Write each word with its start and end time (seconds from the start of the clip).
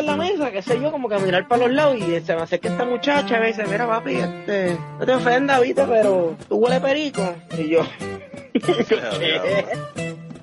en 0.00 0.06
la 0.06 0.16
mesa, 0.16 0.50
qué 0.50 0.62
sé 0.62 0.80
yo, 0.80 0.90
como 0.90 1.08
que 1.08 1.14
a 1.14 1.18
mirar 1.18 1.46
para 1.48 1.66
los 1.66 1.74
lados 1.74 1.96
y 1.96 2.20
se 2.20 2.34
me 2.34 2.42
acerca 2.42 2.68
esta 2.68 2.84
muchacha 2.84 3.36
y 3.36 3.40
me 3.40 3.46
dice, 3.48 3.64
mira 3.66 3.86
papi, 3.86 4.16
este, 4.16 4.76
no 4.98 5.06
te 5.06 5.14
ofendas, 5.14 5.60
viste, 5.60 5.84
pero 5.84 6.36
tú 6.48 6.56
huele 6.56 6.80
perico. 6.80 7.22
Y 7.58 7.68
yo, 7.70 7.80
es 8.54 8.86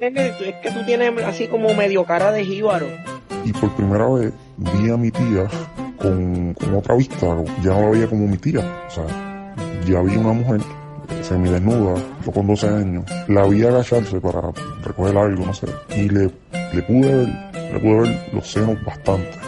que 0.04 0.72
tú 0.72 0.86
tienes 0.86 1.24
así 1.24 1.48
como 1.48 1.74
medio 1.74 2.06
cara 2.06 2.32
de 2.32 2.46
jíbaro. 2.46 2.88
Y 3.46 3.52
por 3.54 3.72
primera 3.76 4.08
vez 4.08 4.34
vi 4.58 4.90
a 4.90 4.98
mi 4.98 5.12
tía 5.12 5.48
con, 5.98 6.54
con 6.54 6.76
otra 6.76 6.96
vista, 6.96 7.28
ya 7.62 7.72
no 7.72 7.82
la 7.82 7.90
veía 7.90 8.08
como 8.08 8.28
mi 8.28 8.38
tía, 8.38 8.60
o 8.88 8.92
sea, 8.92 9.06
ya 9.86 10.02
vi 10.02 10.18
una 10.18 10.34
mujer 10.34 10.62
semidesnuda, 11.22 11.96
yo 12.26 12.32
con 12.32 12.48
12 12.48 12.68
años, 12.68 13.06
la 13.28 13.46
vi 13.48 13.64
agacharse 13.64 14.20
para 14.20 14.52
recoger 14.84 15.18
algo, 15.18 15.46
no 15.46 15.54
sé, 15.54 15.68
y 15.96 16.10
le, 16.10 16.30
le 16.74 16.82
pude 16.84 17.16
ver, 17.16 17.30
le 17.74 17.80
pude 17.80 18.00
ver 18.02 18.30
los 18.34 18.52
senos 18.52 18.84
bastante. 18.84 19.43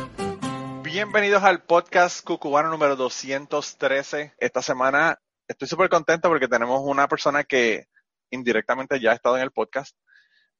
Bienvenidos 0.96 1.44
al 1.44 1.62
podcast 1.62 2.26
Cucubano 2.26 2.70
número 2.70 2.96
213. 2.96 4.36
Esta 4.38 4.62
semana 4.62 5.20
estoy 5.46 5.68
súper 5.68 5.90
contento 5.90 6.30
porque 6.30 6.48
tenemos 6.48 6.80
una 6.86 7.10
persona 7.10 7.44
que 7.44 7.88
indirectamente 8.30 8.98
ya 9.02 9.12
ha 9.12 9.16
estado 9.16 9.36
en 9.36 9.44
el 9.44 9.52
podcast. 9.52 9.94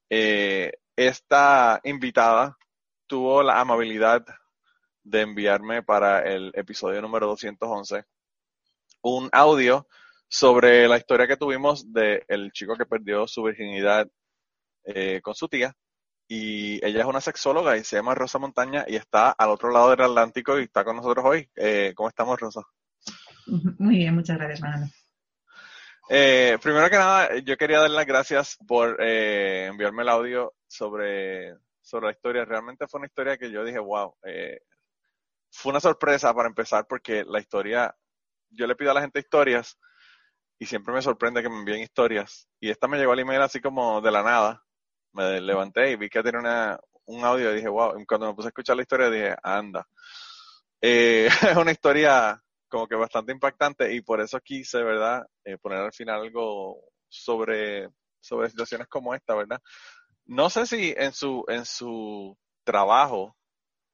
Eh, 0.10 0.74
esta 0.98 1.80
invitada 1.86 2.58
tuvo 3.08 3.44
la 3.44 3.62
amabilidad 3.62 4.26
de 5.04 5.22
enviarme 5.22 5.84
para 5.84 6.20
el 6.30 6.52
episodio 6.54 7.02
número 7.02 7.28
211 7.28 8.04
un 9.04 9.30
audio 9.32 9.88
sobre 10.28 10.90
la 10.90 10.98
historia 10.98 11.28
que 11.28 11.38
tuvimos 11.38 11.94
del 11.94 12.52
chico 12.52 12.76
que 12.76 12.86
perdió 12.86 13.26
su 13.26 13.42
virginidad 13.42 14.06
eh, 14.84 15.22
con 15.24 15.34
su 15.34 15.48
tía. 15.48 15.74
Y 16.28 16.84
ella 16.86 17.02
es 17.02 17.06
una 17.06 17.22
sexóloga 17.22 17.78
y 17.78 17.84
se 17.84 17.98
llama 17.98 18.16
Rosa 18.16 18.40
Montaña 18.40 18.86
y 18.88 18.96
está 18.96 19.32
al 19.32 19.50
otro 19.50 19.72
lado 19.72 19.92
del 19.92 20.02
Atlántico 20.02 20.60
y 20.60 20.64
está 20.64 20.84
con 20.84 20.96
nosotros 20.96 21.24
hoy. 21.26 21.50
Eh, 21.56 21.94
¿Cómo 21.96 22.10
estamos, 22.10 22.40
Rosa? 22.40 22.62
Muy 23.80 23.98
bien, 23.98 24.16
muchas 24.16 24.38
gracias, 24.38 24.62
Manolo. 24.62 24.88
Eh, 26.08 26.58
primero 26.62 26.88
que 26.90 26.98
nada, 26.98 27.38
yo 27.40 27.58
quería 27.58 27.80
dar 27.80 27.90
las 27.90 28.06
gracias 28.06 28.58
por 28.68 28.98
eh, 29.00 29.66
enviarme 29.66 30.04
el 30.04 30.10
audio 30.10 30.54
sobre, 30.68 31.56
sobre 31.82 32.08
la 32.08 32.12
historia. 32.12 32.46
Realmente 32.46 32.88
fue 32.88 33.00
una 33.00 33.08
historia 33.08 33.38
que 33.38 33.50
yo 33.50 33.64
dije, 33.64 33.80
wow, 33.80 34.16
eh, 34.24 34.60
fue 35.52 35.72
una 35.72 35.80
sorpresa 35.80 36.34
para 36.34 36.48
empezar 36.48 36.86
porque 36.88 37.24
la 37.24 37.40
historia, 37.40 37.96
yo 38.50 38.68
le 38.68 38.76
pido 38.76 38.92
a 38.92 38.94
la 38.94 39.02
gente 39.02 39.20
historias 39.20 39.80
y 40.60 40.66
siempre 40.68 40.94
me 40.94 41.02
sorprende 41.02 41.42
que 41.42 41.50
me 41.50 41.60
envíen 41.60 41.82
historias. 41.82 42.48
Y 42.60 42.70
esta 42.70 42.88
me 42.88 42.98
llegó 42.98 43.14
al 43.14 43.20
email 43.20 43.42
así 43.42 43.60
como 43.60 44.00
de 44.02 44.12
la 44.12 44.22
nada. 44.22 44.64
Me 45.16 45.40
levanté 45.40 45.92
y 45.92 45.96
vi 45.96 46.10
que 46.10 46.22
tenía 46.22 46.40
una, 46.40 46.80
un 47.06 47.24
audio 47.24 47.52
y 47.52 47.56
dije, 47.56 47.70
wow, 47.70 48.00
y 48.00 48.06
cuando 48.06 48.28
me 48.28 48.34
puse 48.34 48.48
a 48.48 48.50
escuchar 48.50 48.76
la 48.76 48.82
historia 48.82 49.10
dije, 49.10 49.36
anda. 49.42 49.88
Eh, 50.82 51.28
es 51.52 51.58
una 51.58 51.72
historia 51.72 52.42
como 52.68 52.88
que 52.88 52.96
bastante 52.96 53.32
impactante 53.32 53.94
y 53.94 54.02
por 54.02 54.20
eso 54.20 54.40
quise, 54.42 54.84
¿verdad? 54.84 55.26
Eh, 55.44 55.58
poner 55.58 55.80
al 55.80 55.94
final 55.94 56.22
algo 56.22 56.82
sobre, 57.08 57.90
sobre 58.20 58.50
situaciones 58.50 58.88
como 58.88 59.16
esta, 59.16 59.36
¿verdad? 59.36 59.62
No 60.26 60.50
sé 60.50 60.66
si 60.66 60.94
en 60.98 61.14
su, 61.14 61.46
en 61.48 61.66
su 61.66 62.38
trabajo 62.64 63.38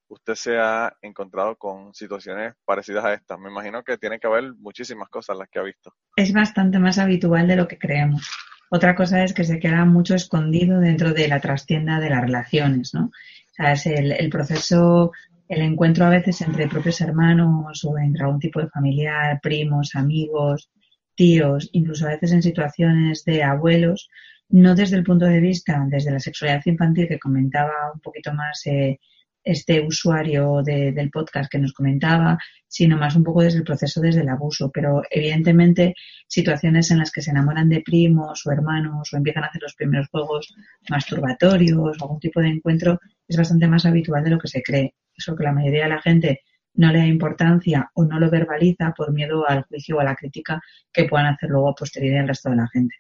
usted 0.07 0.35
se 0.35 0.57
ha 0.57 0.93
encontrado 1.01 1.55
con 1.55 1.93
situaciones 1.93 2.55
parecidas 2.65 3.05
a 3.05 3.13
esta. 3.13 3.37
Me 3.37 3.49
imagino 3.49 3.83
que 3.83 3.97
tiene 3.97 4.19
que 4.19 4.27
haber 4.27 4.53
muchísimas 4.55 5.09
cosas 5.09 5.37
las 5.37 5.47
que 5.49 5.59
ha 5.59 5.63
visto. 5.63 5.93
Es 6.15 6.33
bastante 6.33 6.79
más 6.79 6.97
habitual 6.97 7.47
de 7.47 7.55
lo 7.55 7.67
que 7.67 7.77
creemos. 7.77 8.29
Otra 8.73 8.95
cosa 8.95 9.21
es 9.25 9.33
que 9.33 9.43
se 9.43 9.59
queda 9.59 9.83
mucho 9.83 10.15
escondido 10.15 10.79
dentro 10.79 11.13
de 11.13 11.27
la 11.27 11.41
trastienda 11.41 11.99
de 11.99 12.09
las 12.09 12.21
relaciones, 12.21 12.93
¿no? 12.93 13.07
O 13.07 13.53
sea, 13.53 13.73
es 13.73 13.85
el, 13.85 14.29
proceso, 14.29 15.11
el 15.49 15.61
encuentro 15.61 16.05
a 16.05 16.09
veces 16.09 16.39
entre 16.39 16.69
propios 16.69 17.01
hermanos 17.01 17.83
o 17.83 17.97
entre 17.97 18.23
algún 18.23 18.39
tipo 18.39 18.61
de 18.61 18.69
familiar, 18.69 19.41
primos, 19.41 19.93
amigos, 19.93 20.69
tíos, 21.15 21.67
incluso 21.73 22.05
a 22.07 22.11
veces 22.11 22.31
en 22.31 22.41
situaciones 22.41 23.25
de 23.25 23.43
abuelos, 23.43 24.09
no 24.47 24.73
desde 24.73 24.95
el 24.95 25.03
punto 25.03 25.25
de 25.25 25.41
vista, 25.41 25.85
desde 25.89 26.11
la 26.11 26.21
sexualidad 26.21 26.61
infantil 26.65 27.09
que 27.09 27.19
comentaba 27.19 27.91
un 27.93 27.99
poquito 27.99 28.33
más 28.33 28.65
eh, 28.67 29.01
este 29.43 29.81
usuario 29.81 30.61
de, 30.63 30.91
del 30.91 31.09
podcast 31.09 31.51
que 31.51 31.59
nos 31.59 31.73
comentaba, 31.73 32.37
sino 32.67 32.97
más 32.97 33.15
un 33.15 33.23
poco 33.23 33.41
desde 33.41 33.59
el 33.59 33.63
proceso, 33.63 34.01
desde 34.01 34.21
el 34.21 34.29
abuso. 34.29 34.71
Pero 34.71 35.01
evidentemente 35.09 35.95
situaciones 36.27 36.91
en 36.91 36.99
las 36.99 37.11
que 37.11 37.21
se 37.21 37.31
enamoran 37.31 37.69
de 37.69 37.81
primos 37.81 38.45
o 38.45 38.51
hermanos 38.51 39.11
o 39.11 39.17
empiezan 39.17 39.43
a 39.43 39.47
hacer 39.47 39.61
los 39.61 39.75
primeros 39.75 40.07
juegos 40.09 40.53
masturbatorios 40.89 41.97
o 42.01 42.03
algún 42.03 42.19
tipo 42.19 42.39
de 42.39 42.49
encuentro 42.49 42.99
es 43.27 43.37
bastante 43.37 43.67
más 43.67 43.85
habitual 43.85 44.23
de 44.23 44.29
lo 44.29 44.39
que 44.39 44.47
se 44.47 44.61
cree. 44.61 44.95
Eso 45.15 45.35
que 45.35 45.43
la 45.43 45.53
mayoría 45.53 45.83
de 45.83 45.89
la 45.89 46.01
gente 46.01 46.41
no 46.73 46.91
le 46.91 46.99
da 46.99 47.05
importancia 47.05 47.91
o 47.93 48.05
no 48.05 48.19
lo 48.19 48.29
verbaliza 48.29 48.93
por 48.95 49.11
miedo 49.11 49.47
al 49.47 49.63
juicio 49.63 49.97
o 49.97 49.99
a 49.99 50.05
la 50.05 50.15
crítica 50.15 50.61
que 50.91 51.05
puedan 51.05 51.27
hacer 51.27 51.49
luego 51.49 51.69
a 51.69 51.75
posteriori 51.75 52.17
el 52.17 52.27
resto 52.27 52.49
de 52.49 52.55
la 52.55 52.67
gente. 52.67 52.95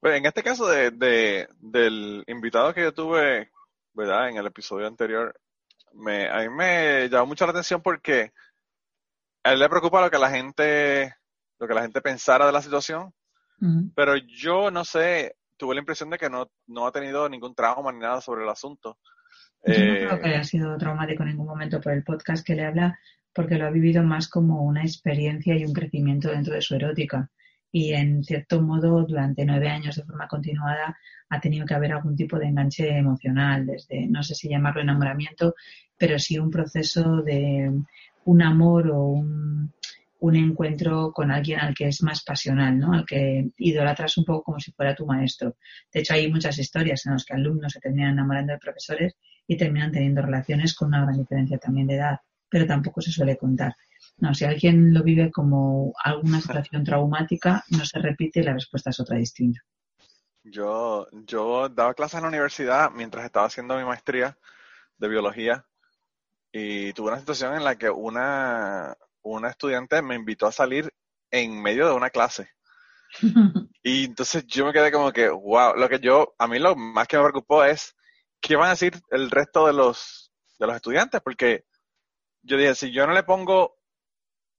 Pues 0.00 0.18
en 0.18 0.26
este 0.26 0.42
caso 0.42 0.68
de, 0.68 1.48
del 1.60 2.24
invitado 2.26 2.74
que 2.74 2.82
yo 2.82 2.92
tuve 2.92 3.50
¿verdad? 3.96 4.28
En 4.28 4.36
el 4.36 4.46
episodio 4.46 4.86
anterior, 4.86 5.34
me, 5.94 6.28
a 6.28 6.40
mí 6.42 6.48
me 6.50 7.08
llamó 7.08 7.26
mucho 7.26 7.46
la 7.46 7.52
atención 7.52 7.80
porque 7.82 8.30
a 9.42 9.52
él 9.52 9.58
le 9.58 9.68
preocupa 9.68 10.00
lo 10.02 10.10
que 10.10 10.18
la 10.18 10.30
gente, 10.30 11.14
lo 11.58 11.66
que 11.66 11.74
la 11.74 11.82
gente 11.82 12.00
pensara 12.02 12.46
de 12.46 12.52
la 12.52 12.62
situación, 12.62 13.12
pero 13.94 14.14
yo 14.16 14.70
no 14.70 14.84
sé, 14.84 15.36
tuve 15.56 15.74
la 15.74 15.80
impresión 15.80 16.10
de 16.10 16.18
que 16.18 16.28
no, 16.28 16.50
no 16.66 16.86
ha 16.86 16.92
tenido 16.92 17.26
ningún 17.28 17.54
trauma 17.54 17.90
ni 17.90 18.00
nada 18.00 18.20
sobre 18.20 18.44
el 18.44 18.50
asunto. 18.50 18.98
Yo 19.64 19.72
no 19.72 19.94
Eh, 19.94 20.06
creo 20.06 20.20
que 20.20 20.28
haya 20.28 20.44
sido 20.44 20.76
traumático 20.76 21.22
en 21.22 21.30
ningún 21.30 21.46
momento 21.46 21.80
por 21.80 21.92
el 21.92 22.04
podcast 22.04 22.46
que 22.46 22.54
le 22.54 22.66
habla, 22.66 22.98
porque 23.32 23.56
lo 23.56 23.66
ha 23.66 23.70
vivido 23.70 24.02
más 24.02 24.28
como 24.28 24.62
una 24.62 24.82
experiencia 24.82 25.56
y 25.56 25.64
un 25.64 25.72
crecimiento 25.72 26.28
dentro 26.28 26.54
de 26.54 26.60
su 26.60 26.74
erótica. 26.74 27.30
Y 27.72 27.92
en 27.92 28.24
cierto 28.24 28.62
modo, 28.62 29.04
durante 29.04 29.44
nueve 29.44 29.68
años 29.68 29.96
de 29.96 30.04
forma 30.04 30.28
continuada, 30.28 30.96
ha 31.28 31.40
tenido 31.40 31.66
que 31.66 31.74
haber 31.74 31.92
algún 31.92 32.16
tipo 32.16 32.38
de 32.38 32.46
enganche 32.46 32.96
emocional, 32.96 33.66
desde, 33.66 34.06
no 34.06 34.22
sé 34.22 34.34
si 34.34 34.48
llamarlo 34.48 34.80
enamoramiento, 34.80 35.54
pero 35.98 36.18
sí 36.18 36.38
un 36.38 36.50
proceso 36.50 37.22
de 37.22 37.70
un 38.24 38.42
amor 38.42 38.90
o 38.90 39.04
un, 39.08 39.72
encuentro 40.20 41.12
con 41.12 41.30
alguien 41.30 41.60
al 41.60 41.72
que 41.72 41.86
es 41.86 42.02
más 42.02 42.24
pasional, 42.24 42.76
¿no? 42.76 42.92
Al 42.92 43.06
que 43.06 43.48
idolatras 43.58 44.18
un 44.18 44.24
poco 44.24 44.42
como 44.42 44.58
si 44.58 44.72
fuera 44.72 44.94
tu 44.94 45.06
maestro. 45.06 45.56
De 45.92 46.00
hecho, 46.00 46.14
hay 46.14 46.30
muchas 46.30 46.58
historias 46.58 47.06
en 47.06 47.12
las 47.12 47.24
que 47.24 47.34
alumnos 47.34 47.72
se 47.72 47.80
terminan 47.80 48.14
enamorando 48.14 48.52
de 48.52 48.58
profesores 48.58 49.14
y 49.46 49.56
terminan 49.56 49.92
teniendo 49.92 50.22
relaciones 50.22 50.74
con 50.74 50.88
una 50.88 51.02
gran 51.02 51.16
diferencia 51.16 51.58
también 51.58 51.86
de 51.86 51.94
edad, 51.94 52.18
pero 52.48 52.66
tampoco 52.66 53.00
se 53.00 53.12
suele 53.12 53.36
contar. 53.36 53.76
No, 54.18 54.34
si 54.34 54.44
alguien 54.44 54.94
lo 54.94 55.02
vive 55.02 55.30
como 55.30 55.92
alguna 56.02 56.40
situación 56.40 56.84
traumática, 56.84 57.64
no 57.70 57.84
se 57.84 57.98
repite 57.98 58.40
y 58.40 58.44
la 58.44 58.54
respuesta 58.54 58.90
es 58.90 59.00
otra 59.00 59.16
distinta. 59.16 59.60
Yo, 60.42 61.08
yo 61.12 61.68
daba 61.68 61.94
clases 61.94 62.18
en 62.18 62.22
la 62.22 62.28
universidad 62.28 62.90
mientras 62.92 63.24
estaba 63.24 63.46
haciendo 63.46 63.76
mi 63.76 63.84
maestría 63.84 64.38
de 64.96 65.08
biología 65.08 65.66
y 66.52 66.92
tuve 66.92 67.08
una 67.08 67.18
situación 67.18 67.54
en 67.54 67.64
la 67.64 67.76
que 67.76 67.90
una, 67.90 68.96
una 69.22 69.50
estudiante 69.50 70.00
me 70.02 70.14
invitó 70.14 70.46
a 70.46 70.52
salir 70.52 70.92
en 71.30 71.60
medio 71.60 71.88
de 71.88 71.94
una 71.94 72.10
clase. 72.10 72.48
Y 73.88 74.06
entonces 74.06 74.44
yo 74.48 74.66
me 74.66 74.72
quedé 74.72 74.90
como 74.90 75.12
que, 75.12 75.28
wow, 75.28 75.76
lo 75.76 75.88
que 75.88 76.00
yo, 76.00 76.34
a 76.40 76.48
mí 76.48 76.58
lo 76.58 76.74
más 76.74 77.06
que 77.06 77.18
me 77.18 77.22
preocupó 77.22 77.62
es 77.62 77.94
qué 78.40 78.56
van 78.56 78.66
a 78.66 78.70
decir 78.70 79.00
el 79.10 79.30
resto 79.30 79.64
de 79.64 79.72
los, 79.72 80.32
de 80.58 80.66
los 80.66 80.74
estudiantes, 80.74 81.20
porque 81.20 81.66
yo 82.42 82.56
dije, 82.56 82.74
si 82.74 82.90
yo 82.90 83.06
no 83.06 83.12
le 83.12 83.22
pongo 83.22 83.75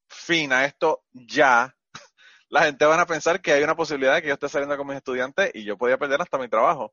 fin 0.08 0.52
a 0.52 0.64
esto 0.64 1.04
ya, 1.12 1.74
la 2.50 2.64
gente 2.64 2.84
van 2.84 3.00
a 3.00 3.06
pensar 3.06 3.40
que 3.40 3.52
hay 3.52 3.62
una 3.62 3.76
posibilidad 3.76 4.14
de 4.14 4.22
que 4.22 4.28
yo 4.28 4.34
esté 4.34 4.48
saliendo 4.48 4.76
con 4.76 4.86
mis 4.86 4.96
estudiantes 4.96 5.50
y 5.54 5.64
yo 5.64 5.76
podía 5.78 5.98
perder 5.98 6.20
hasta 6.22 6.38
mi 6.38 6.48
trabajo. 6.48 6.92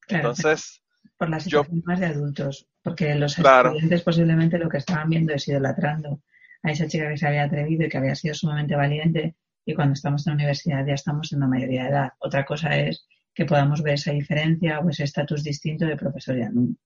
Claro, 0.00 0.30
Entonces, 0.30 0.82
por 1.16 1.28
la 1.28 1.38
yo- 1.38 1.62
situación 1.62 1.82
más 1.84 2.00
de 2.00 2.06
adultos, 2.06 2.68
porque 2.82 3.14
los 3.14 3.34
Claro. 3.36 3.70
estudiantes 3.70 4.02
posiblemente 4.02 4.58
lo 4.58 4.68
que 4.68 4.78
estaban 4.78 5.08
viendo 5.08 5.32
es 5.34 5.46
idolatrando 5.48 6.22
a 6.62 6.70
esa 6.72 6.86
chica 6.86 7.08
que 7.08 7.16
se 7.16 7.26
había 7.26 7.44
atrevido 7.44 7.84
y 7.84 7.88
que 7.88 7.98
había 7.98 8.14
sido 8.14 8.34
sumamente 8.34 8.76
valiente 8.76 9.36
y 9.64 9.74
cuando 9.74 9.94
estamos 9.94 10.26
en 10.26 10.32
la 10.32 10.34
universidad 10.36 10.84
ya 10.86 10.94
estamos 10.94 11.32
en 11.32 11.40
la 11.40 11.46
mayoría 11.46 11.84
de 11.84 11.88
edad. 11.90 12.08
Otra 12.18 12.44
cosa 12.44 12.76
es 12.76 13.06
que 13.34 13.44
podamos 13.46 13.82
ver 13.82 13.94
esa 13.94 14.12
diferencia 14.12 14.80
o 14.80 14.88
ese 14.90 15.04
estatus 15.04 15.44
distinto 15.44 15.86
de 15.86 15.96
profesor 15.96 16.36
y 16.36 16.42
alumno. 16.42 16.76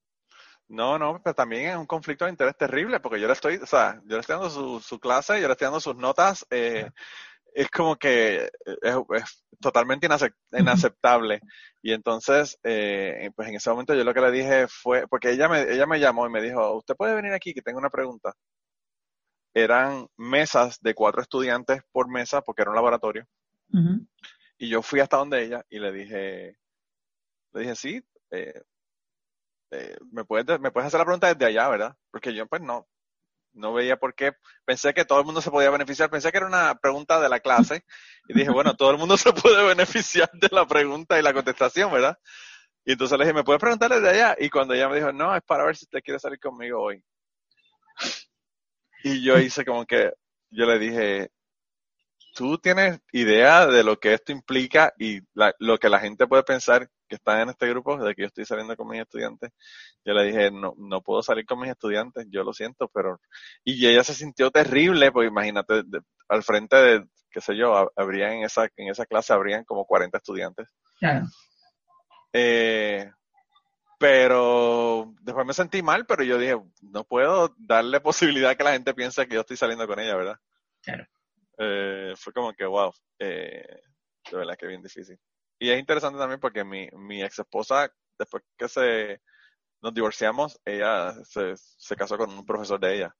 No, 0.68 0.98
no, 0.98 1.20
pero 1.22 1.34
también 1.34 1.70
es 1.70 1.76
un 1.76 1.86
conflicto 1.86 2.24
de 2.24 2.30
interés 2.32 2.56
terrible, 2.56 3.00
porque 3.00 3.20
yo 3.20 3.26
le 3.26 3.32
estoy, 3.34 3.56
o 3.56 3.66
sea, 3.66 4.00
yo 4.06 4.16
le 4.16 4.20
estoy 4.20 4.34
dando 4.34 4.50
su, 4.50 4.80
su 4.80 4.98
clase, 4.98 5.40
yo 5.40 5.46
le 5.46 5.52
estoy 5.52 5.66
dando 5.66 5.80
sus 5.80 5.96
notas, 5.96 6.46
eh, 6.50 6.90
es 7.54 7.70
como 7.70 7.96
que 7.96 8.44
es, 8.82 8.96
es 9.14 9.44
totalmente 9.60 10.08
inacep- 10.08 10.34
inaceptable. 10.52 11.40
Y 11.82 11.92
entonces, 11.92 12.58
eh, 12.64 13.30
pues 13.36 13.48
en 13.48 13.54
ese 13.56 13.70
momento 13.70 13.94
yo 13.94 14.04
lo 14.04 14.14
que 14.14 14.20
le 14.20 14.30
dije 14.30 14.66
fue, 14.68 15.06
porque 15.06 15.30
ella 15.30 15.48
me, 15.48 15.62
ella 15.62 15.86
me 15.86 16.00
llamó 16.00 16.26
y 16.26 16.30
me 16.30 16.42
dijo, 16.42 16.76
usted 16.76 16.96
puede 16.96 17.14
venir 17.14 17.32
aquí 17.32 17.54
que 17.54 17.62
tengo 17.62 17.78
una 17.78 17.90
pregunta. 17.90 18.34
Eran 19.54 20.08
mesas 20.16 20.80
de 20.80 20.94
cuatro 20.94 21.22
estudiantes 21.22 21.82
por 21.92 22.08
mesa, 22.08 22.40
porque 22.40 22.62
era 22.62 22.70
un 22.70 22.76
laboratorio. 22.76 23.26
Y 24.58 24.68
yo 24.68 24.82
fui 24.82 25.00
hasta 25.00 25.16
donde 25.18 25.44
ella 25.44 25.64
y 25.68 25.78
le 25.78 25.92
dije, 25.92 26.56
le 27.52 27.60
dije, 27.60 27.76
sí, 27.76 28.04
eh, 28.30 28.60
eh, 29.74 29.96
me, 30.12 30.24
puedes, 30.24 30.60
me 30.60 30.70
puedes 30.70 30.86
hacer 30.86 30.98
la 30.98 31.04
pregunta 31.04 31.32
desde 31.32 31.46
allá, 31.46 31.68
¿verdad? 31.68 31.96
Porque 32.10 32.34
yo 32.34 32.46
pues 32.46 32.62
no, 32.62 32.86
no 33.54 33.72
veía 33.72 33.96
por 33.96 34.14
qué. 34.14 34.32
Pensé 34.64 34.94
que 34.94 35.04
todo 35.04 35.20
el 35.20 35.24
mundo 35.24 35.40
se 35.40 35.50
podía 35.50 35.70
beneficiar. 35.70 36.10
Pensé 36.10 36.30
que 36.30 36.38
era 36.38 36.46
una 36.46 36.74
pregunta 36.76 37.20
de 37.20 37.28
la 37.28 37.40
clase. 37.40 37.84
Y 38.28 38.34
dije, 38.34 38.50
bueno, 38.50 38.74
todo 38.76 38.90
el 38.90 38.98
mundo 38.98 39.16
se 39.18 39.32
puede 39.32 39.64
beneficiar 39.64 40.30
de 40.32 40.48
la 40.50 40.66
pregunta 40.66 41.18
y 41.18 41.22
la 41.22 41.32
contestación, 41.32 41.92
¿verdad? 41.92 42.18
Y 42.84 42.92
entonces 42.92 43.18
le 43.18 43.24
dije, 43.24 43.34
¿me 43.34 43.44
puedes 43.44 43.60
preguntar 43.60 43.90
desde 43.90 44.10
allá? 44.10 44.36
Y 44.38 44.50
cuando 44.50 44.74
ella 44.74 44.88
me 44.88 44.96
dijo, 44.96 45.12
no, 45.12 45.34
es 45.34 45.42
para 45.42 45.64
ver 45.64 45.76
si 45.76 45.86
usted 45.86 46.02
quiere 46.02 46.20
salir 46.20 46.38
conmigo 46.38 46.82
hoy. 46.82 47.02
Y 49.02 49.22
yo 49.24 49.38
hice 49.38 49.64
como 49.64 49.86
que, 49.86 50.12
yo 50.50 50.66
le 50.66 50.78
dije, 50.78 51.30
¿tú 52.34 52.58
tienes 52.58 53.00
idea 53.12 53.66
de 53.66 53.84
lo 53.84 53.98
que 53.98 54.14
esto 54.14 54.32
implica 54.32 54.92
y 54.98 55.20
lo 55.58 55.78
que 55.78 55.88
la 55.88 56.00
gente 56.00 56.26
puede 56.26 56.42
pensar 56.42 56.88
que 57.08 57.16
está 57.16 57.42
en 57.42 57.50
este 57.50 57.68
grupo, 57.68 57.96
de 57.96 58.14
que 58.14 58.22
yo 58.22 58.26
estoy 58.26 58.44
saliendo 58.44 58.76
con 58.76 58.88
mis 58.88 59.00
estudiantes? 59.00 59.50
Yo 60.04 60.14
le 60.14 60.24
dije, 60.24 60.50
no, 60.50 60.74
no 60.76 61.00
puedo 61.02 61.22
salir 61.22 61.46
con 61.46 61.60
mis 61.60 61.70
estudiantes, 61.70 62.26
yo 62.30 62.42
lo 62.44 62.52
siento, 62.52 62.88
pero... 62.92 63.20
Y 63.64 63.86
ella 63.86 64.04
se 64.04 64.14
sintió 64.14 64.50
terrible, 64.50 65.12
porque 65.12 65.28
imagínate, 65.28 65.82
al 66.28 66.42
frente 66.42 66.76
de, 66.76 67.04
qué 67.30 67.40
sé 67.40 67.56
yo, 67.56 67.90
habría 67.96 68.32
en 68.32 68.44
esa, 68.44 68.68
en 68.76 68.88
esa 68.88 69.06
clase 69.06 69.32
habrían 69.32 69.64
como 69.64 69.84
40 69.84 70.16
estudiantes. 70.18 70.68
Claro. 70.98 71.26
Eh, 72.32 73.10
pero 73.98 75.14
después 75.20 75.46
me 75.46 75.54
sentí 75.54 75.82
mal, 75.82 76.04
pero 76.06 76.24
yo 76.24 76.38
dije, 76.38 76.56
no 76.82 77.04
puedo 77.04 77.54
darle 77.58 78.00
posibilidad 78.00 78.50
a 78.50 78.54
que 78.54 78.64
la 78.64 78.72
gente 78.72 78.94
piense 78.94 79.26
que 79.26 79.34
yo 79.34 79.40
estoy 79.40 79.56
saliendo 79.56 79.86
con 79.86 79.98
ella, 79.98 80.16
¿verdad? 80.16 80.36
Claro. 80.82 81.06
Eh, 81.58 82.12
fue 82.16 82.32
como 82.32 82.52
que, 82.52 82.66
wow, 82.66 82.92
eh, 83.18 83.80
de 84.30 84.36
verdad 84.36 84.56
que 84.58 84.66
bien 84.66 84.82
difícil. 84.82 85.18
Y 85.64 85.70
es 85.70 85.80
interesante 85.80 86.18
también 86.18 86.38
porque 86.40 86.62
mi, 86.62 86.86
mi 86.92 87.22
ex 87.22 87.38
esposa, 87.38 87.90
después 88.18 88.42
que 88.58 88.68
se 88.68 89.22
nos 89.80 89.94
divorciamos, 89.94 90.60
ella 90.62 91.14
se, 91.24 91.54
se 91.56 91.96
casó 91.96 92.18
con 92.18 92.30
un 92.30 92.44
profesor 92.44 92.78
de 92.78 92.96
ella. 92.96 93.16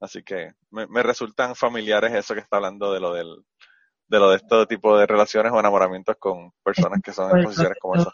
Así 0.00 0.24
que 0.24 0.50
me, 0.72 0.88
me 0.88 1.04
resultan 1.04 1.54
familiares 1.54 2.12
eso 2.12 2.34
que 2.34 2.40
está 2.40 2.56
hablando 2.56 2.92
de 2.92 2.98
lo 2.98 3.14
del, 3.14 3.36
de 4.08 4.18
lo 4.18 4.30
de 4.30 4.36
este 4.38 4.66
tipo 4.66 4.98
de 4.98 5.06
relaciones 5.06 5.52
o 5.52 5.60
enamoramientos 5.60 6.16
con 6.18 6.50
personas 6.64 7.00
que 7.00 7.12
son 7.12 7.38
en 7.38 7.44
posiciones 7.44 7.78
como 7.80 7.94
esa. 7.94 8.10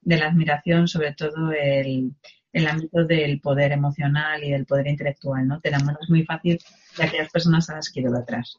De 0.00 0.16
la 0.16 0.28
admiración, 0.28 0.88
sobre 0.88 1.12
todo 1.12 1.52
el, 1.52 2.16
el 2.50 2.66
ámbito 2.66 3.04
del 3.04 3.42
poder 3.42 3.72
emocional 3.72 4.42
y 4.42 4.52
del 4.52 4.64
poder 4.64 4.86
intelectual, 4.86 5.46
¿no? 5.46 5.60
Te 5.60 5.68
enamoras 5.68 6.08
muy 6.08 6.24
fácil 6.24 6.58
de 6.96 7.04
aquellas 7.04 7.30
personas 7.30 7.68
a 7.68 7.74
las 7.74 7.92
que 7.92 8.06
atrás 8.06 8.56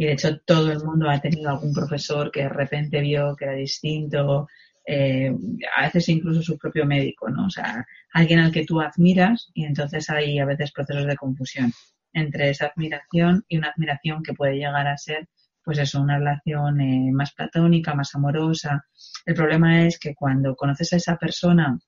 Y 0.00 0.06
de 0.06 0.12
hecho 0.12 0.40
todo 0.46 0.72
el 0.72 0.82
mundo 0.82 1.10
ha 1.10 1.20
tenido 1.20 1.50
algún 1.50 1.74
profesor 1.74 2.30
que 2.30 2.44
de 2.44 2.48
repente 2.48 3.02
vio 3.02 3.36
que 3.36 3.44
era 3.44 3.52
distinto, 3.52 4.48
eh, 4.86 5.30
a 5.76 5.82
veces 5.82 6.08
incluso 6.08 6.40
su 6.40 6.56
propio 6.56 6.86
médico, 6.86 7.28
¿no? 7.28 7.48
O 7.48 7.50
sea, 7.50 7.86
alguien 8.14 8.38
al 8.38 8.50
que 8.50 8.64
tú 8.64 8.80
admiras 8.80 9.50
y 9.52 9.66
entonces 9.66 10.08
hay 10.08 10.38
a 10.38 10.46
veces 10.46 10.72
procesos 10.72 11.04
de 11.04 11.16
confusión 11.16 11.70
entre 12.14 12.48
esa 12.48 12.68
admiración 12.68 13.44
y 13.46 13.58
una 13.58 13.72
admiración 13.76 14.22
que 14.22 14.32
puede 14.32 14.54
llegar 14.54 14.86
a 14.86 14.96
ser 14.96 15.28
pues 15.62 15.76
eso, 15.76 16.00
una 16.00 16.16
relación 16.16 16.80
eh, 16.80 17.12
más 17.12 17.34
platónica, 17.34 17.94
más 17.94 18.14
amorosa. 18.14 18.86
El 19.26 19.34
problema 19.34 19.84
es 19.84 19.98
que 19.98 20.14
cuando 20.14 20.56
conoces 20.56 20.94
a 20.94 20.96
esa 20.96 21.18
persona 21.18 21.78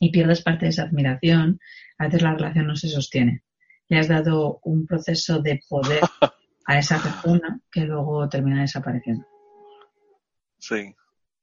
y 0.00 0.10
pierdes 0.10 0.40
parte 0.40 0.64
de 0.64 0.70
esa 0.70 0.84
admiración, 0.84 1.60
a 1.98 2.06
veces 2.06 2.22
la 2.22 2.32
relación 2.32 2.66
no 2.66 2.76
se 2.76 2.88
sostiene. 2.88 3.42
Le 3.90 3.98
has 3.98 4.08
dado 4.08 4.58
un 4.64 4.86
proceso 4.86 5.42
de 5.42 5.60
poder 5.68 6.00
a 6.66 6.78
esa 6.78 6.98
persona 6.98 7.60
que 7.70 7.80
luego 7.82 8.28
termina 8.28 8.62
desapareciendo. 8.62 9.26
Sí, 10.58 10.94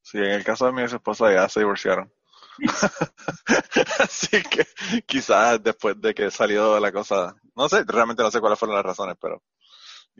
sí, 0.01 0.17
en 0.17 0.31
el 0.31 0.43
caso 0.43 0.65
de 0.65 0.71
mi 0.71 0.83
esposa 0.83 1.33
ya 1.33 1.49
se 1.49 1.59
divorciaron. 1.59 2.11
Así 3.99 4.41
que 4.43 4.65
quizás 5.05 5.61
después 5.63 5.99
de 5.99 6.13
que 6.13 6.29
salió 6.31 6.79
la 6.79 6.91
cosa, 6.91 7.35
no 7.55 7.69
sé, 7.69 7.83
realmente 7.85 8.23
no 8.23 8.31
sé 8.31 8.39
cuáles 8.39 8.59
fueron 8.59 8.75
las 8.75 8.85
razones, 8.85 9.15
pero 9.19 9.41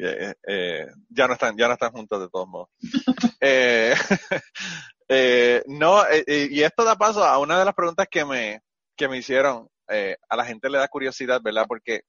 eh, 0.02 0.34
eh, 0.48 0.88
ya 1.10 1.28
no 1.28 1.34
están 1.34 1.58
ya 1.58 1.68
no 1.68 1.74
están 1.74 1.92
juntos 1.92 2.22
de 2.22 2.30
todos 2.30 2.48
modos 2.48 2.70
eh, 5.10 5.62
no 5.68 6.04
y 6.26 6.64
esto 6.64 6.86
da 6.86 6.96
paso 6.96 7.22
a 7.22 7.38
una 7.38 7.60
de 7.60 7.66
las 7.66 7.74
preguntas 7.74 8.08
que 8.10 8.24
me 8.24 8.62
que 8.96 9.10
me 9.10 9.18
hicieron 9.18 9.68
a 10.30 10.36
la 10.38 10.46
gente 10.46 10.70
le 10.70 10.78
da 10.78 10.88
curiosidad 10.88 11.42
verdad 11.42 11.66
porque 11.68 12.04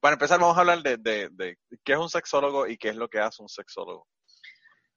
para 0.00 0.14
empezar 0.14 0.40
vamos 0.40 0.56
a 0.56 0.60
hablar 0.60 0.82
de, 0.82 1.56
qué 1.84 1.92
es 1.92 1.98
un 1.98 2.08
sexólogo 2.08 2.66
y 2.66 2.76
qué 2.76 2.90
es 2.90 2.96
lo 2.96 3.08
que 3.08 3.20
hace 3.20 3.42
un 3.42 3.48
sexólogo 3.48 4.06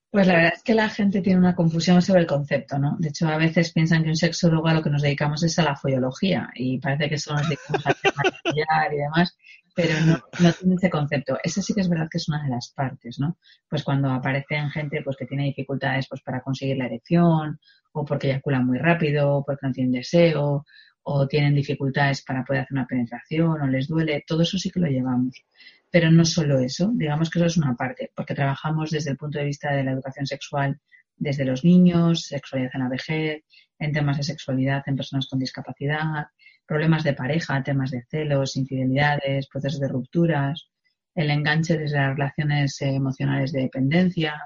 pues 0.09 0.27
la 0.27 0.33
verdad 0.33 0.53
es 0.55 0.63
que 0.63 0.75
la 0.75 0.89
gente 0.89 1.21
tiene 1.21 1.39
una 1.39 1.55
confusión 1.55 2.01
sobre 2.01 2.19
el 2.19 2.27
concepto, 2.27 2.77
¿no? 2.77 2.97
De 2.99 3.07
hecho, 3.07 3.29
a 3.29 3.37
veces 3.37 3.71
piensan 3.71 4.03
que 4.03 4.09
un 4.09 4.17
sexólogo 4.17 4.67
a 4.67 4.73
lo 4.73 4.83
que 4.83 4.89
nos 4.89 5.01
dedicamos 5.01 5.41
es 5.41 5.57
a 5.57 5.63
la 5.63 5.77
foiología 5.77 6.49
y 6.53 6.79
parece 6.79 7.07
que 7.07 7.17
solo 7.17 7.37
nos 7.37 7.47
dedicamos 7.47 7.87
a 7.87 8.93
y 8.93 8.97
demás 8.97 9.37
pero 9.73 9.93
no, 10.05 10.19
no 10.39 10.53
tiene 10.53 10.75
ese 10.75 10.89
concepto. 10.89 11.37
Ese 11.43 11.61
sí 11.61 11.73
que 11.73 11.81
es 11.81 11.89
verdad 11.89 12.07
que 12.09 12.17
es 12.17 12.27
una 12.27 12.43
de 12.43 12.49
las 12.49 12.71
partes, 12.71 13.19
¿no? 13.19 13.37
Pues 13.69 13.83
cuando 13.83 14.09
aparecen 14.09 14.69
gente 14.69 15.01
pues 15.03 15.15
que 15.17 15.25
tiene 15.25 15.45
dificultades 15.45 16.07
pues 16.09 16.21
para 16.21 16.41
conseguir 16.41 16.77
la 16.77 16.85
erección, 16.85 17.59
o 17.93 18.05
porque 18.05 18.29
eyaculan 18.29 18.65
muy 18.65 18.77
rápido, 18.77 19.37
o 19.37 19.45
porque 19.45 19.67
no 19.67 19.73
tienen 19.73 19.93
deseo, 19.93 20.65
o 21.03 21.27
tienen 21.27 21.55
dificultades 21.55 22.23
para 22.23 22.43
poder 22.43 22.63
hacer 22.63 22.73
una 22.73 22.87
penetración, 22.87 23.61
o 23.61 23.67
les 23.67 23.87
duele, 23.87 24.23
todo 24.25 24.41
eso 24.43 24.57
sí 24.57 24.69
que 24.69 24.79
lo 24.79 24.87
llevamos. 24.87 25.43
Pero 25.89 26.11
no 26.11 26.25
solo 26.25 26.59
eso, 26.59 26.91
digamos 26.93 27.29
que 27.29 27.39
eso 27.39 27.47
es 27.47 27.57
una 27.57 27.75
parte, 27.75 28.11
porque 28.15 28.35
trabajamos 28.35 28.91
desde 28.91 29.11
el 29.11 29.17
punto 29.17 29.39
de 29.39 29.45
vista 29.45 29.71
de 29.71 29.83
la 29.83 29.91
educación 29.91 30.25
sexual 30.25 30.79
desde 31.17 31.45
los 31.45 31.63
niños, 31.63 32.25
sexualidad 32.25 32.71
en 32.73 32.81
la 32.81 32.89
vejez, 32.89 33.43
en 33.77 33.91
temas 33.91 34.17
de 34.17 34.23
sexualidad 34.23 34.83
en 34.85 34.95
personas 34.95 35.27
con 35.27 35.39
discapacidad, 35.39 36.27
problemas 36.65 37.03
de 37.03 37.13
pareja, 37.13 37.61
temas 37.63 37.91
de 37.91 38.03
celos, 38.09 38.55
infidelidades, 38.55 39.47
procesos 39.47 39.79
de 39.79 39.87
rupturas, 39.87 40.69
el 41.15 41.29
enganche 41.29 41.77
desde 41.77 41.97
las 41.97 42.15
relaciones 42.15 42.81
eh, 42.81 42.95
emocionales 42.95 43.51
de 43.51 43.61
dependencia, 43.61 44.39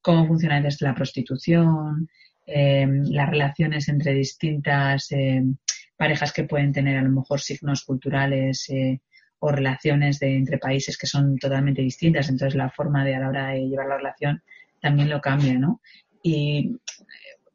cómo 0.00 0.26
funciona 0.26 0.60
desde 0.60 0.86
la 0.86 0.94
prostitución, 0.94 2.08
em, 2.46 3.04
las 3.10 3.28
relaciones 3.28 3.88
entre 3.88 4.12
distintas 4.14 5.10
em, 5.12 5.56
parejas 5.96 6.32
que 6.32 6.44
pueden 6.44 6.72
tener 6.72 6.98
a 6.98 7.02
lo 7.02 7.10
mejor 7.10 7.40
signos 7.40 7.84
culturales 7.84 8.68
eh, 8.70 9.00
o 9.38 9.50
relaciones 9.50 10.18
de, 10.18 10.36
entre 10.36 10.58
países 10.58 10.96
que 10.96 11.06
son 11.06 11.36
totalmente 11.38 11.82
distintas. 11.82 12.28
Entonces 12.28 12.56
la 12.56 12.70
forma 12.70 13.04
de 13.04 13.14
a 13.14 13.20
la 13.20 13.28
hora 13.28 13.48
de 13.48 13.68
llevar 13.68 13.86
la 13.86 13.96
relación 13.98 14.42
también 14.80 15.08
lo 15.08 15.20
cambia, 15.20 15.58
¿no? 15.58 15.80
Y 16.22 16.76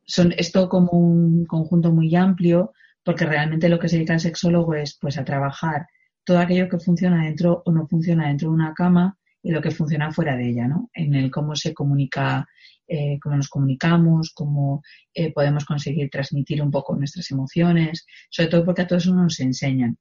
son, 0.05 0.33
esto 0.37 0.69
como 0.69 0.91
un 0.91 1.45
conjunto 1.45 1.91
muy 1.91 2.15
amplio 2.15 2.73
porque 3.03 3.25
realmente 3.25 3.69
lo 3.69 3.79
que 3.79 3.89
se 3.89 3.95
dedica 3.95 4.13
el 4.13 4.19
sexólogo 4.19 4.75
es 4.75 4.97
pues 4.99 5.17
a 5.17 5.25
trabajar 5.25 5.87
todo 6.23 6.39
aquello 6.39 6.69
que 6.69 6.79
funciona 6.79 7.23
dentro 7.23 7.63
o 7.65 7.71
no 7.71 7.87
funciona 7.87 8.27
dentro 8.27 8.49
de 8.49 8.55
una 8.55 8.73
cama 8.73 9.17
y 9.41 9.51
lo 9.51 9.61
que 9.61 9.71
funciona 9.71 10.11
fuera 10.11 10.35
de 10.35 10.49
ella, 10.49 10.67
¿no? 10.67 10.89
En 10.93 11.15
el 11.15 11.31
cómo 11.31 11.55
se 11.55 11.73
comunica, 11.73 12.47
eh, 12.89 13.19
cómo 13.21 13.35
nos 13.35 13.49
comunicamos, 13.49 14.31
cómo 14.33 14.81
eh, 15.13 15.31
podemos 15.31 15.63
conseguir 15.63 16.09
transmitir 16.09 16.61
un 16.61 16.71
poco 16.71 16.95
nuestras 16.95 17.29
emociones, 17.29 18.05
sobre 18.31 18.49
todo 18.49 18.65
porque 18.65 18.81
a 18.81 18.87
todos 18.87 19.05
nos 19.07 19.39
enseñan. 19.39 19.97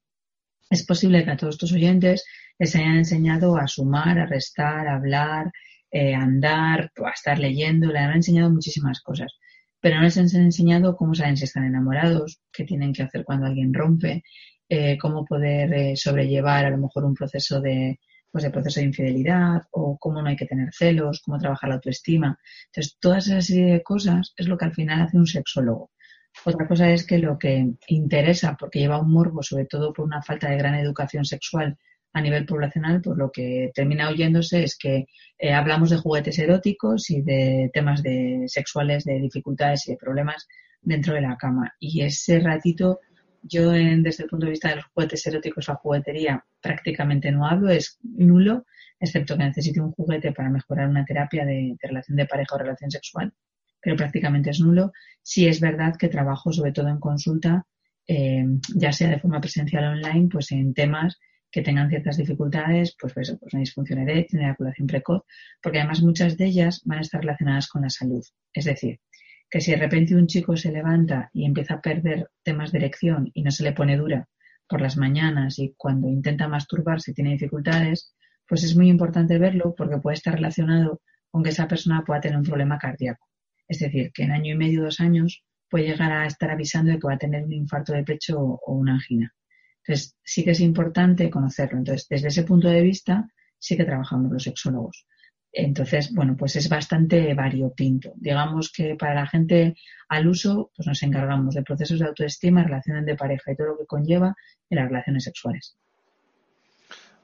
Es 0.71 0.85
posible 0.87 1.23
que 1.25 1.31
a 1.31 1.37
todos 1.37 1.57
estos 1.57 1.73
oyentes 1.73 2.25
les 2.59 2.75
hayan 2.77 2.97
enseñado 2.97 3.59
a 3.59 3.67
sumar, 3.69 4.19
a 4.19 4.27
restar, 4.27 4.89
a 4.89 4.97
hablar, 4.97 5.53
eh, 5.91 6.15
a 6.15 6.23
andar, 6.23 6.91
a 7.05 7.11
estar 7.11 7.39
leyendo, 7.39 7.93
le 7.93 7.99
han 7.99 8.17
enseñado 8.17 8.51
muchísimas 8.51 9.01
cosas 9.01 9.33
pero 9.81 9.95
no 9.97 10.03
les 10.03 10.19
han 10.19 10.25
enseñado 10.43 10.97
cómo 10.97 11.15
saben 11.15 11.37
si 11.37 11.45
están 11.45 11.65
enamorados, 11.65 12.41
qué 12.53 12.65
tienen 12.65 12.93
que 12.93 13.05
hacer 13.05 13.25
cuando 13.25 13.47
alguien 13.47 13.73
rompe, 13.73 14.25
cómo 15.01 15.25
poder 15.25 15.97
sobrellevar 15.97 16.67
a 16.67 16.71
lo 16.71 16.79
mejor 16.79 17.05
un 17.05 17.15
proceso 17.15 17.61
de, 17.61 18.01
pues 18.31 18.45
de 18.45 18.51
proceso 18.51 18.81
de 18.81 18.87
infidelidad 18.87 19.63
o 19.71 19.97
cómo 19.99 20.23
no 20.23 20.29
hay 20.29 20.37
que 20.37 20.47
tener 20.47 20.71
celos, 20.73 21.23
cómo 21.25 21.39
trabajar 21.39 21.69
la 21.69 21.77
autoestima. 21.77 22.39
Entonces, 22.67 22.97
toda 23.01 23.19
esa 23.19 23.41
serie 23.41 23.73
de 23.73 23.83
cosas 23.83 24.35
es 24.37 24.49
lo 24.49 24.57
que 24.59 24.67
al 24.67 24.75
final 24.75 25.03
hace 25.03 25.17
un 25.17 25.27
sexólogo. 25.27 25.91
Otra 26.45 26.69
cosa 26.69 26.91
es 26.91 27.07
que 27.07 27.19
lo 27.19 27.39
que 27.39 27.67
interesa, 27.89 28.57
porque 28.59 28.79
lleva 28.79 29.01
un 29.01 29.13
morbo, 29.13 29.43
sobre 29.43 29.65
todo 29.65 29.93
por 29.93 30.05
una 30.05 30.23
falta 30.23 30.51
de 30.51 30.59
gran 30.59 30.75
educación 30.75 31.25
sexual 31.25 31.77
a 32.13 32.21
nivel 32.21 32.47
poblacional, 32.47 33.01
por 33.03 33.19
lo 33.19 33.31
que 33.31 33.71
termina 33.75 34.09
oyéndose 34.09 34.63
es 34.63 34.77
que 34.77 35.07
eh, 35.39 35.53
hablamos 35.53 35.91
de 35.91 35.99
juguetes 35.99 36.39
eróticos 36.39 37.11
y 37.11 37.23
de 37.23 37.71
temas 37.73 38.03
de 38.03 38.45
sexuales, 38.47 39.05
de 39.05 39.21
dificultades 39.21 39.87
y 39.87 39.93
de 39.93 39.99
problemas 39.99 40.47
dentro 40.81 41.15
de 41.15 41.23
la 41.23 41.37
cama. 41.37 41.75
Y 41.79 42.03
ese 42.03 42.41
ratito, 42.41 43.01
yo 43.43 43.71
desde 43.71 44.25
el 44.25 44.29
punto 44.29 44.47
de 44.47 44.51
vista 44.51 44.69
de 44.69 44.77
los 44.77 44.85
juguetes 44.87 45.27
eróticos 45.27 45.69
o 45.69 45.77
juguetería 45.77 46.45
prácticamente 46.61 47.31
no 47.31 47.47
hablo, 47.47 47.71
es 47.71 47.99
nulo, 48.03 48.65
excepto 49.01 49.37
que 49.37 49.45
necesite 49.45 49.81
un 49.81 49.93
juguete 49.93 50.33
para 50.33 50.51
mejorar 50.51 50.89
una 50.89 51.05
terapia 51.05 51.45
de, 51.45 51.77
relación 51.81 52.17
de 52.17 52.27
pareja 52.27 52.55
o 52.55 52.59
relación 52.59 52.91
sexual, 52.91 53.33
pero 53.81 53.97
prácticamente 53.97 54.51
es 54.51 54.61
nulo. 54.61 54.93
Sí 55.23 55.47
es 55.47 55.61
verdad 55.61 55.97
que 55.97 56.09
trabajo 56.09 56.53
sobre 56.53 56.73
todo 56.73 56.89
en 56.89 56.99
consulta, 56.99 57.67
eh, 58.07 58.45
ya 58.75 58.93
sea 58.93 59.11
de 59.11 59.21
forma 59.21 59.41
presencial 59.41 59.85
o 59.85 59.91
online, 59.91 60.29
pues 60.31 60.51
en 60.53 60.75
temas 60.75 61.19
que 61.51 61.63
tengan 61.63 61.89
ciertas 61.89 62.17
dificultades, 62.17 62.95
pues, 63.01 63.15
pues, 63.15 63.37
pues 63.39 63.55
una 63.55 63.61
disfunción 63.61 64.01
eréctil, 64.01 64.41
una 64.41 64.49
eyaculación 64.49 64.87
precoz, 64.87 65.23
porque 65.63 65.79
además 65.79 66.03
muchas 66.03 66.37
de 66.37 66.47
ellas 66.47 66.83
van 66.85 66.99
a 66.99 67.03
estar 67.03 67.21
relacionadas 67.21 67.69
con 67.69 67.83
la 67.83 67.91
salud. 67.91 68.23
Es 68.53 68.65
decir, 68.67 69.01
que 69.51 69.61
si 69.61 69.71
de 69.71 69.79
repente 69.79 70.15
un 70.15 70.27
chico 70.27 70.57
se 70.57 70.73
levanta 70.73 71.31
y 71.33 71.45
empieza 71.47 71.75
a 71.75 71.81
perder 71.81 72.31
temas 72.43 72.73
de 72.73 72.79
erección 72.79 73.31
y 73.35 73.43
no 73.43 73.51
se 73.51 73.65
le 73.65 73.73
pone 73.73 73.97
dura 73.97 74.29
por 74.69 74.81
las 74.81 74.97
mañanas 74.97 75.59
y 75.59 75.75
cuando 75.77 76.09
intenta 76.09 76.49
masturbarse 76.49 77.15
tiene 77.15 77.33
dificultades, 77.33 78.15
pues 78.47 78.65
es 78.65 78.77
muy 78.77 78.89
importante 78.89 79.39
verlo 79.39 79.75
porque 79.77 79.99
puede 79.99 80.15
estar 80.15 80.35
relacionado 80.35 81.01
con 81.31 81.43
que 81.43 81.51
esa 81.51 81.69
persona 81.69 82.05
pueda 82.05 82.21
tener 82.21 82.39
un 82.39 82.45
problema 82.45 82.79
cardíaco. 82.79 83.27
Es 83.67 83.79
decir, 83.79 84.11
que 84.13 84.25
en 84.25 84.33
año 84.33 84.55
y 84.55 84.59
medio, 84.59 84.83
dos 84.83 85.01
años, 85.01 85.45
puede 85.69 85.89
llegar 85.89 86.13
a 86.13 86.27
estar 86.27 86.51
avisando 86.51 86.91
de 86.91 86.99
que 86.99 87.07
va 87.07 87.15
a 87.15 87.19
tener 87.19 87.45
un 87.45 87.53
infarto 87.53 87.93
de 87.93 88.05
pecho 88.05 88.41
o 88.41 88.73
una 88.73 88.95
angina. 88.95 89.35
Entonces, 89.85 90.17
sí 90.23 90.45
que 90.45 90.53
es 90.53 90.61
importante 90.61 91.31
conocerlo. 91.31 91.79
Entonces, 91.79 92.07
desde 92.09 92.29
ese 92.29 92.45
punto 92.45 92.69
de 92.69 92.83
vista, 92.83 93.27
sí 93.59 93.77
que 93.77 93.85
trabajamos 93.85 94.31
los 94.33 94.43
sexólogos. 94.43 95.07
Entonces, 95.53 96.13
bueno, 96.13 96.37
pues 96.37 96.57
es 96.57 96.69
bastante 96.69 97.33
variopinto. 97.35 98.13
Digamos 98.17 98.71
que 98.71 98.97
para 98.97 99.15
la 99.15 99.27
gente 99.27 99.75
al 100.09 100.29
uso, 100.29 100.71
pues 100.77 100.87
nos 100.87 101.03
encargamos 101.03 101.55
de 101.55 101.63
procesos 101.63 101.99
de 101.99 102.07
autoestima, 102.07 102.63
relaciones 102.63 103.07
de 103.07 103.17
pareja 103.17 103.53
y 103.53 103.57
todo 103.57 103.69
lo 103.69 103.79
que 103.79 103.87
conlleva 103.87 104.35
en 104.69 104.79
las 104.79 104.89
relaciones 104.89 105.25
sexuales. 105.25 105.77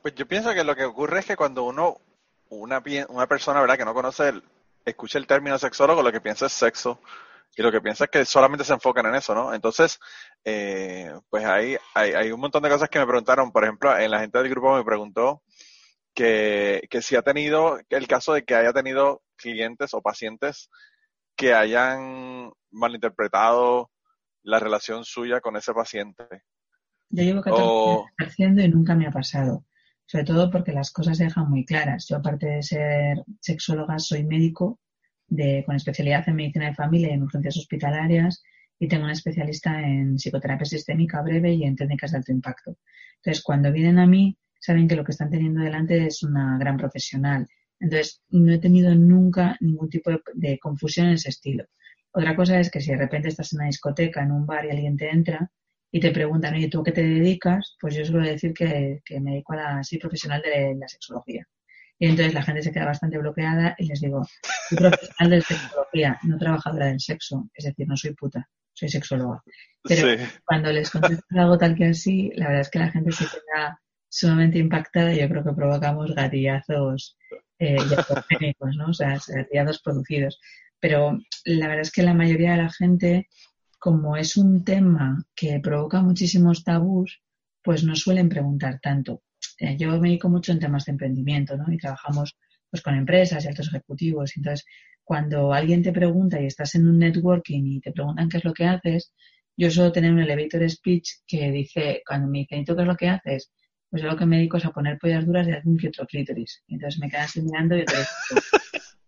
Pues 0.02 0.14
yo 0.14 0.26
pienso 0.26 0.52
que 0.52 0.64
lo 0.64 0.74
que 0.74 0.84
ocurre 0.84 1.20
es 1.20 1.26
que 1.26 1.36
cuando 1.36 1.64
uno, 1.64 1.98
una, 2.50 2.82
una 3.08 3.26
persona, 3.26 3.60
¿verdad?, 3.60 3.78
que 3.78 3.84
no 3.84 3.94
conoce, 3.94 4.28
el, 4.28 4.42
escucha 4.84 5.18
el 5.18 5.26
término 5.26 5.58
sexólogo, 5.58 6.02
lo 6.02 6.12
que 6.12 6.20
piensa 6.20 6.46
es 6.46 6.52
sexo 6.52 7.00
y 7.56 7.62
lo 7.62 7.70
que 7.70 7.80
piensa 7.80 8.04
es 8.04 8.10
que 8.10 8.24
solamente 8.24 8.64
se 8.64 8.72
enfocan 8.72 9.06
en 9.06 9.14
eso, 9.14 9.34
¿no? 9.34 9.54
Entonces, 9.54 10.00
eh, 10.44 11.12
pues 11.30 11.44
hay, 11.44 11.76
hay, 11.94 12.12
hay, 12.12 12.32
un 12.32 12.40
montón 12.40 12.62
de 12.62 12.68
cosas 12.68 12.88
que 12.88 12.98
me 12.98 13.06
preguntaron, 13.06 13.52
por 13.52 13.64
ejemplo, 13.64 13.96
en 13.96 14.10
la 14.10 14.20
gente 14.20 14.38
del 14.38 14.48
grupo 14.48 14.76
me 14.76 14.84
preguntó 14.84 15.42
que, 16.14 16.86
que 16.90 17.02
si 17.02 17.16
ha 17.16 17.22
tenido 17.22 17.78
el 17.90 18.06
caso 18.06 18.34
de 18.34 18.44
que 18.44 18.54
haya 18.54 18.72
tenido 18.72 19.22
clientes 19.36 19.94
o 19.94 20.02
pacientes 20.02 20.70
que 21.36 21.52
hayan 21.52 22.52
malinterpretado 22.70 23.90
la 24.42 24.60
relación 24.60 25.04
suya 25.04 25.40
con 25.40 25.56
ese 25.56 25.72
paciente. 25.72 26.24
Yo 27.10 27.22
llevo 27.22 27.42
14 27.42 27.62
años 27.62 28.04
haciendo 28.18 28.62
y 28.62 28.68
nunca 28.68 28.94
me 28.94 29.06
ha 29.06 29.10
pasado. 29.10 29.64
Sobre 30.06 30.24
todo 30.24 30.50
porque 30.50 30.72
las 30.72 30.92
cosas 30.92 31.16
se 31.16 31.24
dejan 31.24 31.48
muy 31.48 31.64
claras. 31.64 32.06
Yo, 32.08 32.16
aparte 32.16 32.46
de 32.46 32.62
ser 32.62 33.24
sexóloga, 33.40 33.98
soy 33.98 34.24
médico 34.24 34.80
con 35.66 35.74
especialidad 35.74 36.28
en 36.28 36.36
medicina 36.36 36.66
de 36.66 36.74
familia 36.74 37.08
y 37.08 37.12
en 37.14 37.22
urgencias 37.22 37.56
hospitalarias 37.56 38.42
y 38.78 38.86
tengo 38.88 39.04
una 39.04 39.14
especialista 39.14 39.80
en 39.80 40.16
psicoterapia 40.16 40.66
sistémica 40.66 41.22
breve 41.22 41.54
y 41.54 41.64
en 41.64 41.76
técnicas 41.76 42.12
de 42.12 42.18
alto 42.18 42.32
impacto. 42.32 42.76
Entonces, 43.16 43.42
cuando 43.42 43.72
vienen 43.72 43.98
a 43.98 44.06
mí, 44.06 44.36
saben 44.64 44.88
que 44.88 44.96
lo 44.96 45.04
que 45.04 45.12
están 45.12 45.28
teniendo 45.28 45.60
delante 45.60 46.06
es 46.06 46.22
una 46.22 46.56
gran 46.56 46.78
profesional. 46.78 47.46
Entonces, 47.78 48.22
no 48.30 48.50
he 48.50 48.58
tenido 48.58 48.94
nunca 48.94 49.58
ningún 49.60 49.90
tipo 49.90 50.10
de, 50.32 50.58
confusión 50.58 51.08
en 51.08 51.14
ese 51.14 51.28
estilo. 51.28 51.66
Otra 52.10 52.34
cosa 52.34 52.58
es 52.58 52.70
que 52.70 52.80
si 52.80 52.92
de 52.92 52.96
repente 52.96 53.28
estás 53.28 53.52
en 53.52 53.58
una 53.58 53.66
discoteca, 53.66 54.22
en 54.22 54.32
un 54.32 54.46
bar 54.46 54.64
y 54.64 54.70
alguien 54.70 54.96
te 54.96 55.10
entra 55.10 55.50
y 55.92 56.00
te 56.00 56.12
preguntan, 56.12 56.54
oye, 56.54 56.68
¿tú 56.68 56.80
a 56.80 56.84
qué 56.84 56.92
te 56.92 57.02
dedicas? 57.02 57.76
Pues 57.78 57.94
yo 57.94 58.06
suelo 58.06 58.26
decir 58.26 58.54
que, 58.54 59.02
me 59.20 59.32
dedico 59.32 59.52
a 59.52 59.56
la, 59.56 59.84
soy 59.84 59.98
profesional 59.98 60.40
de 60.40 60.74
la 60.76 60.88
sexología. 60.88 61.46
Y 61.98 62.06
entonces 62.06 62.32
la 62.32 62.42
gente 62.42 62.62
se 62.62 62.72
queda 62.72 62.86
bastante 62.86 63.18
bloqueada 63.18 63.74
y 63.76 63.86
les 63.86 64.00
digo, 64.00 64.26
soy 64.70 64.78
profesional 64.78 65.30
de 65.30 65.42
sexología, 65.42 66.18
no 66.22 66.38
trabajadora 66.38 66.86
del 66.86 67.00
sexo, 67.00 67.50
es 67.52 67.66
decir, 67.66 67.86
no 67.86 67.98
soy 67.98 68.14
puta, 68.14 68.48
soy 68.72 68.88
sexóloga. 68.88 69.42
Pero 69.82 70.24
cuando 70.46 70.72
les 70.72 70.90
contesto 70.90 71.24
algo 71.36 71.58
tal 71.58 71.74
que 71.74 71.84
así, 71.84 72.30
la 72.34 72.46
verdad 72.46 72.62
es 72.62 72.70
que 72.70 72.78
la 72.78 72.90
gente 72.90 73.12
se 73.12 73.26
queda 73.26 73.78
sumamente 74.14 74.58
impactada 74.58 75.12
yo 75.12 75.28
creo 75.28 75.42
que 75.42 75.52
provocamos 75.52 76.14
gatillazos 76.14 77.16
eh, 77.58 77.76
¿no? 78.76 78.86
O 78.86 78.94
sea, 78.94 79.18
gatillazos 79.26 79.82
producidos. 79.82 80.40
Pero 80.78 81.18
la 81.44 81.66
verdad 81.66 81.82
es 81.82 81.90
que 81.90 82.04
la 82.04 82.14
mayoría 82.14 82.52
de 82.52 82.62
la 82.62 82.70
gente, 82.70 83.28
como 83.78 84.16
es 84.16 84.36
un 84.36 84.64
tema 84.64 85.24
que 85.34 85.58
provoca 85.60 86.00
muchísimos 86.00 86.62
tabús, 86.62 87.22
pues 87.62 87.82
no 87.82 87.96
suelen 87.96 88.28
preguntar 88.28 88.78
tanto. 88.80 89.22
Eh, 89.58 89.76
yo 89.76 89.88
me 89.98 90.08
dedico 90.08 90.28
mucho 90.28 90.52
en 90.52 90.60
temas 90.60 90.84
de 90.84 90.92
emprendimiento, 90.92 91.56
¿no? 91.56 91.72
Y 91.72 91.78
trabajamos 91.78 92.36
pues 92.70 92.82
con 92.82 92.94
empresas 92.94 93.44
y 93.44 93.48
altos 93.48 93.68
ejecutivos. 93.68 94.36
Entonces, 94.36 94.64
cuando 95.02 95.52
alguien 95.52 95.82
te 95.82 95.92
pregunta 95.92 96.40
y 96.40 96.46
estás 96.46 96.74
en 96.76 96.86
un 96.88 96.98
networking 96.98 97.64
y 97.64 97.80
te 97.80 97.92
preguntan 97.92 98.28
qué 98.28 98.38
es 98.38 98.44
lo 98.44 98.52
que 98.52 98.66
haces, 98.66 99.12
yo 99.56 99.70
suelo 99.70 99.90
tener 99.90 100.12
un 100.12 100.20
elevator 100.20 100.68
speech 100.70 101.08
que 101.26 101.50
dice, 101.50 102.02
cuando 102.06 102.28
me 102.28 102.40
dicen, 102.40 102.60
¿y 102.60 102.64
tú 102.64 102.76
qué 102.76 102.82
es 102.82 102.88
lo 102.88 102.96
que 102.96 103.08
haces? 103.08 103.50
Pues 103.94 104.02
yo 104.02 104.10
lo 104.10 104.16
que 104.16 104.26
me 104.26 104.38
dedico 104.38 104.56
es 104.56 104.64
a 104.64 104.72
poner 104.72 104.98
pollas 104.98 105.24
duras 105.24 105.46
de 105.46 105.54
algún 105.54 105.78
que 105.78 105.86
otro 105.86 106.04
clítoris. 106.04 106.64
Entonces 106.66 106.98
me 106.98 107.08
quedan 107.08 107.26
así 107.26 107.40
mirando 107.40 107.76
y 107.76 107.84
te 107.84 107.94
digo, 107.94 108.08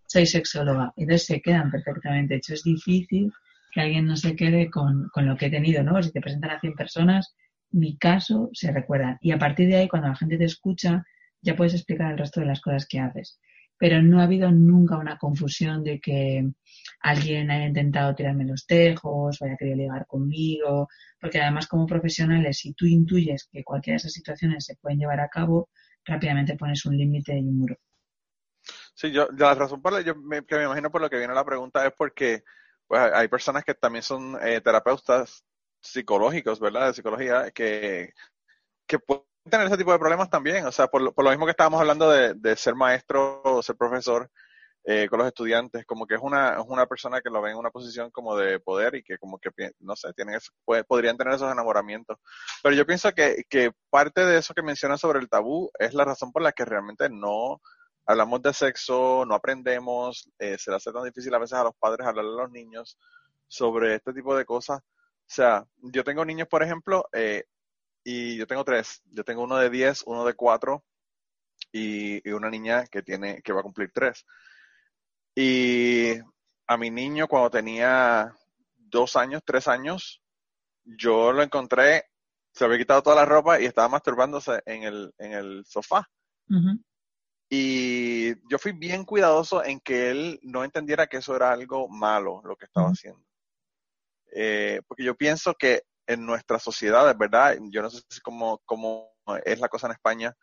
soy 0.06 0.26
sexóloga. 0.26 0.92
Entonces 0.94 1.26
se 1.26 1.40
quedan 1.40 1.72
perfectamente. 1.72 2.34
De 2.34 2.38
hecho, 2.38 2.54
es 2.54 2.62
difícil 2.62 3.32
que 3.72 3.80
alguien 3.80 4.06
no 4.06 4.14
se 4.14 4.36
quede 4.36 4.70
con, 4.70 5.08
con 5.12 5.26
lo 5.26 5.36
que 5.36 5.46
he 5.46 5.50
tenido, 5.50 5.82
¿no? 5.82 6.00
Si 6.00 6.12
te 6.12 6.20
presentan 6.20 6.52
a 6.52 6.60
100 6.60 6.74
personas, 6.74 7.34
mi 7.72 7.98
caso 7.98 8.48
se 8.52 8.70
recuerda. 8.70 9.18
Y 9.20 9.32
a 9.32 9.38
partir 9.38 9.66
de 9.66 9.74
ahí, 9.74 9.88
cuando 9.88 10.06
la 10.06 10.14
gente 10.14 10.38
te 10.38 10.44
escucha, 10.44 11.04
ya 11.42 11.56
puedes 11.56 11.74
explicar 11.74 12.12
el 12.12 12.18
resto 12.18 12.38
de 12.38 12.46
las 12.46 12.60
cosas 12.60 12.86
que 12.86 13.00
haces. 13.00 13.40
Pero 13.78 14.02
no 14.02 14.20
ha 14.20 14.24
habido 14.24 14.50
nunca 14.50 14.96
una 14.96 15.18
confusión 15.18 15.84
de 15.84 16.00
que 16.00 16.48
alguien 17.00 17.50
haya 17.50 17.66
intentado 17.66 18.14
tirarme 18.14 18.44
los 18.44 18.66
tejos 18.66 19.40
o 19.40 19.44
haya 19.44 19.56
querido 19.56 19.76
ligar 19.76 20.06
conmigo, 20.06 20.88
porque 21.20 21.40
además 21.40 21.66
como 21.66 21.86
profesionales, 21.86 22.58
si 22.58 22.72
tú 22.72 22.86
intuyes 22.86 23.48
que 23.52 23.64
cualquiera 23.64 23.94
de 23.94 23.98
esas 23.98 24.12
situaciones 24.12 24.64
se 24.64 24.76
pueden 24.76 24.98
llevar 24.98 25.20
a 25.20 25.28
cabo, 25.28 25.68
rápidamente 26.04 26.56
pones 26.56 26.84
un 26.86 26.96
límite 26.96 27.36
y 27.36 27.40
un 27.40 27.58
muro. 27.58 27.76
Sí, 28.94 29.12
yo, 29.12 29.28
la 29.36 29.54
razón 29.54 29.82
por 29.82 29.92
la 29.92 30.00
yo 30.00 30.14
me, 30.14 30.44
que 30.44 30.56
me 30.56 30.64
imagino 30.64 30.90
por 30.90 31.00
lo 31.00 31.10
que 31.10 31.18
viene 31.18 31.34
la 31.34 31.44
pregunta 31.44 31.86
es 31.86 31.92
porque 31.96 32.44
pues, 32.86 33.00
hay 33.12 33.28
personas 33.28 33.64
que 33.64 33.74
también 33.74 34.02
son 34.02 34.38
eh, 34.42 34.60
terapeutas 34.60 35.44
psicológicos, 35.80 36.58
¿verdad? 36.60 36.88
De 36.88 36.94
psicología, 36.94 37.50
que, 37.50 38.12
que 38.86 38.98
tener 39.50 39.66
ese 39.66 39.76
tipo 39.76 39.92
de 39.92 39.98
problemas 39.98 40.30
también. 40.30 40.66
O 40.66 40.72
sea, 40.72 40.88
por, 40.88 41.02
lo 41.02 41.30
mismo 41.30 41.46
que 41.46 41.50
estábamos 41.50 41.80
hablando 41.80 42.10
de, 42.10 42.56
ser 42.56 42.74
maestro 42.74 43.42
o 43.44 43.62
ser 43.62 43.76
profesor 43.76 44.30
eh, 44.84 45.08
con 45.08 45.18
los 45.18 45.28
estudiantes, 45.28 45.84
como 45.84 46.06
que 46.06 46.14
es 46.14 46.20
una, 46.22 46.54
es 46.54 46.64
una 46.66 46.86
persona 46.86 47.20
que 47.20 47.30
lo 47.30 47.42
ve 47.42 47.50
en 47.50 47.56
una 47.56 47.70
posición 47.70 48.10
como 48.10 48.36
de 48.36 48.60
poder 48.60 48.94
y 48.94 49.02
que 49.02 49.18
como 49.18 49.38
que, 49.38 49.50
no 49.80 49.96
sé, 49.96 50.12
tienen 50.12 50.38
podrían 50.86 51.16
tener 51.16 51.34
esos 51.34 51.50
enamoramientos. 51.50 52.18
Pero 52.62 52.74
yo 52.74 52.86
pienso 52.86 53.12
que, 53.12 53.44
que 53.48 53.72
parte 53.90 54.24
de 54.24 54.38
eso 54.38 54.54
que 54.54 54.62
mencionas 54.62 55.00
sobre 55.00 55.18
el 55.18 55.28
tabú 55.28 55.70
es 55.78 55.94
la 55.94 56.04
razón 56.04 56.32
por 56.32 56.42
la 56.42 56.52
que 56.52 56.64
realmente 56.64 57.08
no 57.10 57.60
hablamos 58.06 58.42
de 58.42 58.52
sexo, 58.52 59.24
no 59.26 59.34
aprendemos, 59.34 60.30
eh, 60.38 60.56
se 60.58 60.70
le 60.70 60.76
hace 60.76 60.92
tan 60.92 61.04
difícil 61.04 61.34
a 61.34 61.38
veces 61.38 61.58
a 61.58 61.64
los 61.64 61.74
padres 61.76 62.06
hablarle 62.06 62.30
a 62.32 62.42
los 62.42 62.50
niños 62.52 62.96
sobre 63.48 63.96
este 63.96 64.12
tipo 64.12 64.36
de 64.36 64.44
cosas 64.44 64.80
o 65.26 65.34
sea, 65.34 65.66
yo 65.92 66.04
tengo 66.04 66.24
niños, 66.24 66.46
por 66.46 66.62
ejemplo, 66.62 67.08
eh, 67.12 67.44
y 68.08 68.36
yo 68.36 68.46
tengo 68.46 68.64
tres. 68.64 69.02
Yo 69.10 69.24
tengo 69.24 69.42
uno 69.42 69.56
de 69.56 69.68
10, 69.68 70.04
uno 70.06 70.24
de 70.24 70.34
4 70.34 70.84
y, 71.72 72.30
una 72.30 72.48
niña 72.48 72.86
que 72.86 73.02
tiene 73.02 73.42
que 73.42 73.52
va 73.52 73.60
a 73.60 73.64
cumplir 73.64 73.90
3. 73.92 74.24
Y 75.34 76.12
a 76.68 76.76
mi 76.76 76.92
niño 76.92 77.26
cuando 77.26 77.50
tenía 77.50 78.32
dos 78.76 79.16
años, 79.16 79.42
tres 79.44 79.66
años, 79.66 80.22
yo 80.84 81.32
lo 81.32 81.42
encontré, 81.42 82.04
se 82.52 82.64
había 82.64 82.78
quitado 82.78 83.02
toda 83.02 83.16
la 83.16 83.24
ropa 83.24 83.60
y 83.60 83.64
estaba 83.64 83.88
masturbándose 83.88 84.62
en 84.66 84.84
el, 84.84 85.12
en 85.18 85.32
el 85.32 85.64
sofá. 85.66 86.08
Y 87.50 88.36
yo 88.48 88.56
fui 88.60 88.70
bien 88.70 89.04
cuidadoso 89.04 89.64
en 89.64 89.80
que 89.80 90.12
él 90.12 90.38
no 90.42 90.62
entendiera 90.62 91.08
que 91.08 91.16
eso 91.16 91.34
era 91.34 91.50
algo 91.50 91.88
malo 91.88 92.40
lo 92.44 92.54
que 92.54 92.66
estaba 92.66 92.86
haciendo. 92.86 93.26
Eh, 94.32 94.80
porque 94.86 95.02
yo 95.02 95.16
pienso 95.16 95.54
que 95.54 95.82
en 96.06 96.24
nuestras 96.24 96.62
sociedades, 96.62 97.16
¿verdad? 97.16 97.56
Yo 97.70 97.82
no 97.82 97.90
sé 97.90 98.02
cómo, 98.22 98.60
cómo 98.64 99.14
es 99.44 99.58
la 99.58 99.68
cosa 99.68 99.86
en 99.86 99.92
España, 99.92 100.34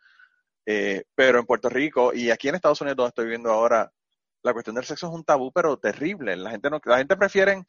eh, 0.66 1.04
pero 1.14 1.38
en 1.38 1.46
Puerto 1.46 1.68
Rico 1.68 2.12
y 2.12 2.30
aquí 2.30 2.48
en 2.48 2.54
Estados 2.54 2.80
Unidos 2.80 2.96
donde 2.96 3.08
estoy 3.08 3.24
viviendo 3.24 3.50
ahora, 3.50 3.90
la 4.42 4.52
cuestión 4.52 4.76
del 4.76 4.84
sexo 4.84 5.06
es 5.06 5.12
un 5.12 5.24
tabú, 5.24 5.50
pero 5.52 5.78
terrible. 5.78 6.36
La 6.36 6.50
gente 6.50 6.68
no, 6.68 6.80
la 6.84 6.98
gente 6.98 7.16
prefiere 7.16 7.64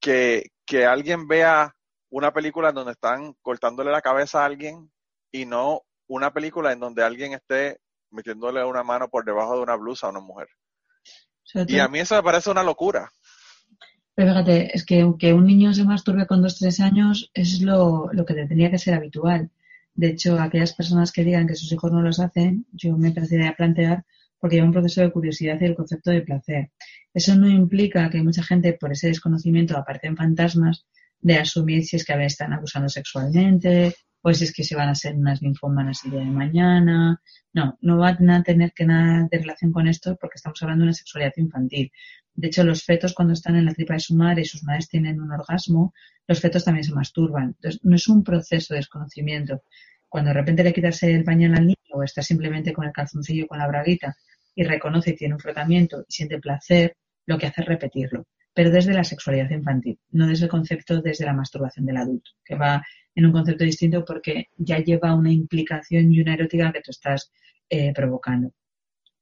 que, 0.00 0.50
que 0.66 0.84
alguien 0.84 1.28
vea 1.28 1.74
una 2.10 2.32
película 2.32 2.70
en 2.70 2.74
donde 2.74 2.92
están 2.92 3.34
cortándole 3.42 3.90
la 3.90 4.02
cabeza 4.02 4.42
a 4.42 4.46
alguien 4.46 4.90
y 5.30 5.46
no 5.46 5.82
una 6.08 6.32
película 6.32 6.72
en 6.72 6.80
donde 6.80 7.04
alguien 7.04 7.34
esté 7.34 7.80
metiéndole 8.10 8.64
una 8.64 8.82
mano 8.82 9.08
por 9.08 9.24
debajo 9.24 9.56
de 9.56 9.62
una 9.62 9.76
blusa 9.76 10.06
a 10.06 10.10
una 10.10 10.20
mujer. 10.20 10.48
y 11.54 11.78
a 11.78 11.88
mí 11.88 12.00
eso 12.00 12.16
me 12.16 12.22
parece 12.22 12.50
una 12.50 12.62
locura. 12.62 13.10
Pero 14.18 14.32
fíjate, 14.32 14.76
es 14.76 14.84
que 14.84 15.02
aunque 15.02 15.32
un 15.32 15.46
niño 15.46 15.72
se 15.72 15.84
masturbe 15.84 16.26
con 16.26 16.42
dos 16.42 16.58
tres 16.58 16.80
años 16.80 17.30
es 17.34 17.60
lo, 17.62 18.10
lo 18.12 18.24
que 18.24 18.34
tendría 18.34 18.68
que 18.68 18.76
ser 18.76 18.94
habitual. 18.94 19.48
De 19.94 20.08
hecho, 20.08 20.40
aquellas 20.40 20.72
personas 20.74 21.12
que 21.12 21.22
digan 21.22 21.46
que 21.46 21.54
sus 21.54 21.70
hijos 21.70 21.92
no 21.92 22.02
los 22.02 22.18
hacen, 22.18 22.66
yo 22.72 22.98
me 22.98 23.12
parecería 23.12 23.54
plantear 23.54 24.04
porque 24.40 24.56
lleva 24.56 24.66
un 24.66 24.72
proceso 24.72 25.02
de 25.02 25.12
curiosidad 25.12 25.60
y 25.60 25.66
el 25.66 25.76
concepto 25.76 26.10
de 26.10 26.22
placer. 26.22 26.72
Eso 27.14 27.36
no 27.36 27.48
implica 27.48 28.10
que 28.10 28.20
mucha 28.20 28.42
gente, 28.42 28.72
por 28.72 28.90
ese 28.90 29.06
desconocimiento, 29.06 29.78
aparten 29.78 30.16
fantasmas 30.16 30.84
de 31.20 31.36
asumir 31.36 31.84
si 31.84 31.94
es 31.94 32.04
que 32.04 32.12
a 32.12 32.16
veces 32.16 32.32
están 32.32 32.52
abusando 32.52 32.88
sexualmente 32.88 33.94
o 34.22 34.34
si 34.34 34.42
es 34.42 34.52
que 34.52 34.64
se 34.64 34.74
van 34.74 34.88
a 34.88 34.96
ser 34.96 35.14
unas 35.14 35.42
linfomanas 35.42 36.04
el 36.04 36.10
día 36.10 36.20
de 36.20 36.26
mañana. 36.26 37.22
No, 37.52 37.78
no 37.82 37.98
van 37.98 38.28
a 38.30 38.42
tener 38.42 38.72
que 38.72 38.84
nada 38.84 39.28
de 39.30 39.38
relación 39.38 39.70
con 39.70 39.86
esto 39.86 40.16
porque 40.20 40.38
estamos 40.38 40.60
hablando 40.60 40.82
de 40.82 40.88
una 40.88 40.94
sexualidad 40.94 41.34
infantil. 41.36 41.92
De 42.38 42.46
hecho, 42.46 42.62
los 42.62 42.84
fetos 42.84 43.14
cuando 43.14 43.34
están 43.34 43.56
en 43.56 43.64
la 43.64 43.74
tripa 43.74 43.94
de 43.94 44.00
su 44.00 44.14
madre 44.14 44.42
y 44.42 44.44
sus 44.44 44.62
madres 44.62 44.88
tienen 44.88 45.20
un 45.20 45.32
orgasmo, 45.32 45.92
los 46.28 46.40
fetos 46.40 46.64
también 46.64 46.84
se 46.84 46.94
masturban. 46.94 47.56
Entonces, 47.56 47.80
no 47.82 47.96
es 47.96 48.06
un 48.06 48.22
proceso 48.22 48.74
de 48.74 48.78
desconocimiento. 48.78 49.64
Cuando 50.08 50.28
de 50.28 50.34
repente 50.34 50.62
le 50.62 50.72
quitas 50.72 51.02
el 51.02 51.24
pañal 51.24 51.54
al 51.56 51.66
niño 51.66 51.76
o 51.92 52.04
está 52.04 52.22
simplemente 52.22 52.72
con 52.72 52.84
el 52.86 52.92
calzoncillo 52.92 53.48
con 53.48 53.58
la 53.58 53.66
braguita 53.66 54.16
y 54.54 54.62
reconoce 54.62 55.10
y 55.10 55.16
tiene 55.16 55.34
un 55.34 55.40
frotamiento 55.40 56.04
y 56.08 56.12
siente 56.12 56.38
placer, 56.38 56.96
lo 57.26 57.38
que 57.38 57.46
hace 57.46 57.62
es 57.62 57.66
repetirlo 57.66 58.24
pero 58.58 58.72
desde 58.72 58.92
la 58.92 59.04
sexualidad 59.04 59.50
infantil, 59.50 60.00
no 60.10 60.26
desde 60.26 60.46
el 60.46 60.50
concepto 60.50 61.00
desde 61.00 61.24
la 61.24 61.32
masturbación 61.32 61.86
del 61.86 61.96
adulto, 61.96 62.32
que 62.44 62.56
va 62.56 62.84
en 63.14 63.26
un 63.26 63.30
concepto 63.30 63.62
distinto 63.62 64.04
porque 64.04 64.48
ya 64.56 64.78
lleva 64.78 65.14
una 65.14 65.30
implicación 65.30 66.12
y 66.12 66.20
una 66.20 66.34
erótica 66.34 66.72
que 66.72 66.80
tú 66.80 66.90
estás 66.90 67.30
eh, 67.70 67.92
provocando. 67.94 68.52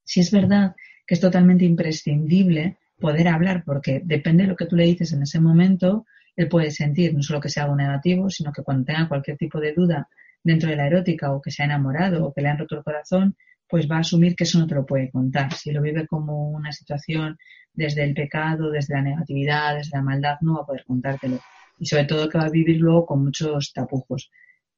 Si 0.04 0.20
es 0.20 0.30
verdad 0.30 0.74
que 1.06 1.16
es 1.16 1.20
totalmente 1.20 1.66
imprescindible 1.66 2.78
poder 2.98 3.28
hablar, 3.28 3.62
porque 3.64 4.00
depende 4.04 4.44
de 4.44 4.50
lo 4.50 4.56
que 4.56 4.66
tú 4.66 4.76
le 4.76 4.84
dices 4.84 5.12
en 5.12 5.22
ese 5.22 5.40
momento, 5.40 6.06
él 6.34 6.48
puede 6.48 6.70
sentir 6.70 7.14
no 7.14 7.22
solo 7.22 7.40
que 7.40 7.48
sea 7.48 7.64
algo 7.64 7.76
negativo, 7.76 8.30
sino 8.30 8.52
que 8.52 8.62
cuando 8.62 8.84
tenga 8.84 9.08
cualquier 9.08 9.36
tipo 9.36 9.60
de 9.60 9.72
duda 9.72 10.08
dentro 10.42 10.68
de 10.70 10.76
la 10.76 10.86
erótica 10.86 11.32
o 11.32 11.40
que 11.40 11.50
se 11.50 11.62
ha 11.62 11.66
enamorado 11.66 12.24
o 12.24 12.32
que 12.32 12.42
le 12.42 12.48
han 12.48 12.58
roto 12.58 12.76
el 12.76 12.84
corazón, 12.84 13.36
pues 13.68 13.90
va 13.90 13.96
a 13.96 14.00
asumir 14.00 14.36
que 14.36 14.44
eso 14.44 14.58
no 14.58 14.66
te 14.66 14.74
lo 14.74 14.86
puede 14.86 15.10
contar. 15.10 15.52
Si 15.54 15.72
lo 15.72 15.82
vive 15.82 16.06
como 16.06 16.50
una 16.50 16.72
situación 16.72 17.36
desde 17.72 18.04
el 18.04 18.14
pecado, 18.14 18.70
desde 18.70 18.94
la 18.94 19.02
negatividad, 19.02 19.76
desde 19.76 19.96
la 19.96 20.02
maldad, 20.02 20.36
no 20.40 20.54
va 20.54 20.62
a 20.62 20.66
poder 20.66 20.84
contártelo. 20.84 21.40
Y 21.78 21.86
sobre 21.86 22.04
todo 22.04 22.28
que 22.28 22.38
va 22.38 22.44
a 22.44 22.50
vivir 22.50 22.78
luego 22.78 23.06
con 23.06 23.24
muchos 23.24 23.72
tapujos. 23.72 24.30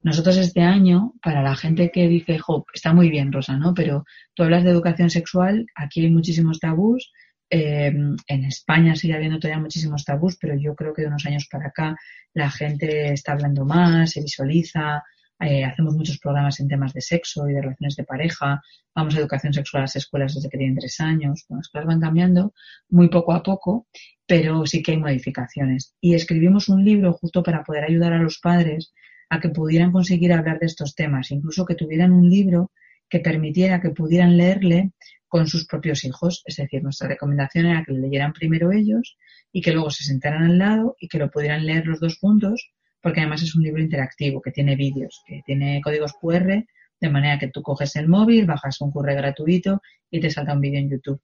Nosotros 0.03 0.37
este 0.37 0.63
año, 0.63 1.15
para 1.23 1.43
la 1.43 1.57
gente 1.57 1.91
que 1.91 2.09
dice, 2.09 2.39
jo, 2.39 2.65
está 2.73 2.95
muy 2.95 3.11
bien, 3.11 3.33
Rosa, 3.33 3.57
¿no? 3.57 3.75
Pero 3.75 4.05
tú 4.35 4.45
hablas 4.45 4.65
de 4.65 4.71
educación 4.71 5.11
sexual, 5.11 5.67
aquí 5.75 6.05
hay 6.05 6.11
muchísimos 6.11 6.61
tabús. 6.61 7.13
Eh, 7.51 7.87
en 7.87 8.45
España 8.45 8.95
sigue 8.95 9.15
habiendo 9.15 9.39
todavía 9.39 9.63
muchísimos 9.63 10.05
tabús, 10.05 10.37
pero 10.41 10.55
yo 10.57 10.75
creo 10.75 10.93
que 10.93 11.03
de 11.03 11.09
unos 11.09 11.25
años 11.27 11.49
para 11.51 11.69
acá 11.69 11.97
la 12.35 12.51
gente 12.51 13.13
está 13.13 13.33
hablando 13.33 13.65
más, 13.65 14.13
se 14.13 14.21
visualiza, 14.21 15.03
eh, 15.41 15.65
hacemos 15.65 15.95
muchos 15.95 16.19
programas 16.19 16.59
en 16.61 16.69
temas 16.69 16.93
de 16.93 17.01
sexo 17.01 17.49
y 17.49 17.53
de 17.53 17.63
relaciones 17.63 17.97
de 17.97 18.05
pareja, 18.05 18.61
vamos 18.95 19.15
a 19.15 19.21
educación 19.21 19.53
sexual 19.53 19.83
a 19.83 19.85
las 19.85 19.97
escuelas 19.97 20.35
desde 20.35 20.49
que 20.51 20.59
tienen 20.59 20.77
tres 20.77 21.01
años. 21.01 21.47
las 21.49 21.69
cosas 21.69 21.87
van 21.87 22.01
cambiando 22.01 22.53
muy 22.89 23.09
poco 23.09 23.33
a 23.33 23.43
poco, 23.43 23.87
pero 24.27 24.67
sí 24.67 24.83
que 24.83 24.93
hay 24.93 24.99
modificaciones. 24.99 25.95
Y 26.01 26.15
escribimos 26.15 26.69
un 26.69 26.85
libro 26.85 27.13
justo 27.13 27.43
para 27.43 27.63
poder 27.63 27.85
ayudar 27.85 28.13
a 28.13 28.19
los 28.19 28.41
padres 28.41 28.93
a 29.31 29.41
que 29.41 29.51
pudieran 29.51 29.93
conseguir 29.93 30.33
hablar 30.33 30.59
de 30.59 30.67
estos 30.67 30.95
temas, 30.95 31.31
incluso 31.31 31.65
que 31.65 31.75
tuvieran 31.75 32.13
un 32.13 32.29
libro 32.29 32.73
que 33.09 33.21
permitiera 33.21 33.81
que 33.81 33.91
pudieran 33.91 34.37
leerle 34.37 34.93
con 35.29 35.47
sus 35.47 35.67
propios 35.67 36.05
hijos. 36.05 36.43
Es 36.47 36.57
decir, 36.57 36.83
nuestra 36.83 37.09
recomendación 37.09 37.67
era 37.67 37.85
que 37.85 37.93
leyeran 37.93 38.33
primero 38.33 38.73
ellos 38.73 39.17
y 39.53 39.61
que 39.63 39.73
luego 39.73 39.91
se 39.91 40.05
sentaran 40.05 40.45
al 40.45 40.59
lado 40.59 40.97
y 40.99 41.09
que 41.09 41.19
lo 41.19 41.31
pudieran 41.31 41.67
leer 41.67 41.87
los 41.87 42.01
dos 42.01 42.19
juntos 42.19 42.73
porque 43.01 43.21
además 43.21 43.43
es 43.43 43.55
un 43.55 43.63
libro 43.63 43.83
interactivo 43.83 44.41
que 44.41 44.51
tiene 44.51 44.77
vídeos, 44.77 45.23
que 45.27 45.43
tiene 45.45 45.81
códigos 45.83 46.15
QR, 46.21 46.65
de 47.01 47.11
manera 47.11 47.39
que 47.39 47.49
tú 47.49 47.63
coges 47.63 47.95
el 47.97 48.09
móvil, 48.09 48.47
bajas 48.47 48.81
un 48.81 48.91
QR 48.91 49.15
gratuito 49.15 49.81
y 50.11 50.21
te 50.21 50.31
salta 50.31 50.55
un 50.55 50.61
vídeo 50.61 50.81
en 50.81 50.91
YouTube. 50.91 51.21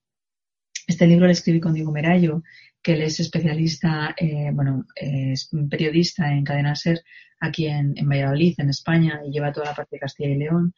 Este 0.86 1.06
libro 1.06 1.26
lo 1.26 1.32
escribí 1.32 1.60
con 1.60 1.74
Diego 1.74 1.90
Merayo, 1.90 2.42
que 2.82 2.92
él 2.92 3.02
es 3.02 3.18
especialista, 3.18 4.14
eh, 4.16 4.50
bueno, 4.52 4.86
es 4.94 5.50
periodista 5.70 6.30
en 6.30 6.44
Cadena 6.44 6.74
Ser 6.74 7.02
aquí 7.40 7.66
en, 7.66 7.94
Valladolid, 7.94 8.54
en 8.58 8.68
España, 8.68 9.20
y 9.26 9.30
lleva 9.30 9.52
toda 9.52 9.66
la 9.66 9.74
parte 9.74 9.96
de 9.96 10.00
Castilla 10.00 10.30
y 10.30 10.36
León 10.36 10.74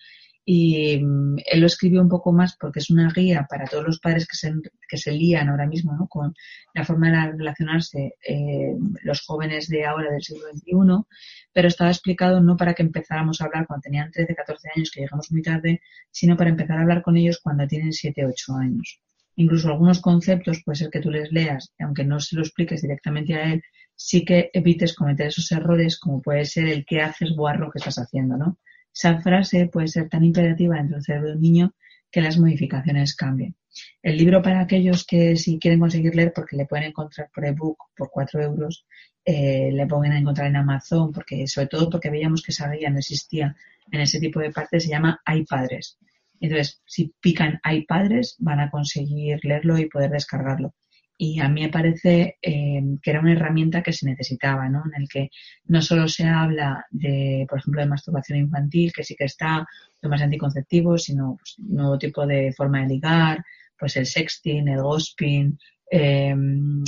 y 0.48 0.98
mm, 0.98 1.38
él 1.44 1.60
lo 1.60 1.66
escribió 1.66 2.00
un 2.00 2.08
poco 2.08 2.32
más 2.32 2.56
porque 2.56 2.78
es 2.78 2.88
una 2.88 3.12
guía 3.12 3.46
para 3.50 3.64
todos 3.66 3.84
los 3.84 3.98
padres 3.98 4.28
que 4.28 4.36
se, 4.36 4.54
que 4.88 4.96
se 4.96 5.10
lían 5.10 5.48
ahora 5.48 5.66
mismo 5.66 5.92
¿no? 5.92 6.06
con 6.06 6.32
la 6.72 6.84
forma 6.84 7.10
de 7.10 7.32
relacionarse 7.32 8.14
eh, 8.26 8.76
los 9.02 9.22
jóvenes 9.22 9.66
de 9.66 9.84
ahora 9.84 10.12
del 10.12 10.22
siglo 10.22 10.46
XXI, 10.52 11.04
pero 11.52 11.66
estaba 11.66 11.90
explicado 11.90 12.40
no 12.40 12.56
para 12.56 12.74
que 12.74 12.84
empezáramos 12.84 13.40
a 13.40 13.46
hablar 13.46 13.66
cuando 13.66 13.82
tenían 13.82 14.12
13, 14.12 14.36
14 14.36 14.68
años, 14.76 14.90
que 14.92 15.00
llegamos 15.00 15.32
muy 15.32 15.42
tarde, 15.42 15.80
sino 16.12 16.36
para 16.36 16.50
empezar 16.50 16.78
a 16.78 16.82
hablar 16.82 17.02
con 17.02 17.16
ellos 17.16 17.40
cuando 17.42 17.66
tienen 17.66 17.92
7, 17.92 18.24
8 18.24 18.54
años. 18.54 19.00
Incluso 19.34 19.68
algunos 19.68 20.00
conceptos 20.00 20.62
puede 20.64 20.76
ser 20.76 20.90
que 20.90 21.00
tú 21.00 21.10
les 21.10 21.32
leas, 21.32 21.74
aunque 21.80 22.04
no 22.04 22.20
se 22.20 22.36
lo 22.36 22.42
expliques 22.42 22.82
directamente 22.82 23.34
a 23.34 23.52
él, 23.52 23.62
sí 23.96 24.24
que 24.24 24.50
evites 24.52 24.94
cometer 24.94 25.26
esos 25.26 25.50
errores 25.50 25.98
como 25.98 26.22
puede 26.22 26.44
ser 26.44 26.68
el 26.68 26.86
qué 26.86 27.00
haces 27.00 27.32
guarro 27.34 27.70
que 27.72 27.78
estás 27.78 27.98
haciendo, 27.98 28.36
¿no? 28.36 28.58
Esa 28.96 29.20
frase 29.20 29.66
puede 29.66 29.88
ser 29.88 30.08
tan 30.08 30.24
imperativa 30.24 30.76
dentro 30.76 30.96
del 30.96 31.04
cerebro 31.04 31.28
de 31.28 31.34
un 31.34 31.42
niño 31.42 31.74
que 32.10 32.22
las 32.22 32.38
modificaciones 32.38 33.14
cambien. 33.14 33.54
El 34.02 34.16
libro 34.16 34.40
para 34.40 34.60
aquellos 34.62 35.04
que 35.04 35.36
si 35.36 35.58
quieren 35.58 35.80
conseguir 35.80 36.14
leer, 36.14 36.32
porque 36.34 36.56
le 36.56 36.64
pueden 36.64 36.86
encontrar 36.86 37.28
por 37.34 37.44
ebook 37.44 37.76
por 37.94 38.10
4 38.10 38.42
euros, 38.42 38.86
eh, 39.22 39.70
le 39.70 39.82
a 39.82 40.18
encontrar 40.18 40.46
en 40.46 40.56
Amazon, 40.56 41.12
porque 41.12 41.46
sobre 41.46 41.68
todo 41.68 41.90
porque 41.90 42.08
veíamos 42.08 42.42
que 42.42 42.52
esa 42.52 42.70
guía 42.70 42.88
no 42.88 42.98
existía 42.98 43.54
en 43.92 44.00
ese 44.00 44.18
tipo 44.18 44.40
de 44.40 44.50
partes, 44.50 44.84
se 44.84 44.88
llama 44.88 45.20
Hay 45.26 45.44
Padres. 45.44 45.98
Entonces, 46.40 46.80
si 46.86 47.12
pican 47.20 47.60
Hay 47.64 47.84
Padres, 47.84 48.36
van 48.38 48.60
a 48.60 48.70
conseguir 48.70 49.40
leerlo 49.42 49.76
y 49.76 49.90
poder 49.90 50.10
descargarlo 50.10 50.72
y 51.18 51.40
a 51.40 51.48
mí 51.48 51.62
me 51.62 51.68
parece 51.70 52.36
eh, 52.42 52.82
que 53.02 53.10
era 53.10 53.20
una 53.20 53.32
herramienta 53.32 53.82
que 53.82 53.92
se 53.92 54.06
necesitaba, 54.06 54.68
¿no? 54.68 54.82
En 54.86 55.02
el 55.02 55.08
que 55.08 55.30
no 55.64 55.80
solo 55.80 56.08
se 56.08 56.24
habla 56.24 56.84
de, 56.90 57.46
por 57.48 57.58
ejemplo, 57.58 57.80
de 57.80 57.88
masturbación 57.88 58.38
infantil, 58.38 58.92
que 58.92 59.02
sí 59.02 59.16
que 59.16 59.24
está, 59.24 59.66
temas 60.00 60.20
anticonceptivos, 60.20 61.04
sino 61.04 61.36
pues, 61.36 61.56
nuevo 61.58 61.98
tipo 61.98 62.26
de 62.26 62.52
forma 62.52 62.82
de 62.82 62.88
ligar, 62.88 63.44
pues 63.78 63.96
el 63.96 64.06
sexting, 64.06 64.68
el 64.68 64.82
ghosting, 64.82 65.58
em, 65.90 66.84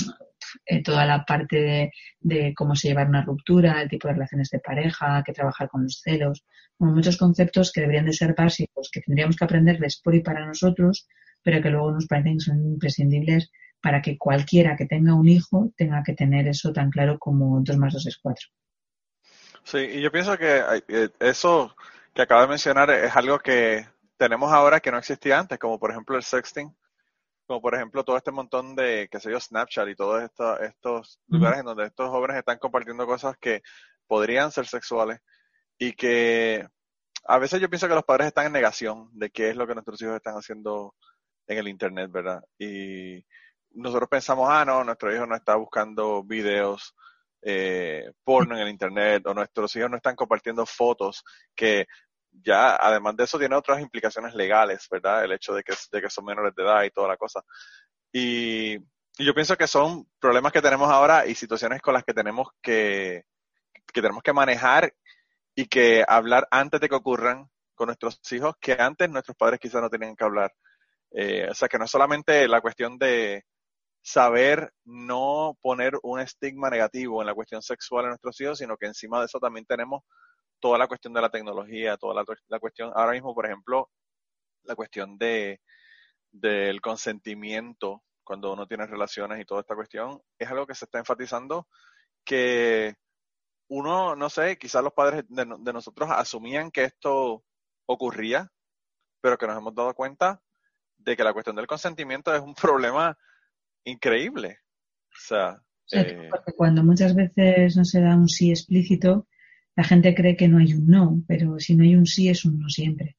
eh, 0.67 0.83
toda 0.83 1.07
la 1.07 1.25
parte 1.25 1.91
de, 2.21 2.55
cómo 2.55 2.75
se 2.75 2.89
llevar 2.89 3.09
una 3.09 3.23
ruptura, 3.23 3.83
el 3.83 3.89
tipo 3.89 4.09
de 4.09 4.15
relaciones 4.15 4.51
de 4.51 4.61
pareja, 4.61 5.23
que 5.25 5.33
trabajar 5.33 5.69
con 5.69 5.85
los 5.85 6.01
celos, 6.03 6.45
muchos 6.79 7.17
conceptos 7.17 7.73
que 7.73 7.81
deberían 7.81 8.07
de 8.07 8.13
ser 8.13 8.35
básicos, 8.35 8.91
que 8.93 9.01
tendríamos 9.01 9.37
que 9.37 9.45
aprenderles 9.45 10.01
por 10.03 10.15
y 10.15 10.23
para 10.23 10.47
nosotros, 10.47 11.07
pero 11.43 11.63
que 11.63 11.71
luego 11.71 11.93
nos 11.93 12.07
parecen 12.07 12.39
que 12.39 12.45
son 12.45 12.65
imprescindibles 12.65 13.51
para 13.81 14.03
que 14.03 14.19
cualquiera 14.19 14.77
que 14.77 14.87
tenga 14.87 15.15
un 15.15 15.29
hijo 15.29 15.71
tenga 15.77 16.03
que 16.03 16.15
tener 16.15 16.49
eso 16.49 16.73
tan 16.73 16.91
claro 16.91 17.19
como 17.19 17.61
2 17.61 17.77
más 17.77 17.93
2 17.93 18.07
es 18.07 18.19
4. 18.19 18.49
Sí, 19.65 19.79
y 19.79 20.01
yo 20.01 20.11
pienso 20.11 20.37
que 20.39 20.63
eh, 20.89 21.11
eso 21.21 21.75
que 22.15 22.23
acaba 22.23 22.43
de 22.43 22.49
mencionar 22.49 22.91
es 22.91 23.15
algo 23.15 23.39
que 23.39 23.87
tenemos 24.17 24.53
ahora 24.53 24.81
que 24.81 24.91
no 24.91 24.99
existía 24.99 25.39
antes, 25.39 25.59
como 25.59 25.79
por 25.79 25.91
ejemplo 25.91 26.17
el 26.17 26.23
sexting, 26.23 26.75
como 27.47 27.61
por 27.61 27.75
ejemplo 27.75 28.05
todo 28.05 28.17
este 28.17 28.31
montón 28.31 28.75
de, 28.75 29.09
qué 29.11 29.21
sé 29.21 29.31
yo, 29.31 29.41
Snapchat 29.41 29.89
y 29.89 29.95
todos 29.95 30.23
estos, 30.23 30.61
estos 30.61 31.21
lugares 31.29 31.61
en 31.61 31.67
donde 31.67 31.87
estos 31.87 32.11
jóvenes 32.11 32.37
están 32.37 32.59
compartiendo 32.59 33.07
cosas 33.07 33.37
que 33.39 33.63
podrían 34.07 34.51
ser 34.51 34.67
sexuales 34.67 35.21
y 35.79 35.93
que 35.93 36.67
a 37.25 37.39
veces 37.39 37.61
yo 37.61 37.69
pienso 37.69 37.89
que 37.89 37.95
los 37.95 38.05
padres 38.05 38.29
están 38.29 38.47
en 38.47 38.53
negación 38.53 39.11
de 39.13 39.31
qué 39.31 39.51
es 39.51 39.57
lo 39.57 39.67
que 39.67 39.75
nuestros 39.75 40.01
hijos 40.03 40.17
están 40.17 40.35
haciendo 40.35 40.95
en 41.47 41.59
el 41.59 41.69
Internet, 41.69 42.11
¿verdad? 42.11 42.43
Y 42.59 43.25
nosotros 43.79 44.09
pensamos, 44.09 44.49
ah, 44.51 44.65
no, 44.65 44.85
nuestro 44.85 45.15
hijo 45.15 45.27
no 45.27 45.37
está 45.37 45.55
buscando 45.57 46.23
videos 46.25 46.95
eh, 47.43 48.11
porno 48.25 48.57
en 48.57 48.63
el 48.63 48.69
internet 48.69 49.25
o 49.27 49.35
nuestros 49.35 49.75
hijos 49.77 49.89
no 49.89 49.97
están 49.97 50.17
compartiendo 50.17 50.67
fotos 50.67 51.23
que 51.55 51.87
ya 52.31 52.75
además 52.77 53.17
de 53.17 53.25
eso 53.25 53.39
tiene 53.39 53.55
otras 53.55 53.81
implicaciones 53.81 54.35
legales, 54.35 54.87
¿verdad? 54.91 55.25
El 55.25 55.33
hecho 55.33 55.55
de 55.55 55.63
que, 55.63 55.75
de 55.93 56.01
que 56.01 56.11
son 56.11 56.25
menores 56.25 56.55
de 56.55 56.63
edad 56.63 56.83
y 56.83 56.91
toda 56.91 57.09
la 57.09 57.17
cosa. 57.17 57.43
Y, 58.13 58.79
yo 59.21 59.35
pienso 59.35 59.57
que 59.57 59.67
son 59.67 60.07
problemas 60.21 60.53
que 60.53 60.63
tenemos 60.63 60.89
ahora 60.89 61.27
y 61.27 61.35
situaciones 61.35 61.83
con 61.83 61.93
las 61.93 62.05
que 62.05 62.15
tenemos 62.15 62.51
que, 62.63 63.25
que 63.93 64.01
tenemos 64.01 64.23
que 64.23 64.33
manejar 64.33 64.95
y 65.57 65.67
que 65.67 66.05
hablar 66.07 66.47
antes 66.53 66.81
de 66.81 66.89
que 66.89 66.95
ocurran 66.95 67.51
con 67.75 67.87
nuestros 67.87 68.21
hijos, 68.31 68.55
que 68.61 68.75
antes 68.75 69.11
nuestros 69.11 69.37
padres 69.37 69.59
quizás 69.59 69.83
no 69.83 69.91
tenían 69.91 70.15
que 70.15 70.25
hablar. 70.25 70.55
Eh, 71.11 71.49
o 71.51 71.55
sea, 71.55 71.69
que 71.69 71.79
no 71.79 71.87
es 71.87 71.91
solamente 71.91 72.47
la 72.47 72.61
cuestión 72.61 72.97
de, 72.97 73.45
saber 74.09 74.73
no 74.85 75.59
poner 75.61 75.93
un 76.03 76.19
estigma 76.19 76.71
negativo 76.71 77.21
en 77.21 77.27
la 77.27 77.35
cuestión 77.35 77.61
sexual 77.61 78.05
en 78.05 78.11
nuestros 78.13 78.41
hijos, 78.41 78.59
sino 78.59 78.79
que 78.79 78.87
encima 78.87 79.19
de 79.19 79.27
eso 79.27 79.39
también 79.39 79.67
tenemos 79.67 80.03
toda 80.61 80.79
la 80.79 80.89
cuestión 80.89 81.13
de 81.13 81.21
la 81.21 81.29
tecnología, 81.29 81.99
toda 81.99 82.15
la, 82.15 82.59
cuestión, 82.59 82.91
ahora 82.95 83.13
mismo, 83.13 83.35
por 83.35 83.45
ejemplo, 83.45 83.91
la 84.63 84.75
cuestión 84.75 85.19
de 85.19 85.61
del 86.31 86.81
consentimiento 86.81 88.03
cuando 88.25 88.53
uno 88.53 88.67
tiene 88.67 88.87
relaciones 88.87 89.41
y 89.41 89.45
toda 89.45 89.61
esta 89.61 89.75
cuestión, 89.75 90.21
es 90.39 90.49
algo 90.49 90.67
que 90.67 90.75
se 90.75 90.87
está 90.87 90.99
enfatizando 90.99 91.69
que 92.25 92.95
uno, 93.69 94.17
no 94.17 94.31
sé, 94.31 94.57
quizás 94.59 94.83
los 94.83 94.93
padres 94.95 95.25
de, 95.29 95.45
de 95.59 95.73
nosotros 95.73 96.11
asumían 96.11 96.71
que 96.71 96.85
esto 96.85 97.45
ocurría, 97.87 98.51
pero 99.21 99.37
que 99.37 99.47
nos 99.47 99.59
hemos 99.59 99.75
dado 99.75 99.95
cuenta 99.95 100.43
de 100.97 101.17
que 101.17 101.25
la 101.25 101.33
cuestión 101.33 101.57
del 101.57 101.67
consentimiento 101.67 102.35
es 102.35 102.41
un 102.41 102.55
problema 102.95 103.19
increíble. 103.85 104.59
O 105.11 105.21
sea, 105.21 105.63
eh, 105.93 106.29
cuando 106.57 106.85
muchas 106.85 107.15
veces 107.15 107.77
no 107.77 107.85
se 107.85 108.01
da 108.01 108.17
un 108.17 108.29
sí 108.29 108.51
explícito, 108.51 109.27
la 109.77 109.85
gente 109.85 110.15
cree 110.15 110.37
que 110.37 110.49
no 110.49 110.59
hay 110.59 110.75
un 110.75 110.87
no, 110.87 111.23
pero 111.27 111.59
si 111.59 111.75
no 111.75 111.85
hay 111.85 111.95
un 111.95 112.07
sí 112.07 112.29
es 112.29 112.45
un 112.45 112.59
no 112.59 112.69
siempre. 112.69 113.17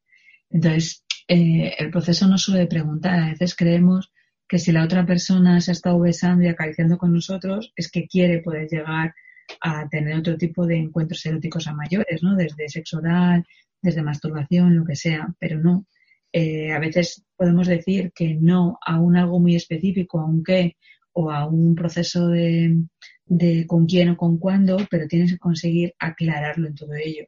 Entonces, 0.49 1.05
eh, 1.27 1.75
el 1.77 1.91
proceso 1.91 2.27
no 2.27 2.37
suele 2.37 2.67
preguntar. 2.67 3.19
A 3.19 3.29
veces 3.29 3.55
creemos 3.55 4.11
que 4.47 4.59
si 4.59 4.71
la 4.71 4.83
otra 4.83 5.05
persona 5.05 5.61
se 5.61 5.71
ha 5.71 5.73
estado 5.73 5.99
besando 5.99 6.43
y 6.43 6.47
acariciando 6.47 6.97
con 6.97 7.13
nosotros, 7.13 7.71
es 7.75 7.89
que 7.89 8.07
quiere 8.07 8.39
poder 8.39 8.67
llegar 8.67 9.13
a 9.61 9.87
tener 9.89 10.17
otro 10.17 10.37
tipo 10.37 10.65
de 10.65 10.77
encuentros 10.77 11.25
eróticos 11.25 11.67
a 11.67 11.73
mayores, 11.73 12.23
¿no? 12.23 12.35
Desde 12.35 12.67
sexo 12.67 12.97
oral, 12.97 13.45
desde 13.81 14.01
masturbación, 14.01 14.75
lo 14.75 14.85
que 14.85 14.95
sea, 14.95 15.27
pero 15.39 15.59
no. 15.59 15.85
Eh, 16.31 16.71
a 16.71 16.79
veces 16.79 17.23
podemos 17.35 17.67
decir 17.67 18.11
que 18.13 18.35
no 18.35 18.77
a 18.85 18.99
un 18.99 19.17
algo 19.17 19.39
muy 19.39 19.55
específico, 19.55 20.19
a 20.19 20.25
un 20.25 20.43
qué, 20.43 20.77
o 21.13 21.31
a 21.31 21.45
un 21.47 21.75
proceso 21.75 22.27
de, 22.27 22.85
con 23.67 23.85
quién 23.85 24.09
o 24.09 24.17
con 24.17 24.37
cuándo, 24.37 24.77
pero 24.89 25.07
tienes 25.07 25.31
que 25.31 25.39
conseguir 25.39 25.93
aclararlo 25.99 26.67
en 26.67 26.75
todo 26.75 26.93
ello. 26.93 27.25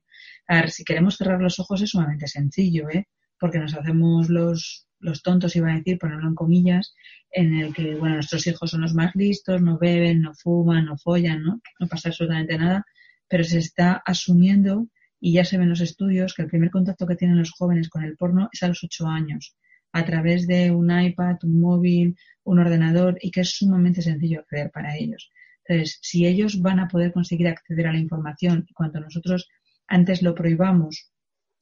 A 0.48 0.56
ver, 0.62 0.72
si 0.72 0.84
queremos 0.84 1.18
cerrar 1.18 1.42
los 1.42 1.60
ojos 1.60 1.82
es 1.82 1.90
sumamente 1.90 2.28
sencillo, 2.28 2.90
¿eh? 2.90 3.08
Porque 3.40 3.60
nos 3.60 3.74
hacemos 3.74 4.30
los, 4.30 4.88
los 5.00 5.24
tontos, 5.24 5.56
iba 5.56 5.72
a 5.72 5.76
decir, 5.76 5.98
ponerlo 5.98 6.28
en 6.28 6.36
comillas, 6.36 6.94
en 7.32 7.56
el 7.56 7.74
que, 7.74 7.96
bueno, 7.96 8.16
nuestros 8.16 8.46
hijos 8.48 8.72
son 8.72 8.82
los 8.82 8.94
más 8.94 9.16
listos, 9.16 9.62
no 9.62 9.78
beben, 9.78 10.22
no 10.22 10.34
fuman, 10.34 10.86
no 10.86 10.98
follan, 10.98 11.42
¿no? 11.44 11.62
No 11.80 11.88
pasa 11.88 12.10
absolutamente 12.10 12.58
nada, 12.58 12.86
pero 13.28 13.44
se 13.44 13.60
está 13.60 14.02
asumiendo 14.06 14.88
y 15.22 15.34
ya 15.34 15.46
se 15.46 15.58
ven 15.58 15.70
los 15.70 15.82
estudios 15.82 16.34
que 16.34 16.42
el 16.42 16.50
primer 16.50 16.72
contacto 16.72 17.06
que 17.06 17.16
tienen 17.16 17.38
los 17.38 17.52
jóvenes 17.52 17.90
con 17.90 18.04
el 18.04 18.18
porno 18.18 18.50
es 18.52 18.64
a 18.64 18.68
los 18.68 18.84
ocho 18.84 19.08
años, 19.08 19.56
a 19.94 20.04
través 20.04 20.48
de 20.48 20.72
un 20.72 20.90
iPad, 20.92 21.38
un 21.44 21.62
móvil, 21.62 22.18
un 22.44 22.60
ordenador 22.60 23.18
y 23.22 23.30
que 23.30 23.42
es 23.42 23.52
sumamente 23.52 24.02
sencillo 24.02 24.40
acceder 24.40 24.72
para 24.72 24.98
ellos. 24.98 25.30
Entonces, 25.64 26.00
si 26.02 26.26
ellos 26.26 26.60
van 26.60 26.80
a 26.80 26.88
poder 26.88 27.14
conseguir 27.14 27.48
acceder 27.48 27.88
a 27.88 27.94
la 27.94 28.00
información 28.00 28.66
y 28.68 28.74
cuanto 28.74 29.00
nosotros 29.00 29.48
antes 29.88 30.24
lo 30.24 30.34
prohibamos, 30.34 31.12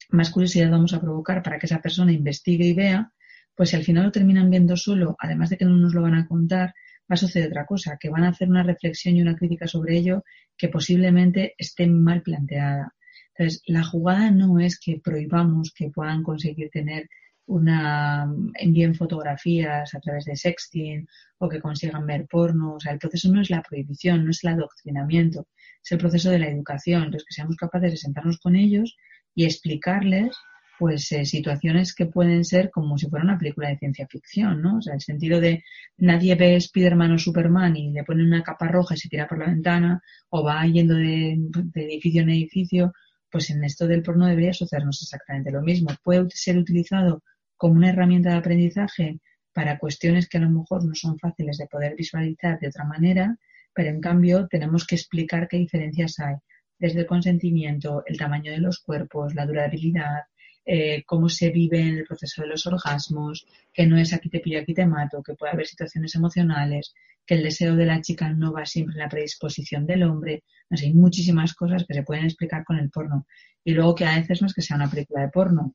más 0.08 0.30
curiosidad 0.30 0.70
vamos 0.70 0.94
a 0.94 1.00
provocar 1.00 1.42
para 1.42 1.58
que 1.58 1.66
esa 1.66 1.82
persona 1.82 2.12
investigue 2.12 2.64
y 2.64 2.72
vea, 2.72 3.12
pues 3.54 3.70
si 3.70 3.76
al 3.76 3.84
final 3.84 4.04
lo 4.04 4.12
terminan 4.12 4.48
viendo 4.48 4.74
solo, 4.74 5.16
además 5.18 5.50
de 5.50 5.58
que 5.58 5.66
no 5.66 5.76
nos 5.76 5.92
lo 5.92 6.00
van 6.00 6.14
a 6.14 6.26
contar, 6.26 6.72
va 7.10 7.14
a 7.14 7.16
suceder 7.16 7.48
otra 7.48 7.66
cosa, 7.66 7.98
que 8.00 8.08
van 8.08 8.24
a 8.24 8.30
hacer 8.30 8.48
una 8.48 8.62
reflexión 8.62 9.16
y 9.16 9.22
una 9.22 9.36
crítica 9.36 9.66
sobre 9.66 9.98
ello 9.98 10.24
que 10.56 10.68
posiblemente 10.68 11.54
esté 11.58 11.86
mal 11.86 12.22
planteada. 12.22 12.94
Entonces, 13.36 13.62
la 13.66 13.84
jugada 13.84 14.30
no 14.30 14.58
es 14.58 14.78
que 14.78 15.00
prohibamos 15.02 15.72
que 15.74 15.90
puedan 15.90 16.22
conseguir 16.22 16.70
tener 16.70 17.08
una 17.46 18.32
envíen 18.54 18.94
fotografías 18.94 19.92
a 19.94 20.00
través 20.00 20.24
de 20.24 20.36
sexting 20.36 21.06
o 21.38 21.48
que 21.48 21.60
consigan 21.60 22.06
ver 22.06 22.26
porno. 22.26 22.74
O 22.74 22.80
sea, 22.80 22.92
el 22.92 22.98
proceso 22.98 23.32
no 23.32 23.40
es 23.40 23.50
la 23.50 23.62
prohibición, 23.62 24.24
no 24.24 24.30
es 24.30 24.44
el 24.44 24.50
adoctrinamiento, 24.50 25.48
es 25.82 25.92
el 25.92 25.98
proceso 25.98 26.30
de 26.30 26.38
la 26.38 26.48
educación. 26.48 27.04
Entonces, 27.04 27.26
que 27.28 27.34
seamos 27.34 27.56
capaces 27.56 27.90
de 27.92 27.96
sentarnos 27.96 28.38
con 28.38 28.54
ellos 28.56 28.96
y 29.34 29.44
explicarles 29.44 30.36
pues 30.78 31.12
eh, 31.12 31.26
situaciones 31.26 31.94
que 31.94 32.06
pueden 32.06 32.42
ser 32.44 32.70
como 32.70 32.96
si 32.96 33.06
fuera 33.08 33.24
una 33.24 33.38
película 33.38 33.68
de 33.68 33.76
ciencia 33.76 34.06
ficción, 34.08 34.62
¿no? 34.62 34.78
O 34.78 34.82
sea, 34.82 34.94
el 34.94 35.02
sentido 35.02 35.38
de 35.38 35.62
nadie 35.98 36.36
ve 36.36 36.58
Spiderman 36.58 37.12
o 37.12 37.18
Superman 37.18 37.76
y 37.76 37.90
le 37.92 38.04
pone 38.04 38.24
una 38.24 38.42
capa 38.42 38.66
roja 38.68 38.94
y 38.94 38.98
se 38.98 39.08
tira 39.10 39.28
por 39.28 39.38
la 39.38 39.46
ventana 39.46 40.02
o 40.30 40.42
va 40.42 40.64
yendo 40.66 40.94
de 40.94 41.38
edificio 41.74 42.22
en 42.22 42.30
edificio 42.30 42.92
pues 43.30 43.50
en 43.50 43.62
esto 43.64 43.86
del 43.86 44.02
porno 44.02 44.26
debería 44.26 44.52
sucedernos 44.52 45.02
exactamente 45.02 45.50
lo 45.50 45.62
mismo. 45.62 45.90
Puede 46.02 46.28
ser 46.30 46.58
utilizado 46.58 47.22
como 47.56 47.74
una 47.74 47.90
herramienta 47.90 48.30
de 48.30 48.36
aprendizaje 48.36 49.20
para 49.52 49.78
cuestiones 49.78 50.28
que 50.28 50.38
a 50.38 50.42
lo 50.42 50.50
mejor 50.50 50.84
no 50.84 50.94
son 50.94 51.18
fáciles 51.18 51.58
de 51.58 51.66
poder 51.66 51.94
visualizar 51.96 52.58
de 52.58 52.68
otra 52.68 52.84
manera, 52.84 53.36
pero 53.74 53.90
en 53.90 54.00
cambio 54.00 54.46
tenemos 54.48 54.86
que 54.86 54.94
explicar 54.96 55.48
qué 55.48 55.58
diferencias 55.58 56.18
hay 56.20 56.36
desde 56.78 57.00
el 57.00 57.06
consentimiento, 57.06 58.02
el 58.06 58.16
tamaño 58.16 58.52
de 58.52 58.58
los 58.58 58.80
cuerpos, 58.80 59.34
la 59.34 59.46
durabilidad, 59.46 60.22
eh, 60.64 61.02
cómo 61.06 61.28
se 61.28 61.50
vive 61.50 61.80
en 61.80 61.98
el 61.98 62.04
proceso 62.04 62.42
de 62.42 62.48
los 62.48 62.66
orgasmos, 62.66 63.46
que 63.72 63.86
no 63.86 63.98
es 63.98 64.12
aquí 64.12 64.28
te 64.28 64.40
pillo, 64.40 64.60
aquí 64.60 64.74
te 64.74 64.86
mato, 64.86 65.22
que 65.22 65.34
puede 65.34 65.52
haber 65.52 65.66
situaciones 65.66 66.14
emocionales, 66.14 66.94
que 67.26 67.34
el 67.34 67.42
deseo 67.42 67.76
de 67.76 67.86
la 67.86 68.00
chica 68.00 68.28
no 68.30 68.52
va 68.52 68.66
siempre 68.66 68.94
en 68.94 69.00
la 69.00 69.08
predisposición 69.08 69.86
del 69.86 70.02
hombre. 70.02 70.44
hay 70.70 70.92
muchísimas 70.92 71.54
cosas 71.54 71.84
que 71.86 71.94
se 71.94 72.02
pueden 72.02 72.24
explicar 72.24 72.64
con 72.64 72.78
el 72.78 72.90
porno. 72.90 73.26
Y 73.64 73.72
luego 73.72 73.94
que 73.94 74.04
a 74.04 74.16
veces 74.16 74.40
no 74.40 74.46
es 74.46 74.54
que 74.54 74.62
sea 74.62 74.76
una 74.76 74.90
película 74.90 75.22
de 75.22 75.28
porno. 75.28 75.74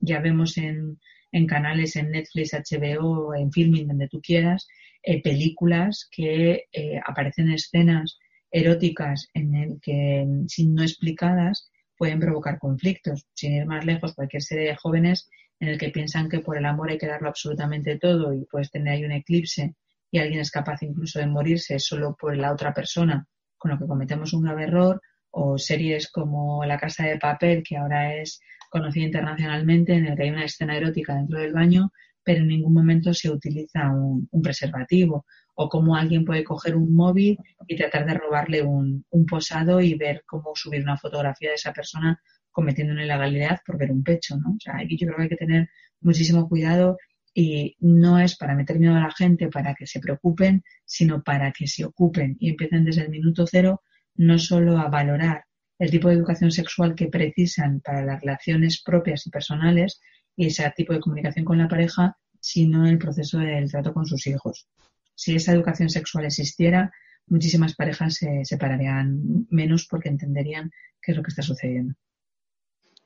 Ya 0.00 0.20
vemos 0.20 0.56
en, 0.58 0.98
canales, 1.46 1.96
en 1.96 2.10
Netflix, 2.10 2.52
HBO, 2.54 3.34
en 3.34 3.52
Filming, 3.52 3.88
donde 3.88 4.08
tú 4.08 4.20
quieras, 4.20 4.66
eh, 5.02 5.22
películas 5.22 6.08
que 6.10 6.64
eh, 6.72 7.00
aparecen 7.06 7.50
escenas 7.50 8.18
eróticas 8.50 9.28
en 9.34 9.54
el 9.54 9.80
que, 9.80 10.26
sin 10.48 10.74
no 10.74 10.82
explicadas, 10.82 11.70
pueden 11.96 12.20
provocar 12.20 12.58
conflictos. 12.58 13.26
Sin 13.34 13.52
ir 13.52 13.66
más 13.66 13.84
lejos, 13.84 14.14
cualquier 14.14 14.42
serie 14.42 14.68
de 14.68 14.76
jóvenes 14.76 15.28
en 15.60 15.68
el 15.68 15.78
que 15.78 15.90
piensan 15.90 16.28
que 16.28 16.40
por 16.40 16.58
el 16.58 16.66
amor 16.66 16.90
hay 16.90 16.98
que 16.98 17.06
darlo 17.06 17.28
absolutamente 17.28 17.98
todo 17.98 18.34
y 18.34 18.44
puedes 18.44 18.70
tener 18.70 18.94
ahí 18.94 19.04
un 19.04 19.12
eclipse 19.12 19.74
y 20.10 20.18
alguien 20.18 20.40
es 20.40 20.50
capaz 20.50 20.82
incluso 20.82 21.18
de 21.18 21.26
morirse 21.26 21.78
solo 21.78 22.16
por 22.18 22.36
la 22.36 22.52
otra 22.52 22.72
persona, 22.72 23.26
con 23.58 23.70
lo 23.70 23.78
que 23.78 23.86
cometemos 23.86 24.32
un 24.32 24.42
grave 24.42 24.64
error, 24.64 25.00
o 25.30 25.58
series 25.58 26.10
como 26.10 26.64
La 26.64 26.78
Casa 26.78 27.04
de 27.04 27.18
Papel, 27.18 27.62
que 27.62 27.76
ahora 27.76 28.14
es 28.14 28.40
conocida 28.70 29.04
internacionalmente, 29.04 29.94
en 29.94 30.06
el 30.06 30.16
que 30.16 30.22
hay 30.24 30.30
una 30.30 30.44
escena 30.44 30.76
erótica 30.76 31.14
dentro 31.14 31.38
del 31.38 31.52
baño, 31.52 31.92
pero 32.24 32.40
en 32.40 32.48
ningún 32.48 32.72
momento 32.72 33.12
se 33.12 33.30
utiliza 33.30 33.90
un, 33.90 34.28
preservativo, 34.42 35.26
o 35.56 35.68
cómo 35.68 35.96
alguien 35.96 36.24
puede 36.24 36.44
coger 36.44 36.76
un 36.76 36.94
móvil 36.94 37.38
y 37.66 37.76
tratar 37.76 38.06
de 38.06 38.14
robarle 38.14 38.62
un, 38.62 39.04
posado 39.28 39.80
y 39.80 39.94
ver 39.94 40.22
cómo 40.26 40.52
subir 40.54 40.82
una 40.82 40.98
fotografía 40.98 41.48
de 41.48 41.56
esa 41.56 41.72
persona 41.72 42.20
cometiendo 42.52 42.92
una 42.92 43.04
ilegalidad 43.04 43.60
por 43.66 43.78
ver 43.78 43.90
un 43.90 44.04
pecho, 44.04 44.36
¿no? 44.36 44.50
O 44.50 44.60
sea, 44.60 44.76
aquí 44.76 44.96
yo 44.96 45.06
creo 45.06 45.16
que 45.16 45.22
hay 45.24 45.28
que 45.28 45.36
tener 45.36 45.68
muchísimo 46.00 46.48
cuidado 46.48 46.98
y 47.34 47.74
no 47.80 48.18
es 48.18 48.36
para 48.36 48.54
meter 48.54 48.78
miedo 48.78 48.94
a 48.94 49.00
la 49.00 49.10
gente 49.10 49.48
para 49.48 49.74
que 49.74 49.86
se 49.86 50.00
preocupen, 50.00 50.62
sino 50.84 51.22
para 51.22 51.52
que 51.52 51.66
se 51.66 51.84
ocupen 51.84 52.36
y 52.38 52.50
empiecen 52.50 52.84
desde 52.84 53.02
el 53.02 53.10
minuto 53.10 53.46
cero 53.46 53.82
no 54.14 54.38
solo 54.38 54.78
a 54.78 54.88
valorar 54.88 55.44
el 55.78 55.90
tipo 55.90 56.08
de 56.08 56.14
educación 56.14 56.50
sexual 56.50 56.94
que 56.94 57.08
precisan 57.08 57.80
para 57.80 58.04
las 58.04 58.20
relaciones 58.20 58.82
propias 58.82 59.26
y 59.26 59.30
personales 59.30 60.00
y 60.36 60.46
ese 60.46 60.70
tipo 60.76 60.92
de 60.92 61.00
comunicación 61.00 61.44
con 61.44 61.58
la 61.58 61.68
pareja, 61.68 62.16
sino 62.40 62.86
el 62.86 62.98
proceso 62.98 63.38
del 63.38 63.70
trato 63.70 63.92
con 63.92 64.06
sus 64.06 64.26
hijos. 64.26 64.68
Si 65.16 65.34
esa 65.34 65.52
educación 65.52 65.88
sexual 65.88 66.26
existiera, 66.26 66.92
muchísimas 67.26 67.74
parejas 67.74 68.14
se 68.14 68.44
separarían 68.44 69.46
menos 69.50 69.88
porque 69.90 70.08
entenderían 70.08 70.70
qué 71.02 71.12
es 71.12 71.16
lo 71.16 71.24
que 71.24 71.30
está 71.30 71.42
sucediendo. 71.42 71.94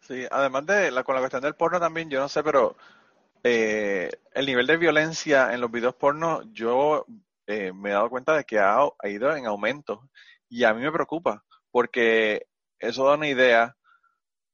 Sí, 0.01 0.27
además 0.31 0.67
de 0.67 0.91
la, 0.91 1.05
con 1.05 1.15
la 1.15 1.21
cuestión 1.21 1.43
del 1.43 1.55
porno 1.55 1.81
también, 1.81 2.11
yo 2.11 2.21
no 2.21 2.29
sé, 2.29 2.43
pero 2.43 2.77
eh, 3.45 4.11
el 4.35 4.47
nivel 4.47 4.67
de 4.67 4.77
violencia 4.77 5.55
en 5.55 5.61
los 5.61 5.71
videos 5.71 5.95
porno, 5.95 6.43
yo 6.53 7.07
eh, 7.47 7.73
me 7.73 7.91
he 7.91 7.93
dado 7.93 8.11
cuenta 8.11 8.37
de 8.37 8.45
que 8.45 8.59
ha, 8.59 8.89
ido 9.05 9.35
en 9.35 9.47
aumento 9.47 10.11
y 10.49 10.65
a 10.65 10.75
mí 10.75 10.83
me 10.83 10.93
preocupa 10.93 11.45
porque 11.71 12.47
eso 12.79 13.07
da 13.07 13.15
una 13.15 13.29
idea 13.29 13.77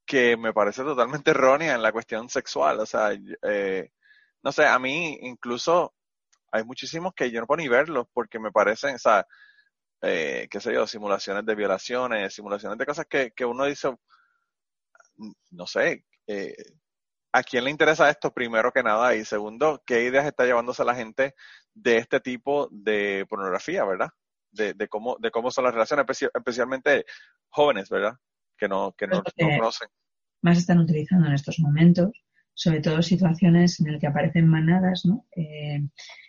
que 0.04 0.36
me 0.36 0.52
parece 0.52 0.82
totalmente 0.82 1.30
errónea 1.32 1.74
en 1.74 1.82
la 1.82 1.92
cuestión 1.92 2.28
sexual. 2.28 2.78
O 2.80 2.86
sea, 2.86 3.10
eh, 3.42 3.90
no 4.42 4.52
sé, 4.52 4.66
a 4.66 4.78
mí 4.78 5.18
incluso 5.22 5.95
hay 6.50 6.64
muchísimos 6.64 7.14
que 7.14 7.30
yo 7.30 7.40
no 7.40 7.46
puedo 7.46 7.62
ni 7.62 7.68
verlos 7.68 8.06
porque 8.12 8.38
me 8.38 8.52
parecen, 8.52 8.96
o 8.96 8.98
sea, 8.98 9.26
eh, 10.02 10.46
qué 10.50 10.60
sé 10.60 10.72
yo, 10.72 10.86
simulaciones 10.86 11.44
de 11.44 11.54
violaciones, 11.54 12.34
simulaciones 12.34 12.78
de 12.78 12.86
cosas 12.86 13.06
que, 13.06 13.32
que 13.32 13.44
uno 13.44 13.64
dice, 13.64 13.94
no 15.50 15.66
sé, 15.66 16.04
eh, 16.26 16.54
¿a 17.32 17.42
quién 17.42 17.64
le 17.64 17.70
interesa 17.70 18.10
esto 18.10 18.32
primero 18.32 18.72
que 18.72 18.82
nada? 18.82 19.14
Y 19.14 19.24
segundo, 19.24 19.82
¿qué 19.86 20.04
ideas 20.04 20.26
está 20.26 20.44
llevándose 20.44 20.84
la 20.84 20.94
gente 20.94 21.34
de 21.74 21.98
este 21.98 22.20
tipo 22.20 22.68
de 22.70 23.26
pornografía, 23.28 23.84
verdad? 23.84 24.10
De, 24.50 24.74
de 24.74 24.88
cómo, 24.88 25.16
de 25.18 25.30
cómo 25.30 25.50
son 25.50 25.64
las 25.64 25.74
relaciones, 25.74 26.06
especialmente 26.34 27.04
jóvenes, 27.48 27.88
¿verdad? 27.88 28.16
Que 28.56 28.68
no, 28.68 28.92
que 28.92 29.06
no, 29.06 29.22
conocen. 29.38 29.88
Más 30.42 30.58
están 30.58 30.78
utilizando 30.78 31.26
en 31.26 31.34
estos 31.34 31.58
momentos, 31.58 32.10
sobre 32.56 32.80
todo 32.80 33.02
situaciones 33.02 33.78
en 33.80 33.92
las 33.92 34.00
que 34.00 34.06
aparecen 34.06 34.48
manadas, 34.48 35.04
¿no? 35.04 35.26
Eh, 35.36 35.82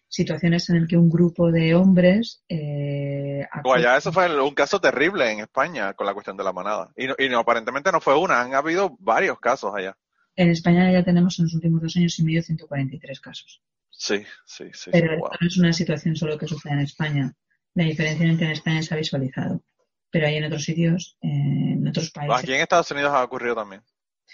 situaciones 0.10 0.70
en 0.70 0.82
las 0.82 0.90
que 0.90 0.98
un 0.98 1.10
grupo 1.10 1.52
de 1.52 1.74
hombres. 1.74 2.44
Eh, 2.50 3.48
ya 3.82 3.98
eso 3.98 4.12
fue 4.12 4.42
un 4.42 4.54
caso 4.54 4.80
terrible 4.80 5.32
en 5.32 5.40
España 5.40 5.94
con 5.94 6.06
la 6.06 6.14
cuestión 6.14 6.36
de 6.36 6.44
la 6.44 6.52
manada. 6.52 6.92
Y, 6.98 7.06
y 7.24 7.30
no, 7.30 7.40
aparentemente 7.40 7.94
no 7.94 8.02
fue 8.02 8.18
una, 8.18 8.42
han 8.42 8.54
habido 8.54 8.98
varios 9.00 9.40
casos 9.40 9.74
allá. 9.74 9.98
En 10.36 10.50
España 10.50 10.92
ya 10.92 11.04
tenemos 11.04 11.40
en 11.40 11.46
los 11.46 11.54
últimos 11.56 11.82
dos 11.82 11.96
años 11.96 12.20
y 12.20 12.24
medio 12.24 12.44
143 12.44 13.20
casos. 13.22 13.62
Sí, 13.90 14.22
sí, 14.46 14.66
sí. 14.74 14.92
Pero 14.92 15.18
no 15.18 15.48
es 15.48 15.58
una 15.58 15.72
situación 15.72 16.16
solo 16.18 16.38
que 16.38 16.46
sucede 16.46 16.74
en 16.74 16.82
España. 16.82 17.34
La 17.74 17.86
diferencia 17.86 18.38
que 18.38 18.46
en 18.46 18.52
España 18.52 18.82
se 18.82 18.94
ha 18.94 18.98
visualizado. 18.98 19.64
Pero 20.12 20.28
hay 20.28 20.36
en 20.36 20.44
otros 20.44 20.64
sitios, 20.64 21.18
eh, 21.22 21.28
en 21.28 21.88
otros 21.88 22.12
países. 22.12 22.38
Aquí 22.38 22.54
en 22.54 22.62
Estados 22.62 22.92
Unidos 22.92 23.14
ha 23.14 23.24
ocurrido 23.24 23.56
también. 23.56 23.82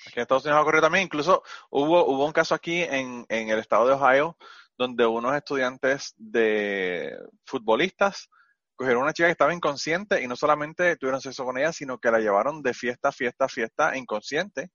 Aquí 0.08 0.14
en 0.16 0.22
Estados 0.24 0.44
Unidos 0.44 0.60
ha 0.60 0.62
ocurrido 0.62 0.84
también. 0.84 1.06
Incluso 1.06 1.44
hubo, 1.70 2.06
hubo 2.06 2.26
un 2.26 2.32
caso 2.32 2.56
aquí 2.56 2.82
en, 2.82 3.26
en 3.30 3.50
el 3.50 3.60
estado 3.60 3.88
de 3.88 3.94
Ohio 3.94 4.38
donde 4.78 5.06
unos 5.06 5.36
estudiantes 5.36 6.14
de 6.18 7.18
futbolistas 7.46 8.30
cogieron 8.76 9.02
a 9.02 9.06
una 9.06 9.14
chica 9.14 9.28
que 9.28 9.34
estaba 9.34 9.54
inconsciente 9.54 10.22
y 10.22 10.28
no 10.28 10.36
solamente 10.36 10.96
tuvieron 10.98 11.22
sexo 11.22 11.46
con 11.46 11.58
ella, 11.58 11.72
sino 11.72 12.00
que 12.00 12.12
la 12.12 12.20
llevaron 12.20 12.62
de 12.62 12.74
fiesta, 12.74 13.12
fiesta, 13.12 13.48
fiesta 13.48 13.96
inconsciente 13.96 14.72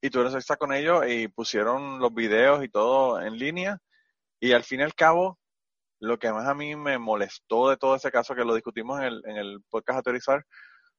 y 0.00 0.10
tuvieron 0.10 0.32
sexo 0.32 0.56
con 0.56 0.72
ellos 0.72 1.04
y 1.08 1.28
pusieron 1.28 2.00
los 2.00 2.12
videos 2.12 2.64
y 2.64 2.68
todo 2.68 3.20
en 3.20 3.38
línea 3.38 3.78
y 4.40 4.52
al 4.52 4.64
fin 4.64 4.80
y 4.80 4.82
al 4.82 4.94
cabo 4.94 5.38
lo 6.00 6.18
que 6.18 6.32
más 6.32 6.48
a 6.48 6.54
mí 6.54 6.74
me 6.74 6.98
molestó 6.98 7.70
de 7.70 7.76
todo 7.76 7.94
ese 7.94 8.10
caso 8.10 8.34
que 8.34 8.44
lo 8.44 8.54
discutimos 8.54 8.98
en 9.00 9.06
el, 9.06 9.22
en 9.24 9.36
el 9.36 9.62
podcast 9.70 9.98
Autorizar 9.98 10.44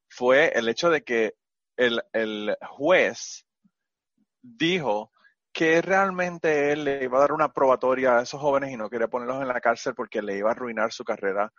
fue 0.08 0.50
el 0.54 0.68
hecho 0.68 0.88
de 0.88 1.02
que 1.02 1.34
el, 1.76 2.56
juez 2.68 3.46
dijo 4.42 5.10
que 5.52 5.80
realmente 5.80 6.72
él 6.72 6.84
le 6.84 7.04
iba 7.04 7.18
a 7.18 7.20
dar 7.20 7.32
una 7.32 7.52
probatoria 7.52 8.18
a 8.18 8.22
esos 8.22 8.40
jóvenes 8.40 8.72
y 8.72 8.76
no 8.76 8.90
quería 8.90 9.08
ponerlos 9.08 9.40
en 9.40 9.48
la 9.48 9.60
cárcel 9.60 9.94
porque 9.94 10.20
le 10.20 10.36
iba 10.36 10.50
a 10.50 10.52
arruinar 10.52 10.92
su 10.92 11.04
carrera 11.04 11.52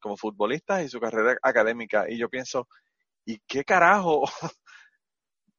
como 0.00 0.16
futbolista 0.16 0.82
y 0.82 0.88
su 0.88 0.98
carrera 1.00 1.36
académica. 1.42 2.06
Y 2.08 2.18
yo 2.18 2.28
pienso, 2.28 2.68
¿y 3.24 3.38
qué 3.46 3.64
carajo? 3.64 4.24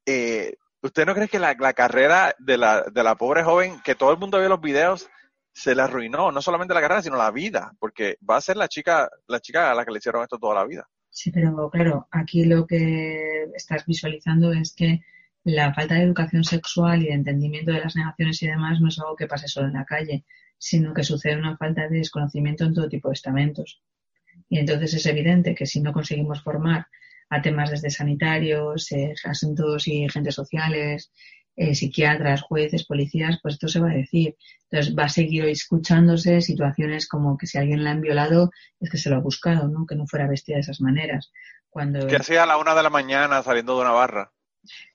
eh, 0.06 0.56
¿Usted 0.82 1.06
no 1.06 1.13
cree 1.13 1.30
que 1.30 1.39
la, 1.39 1.56
la 1.58 1.73
carrera 1.73 2.36
de 2.39 2.58
la, 2.58 2.82
de 2.82 3.04
la 3.04 3.15
pobre 3.15 3.43
joven, 3.43 3.82
que 3.84 3.95
todo 3.95 4.12
el 4.12 4.17
mundo 4.17 4.39
vio 4.39 4.49
los 4.49 4.60
videos, 4.60 5.10
se 5.54 5.76
le 5.76 5.82
arruinó? 5.82 6.32
No 6.32 6.41
solamente 6.41 6.73
la 6.73 6.82
carrera, 6.82 7.02
sino 7.02 7.15
la 7.15 7.32
vida, 7.32 7.71
porque 7.80 8.17
va 8.30 8.38
a 8.38 8.41
ser 8.41 8.58
la 8.58 8.67
chica, 8.67 9.10
la 9.28 9.39
chica 9.39 9.71
a 9.71 9.76
la 9.76 9.86
que 9.86 9.91
le 9.91 9.99
hicieron 9.99 10.23
esto 10.23 10.38
toda 10.38 10.56
la 10.56 10.65
vida. 10.65 10.88
Sí, 11.13 11.32
pero 11.32 11.69
claro, 11.69 12.08
aquí 12.12 12.43
lo 12.43 12.65
que 12.65 13.43
estás 13.56 13.86
visualizando 13.86 14.52
es 14.52 14.73
que 14.73 15.02
la 15.43 15.71
falta 15.73 15.93
de 15.95 16.02
educación 16.04 16.43
sexual 16.43 17.04
y 17.04 17.08
de 17.08 17.13
entendimiento 17.13 17.71
de 17.71 17.82
las 17.82 17.95
negaciones 17.95 18.41
y 18.41 18.47
demás 18.47 18.82
no 18.82 18.88
es 18.88 18.97
algo 18.99 19.15
que 19.15 19.28
pase 19.28 19.47
solo 19.47 19.67
en 19.67 19.73
la 19.73 19.86
calle, 19.86 20.26
sino 20.58 20.91
que 20.93 21.04
sucede 21.04 21.38
una 21.38 21.56
falta 21.56 21.88
de 21.88 21.99
desconocimiento 21.99 22.65
en 22.65 22.73
todo 22.73 22.89
tipo 22.89 23.10
de 23.10 23.13
estamentos. 23.13 23.84
Y 24.49 24.58
entonces 24.58 24.95
es 24.95 25.06
evidente 25.06 25.54
que 25.54 25.67
si 25.67 25.82
no 25.82 25.93
conseguimos 25.93 26.41
formar 26.41 26.88
a 27.30 27.41
temas 27.43 27.69
desde 27.69 27.91
sanitarios, 27.91 28.91
eh, 28.91 29.13
asuntos 29.26 29.88
y 29.88 30.06
agentes 30.06 30.34
sociales, 30.34 31.12
eh, 31.55 31.75
psiquiatras, 31.75 32.41
jueces, 32.41 32.85
policías, 32.85 33.39
pues 33.41 33.55
esto 33.55 33.67
se 33.67 33.79
va 33.79 33.91
a 33.91 33.95
decir. 33.95 34.35
Entonces 34.69 34.95
va 34.97 35.03
a 35.03 35.09
seguir 35.09 35.45
escuchándose 35.45 36.41
situaciones 36.41 37.07
como 37.07 37.37
que 37.37 37.47
si 37.47 37.57
alguien 37.57 37.83
la 37.83 37.91
han 37.91 38.01
violado 38.01 38.51
es 38.79 38.89
que 38.89 38.97
se 38.97 39.09
lo 39.09 39.17
ha 39.17 39.19
buscado, 39.19 39.67
¿no? 39.67 39.85
Que 39.85 39.95
no 39.95 40.07
fuera 40.07 40.27
vestida 40.27 40.55
de 40.55 40.61
esas 40.61 40.81
maneras. 40.81 41.31
Cuando... 41.69 42.07
Que 42.07 42.15
hacía 42.15 42.43
a 42.43 42.45
la 42.45 42.57
una 42.57 42.75
de 42.75 42.83
la 42.83 42.89
mañana 42.89 43.43
saliendo 43.43 43.75
de 43.75 43.81
una 43.81 43.91
barra. 43.91 44.31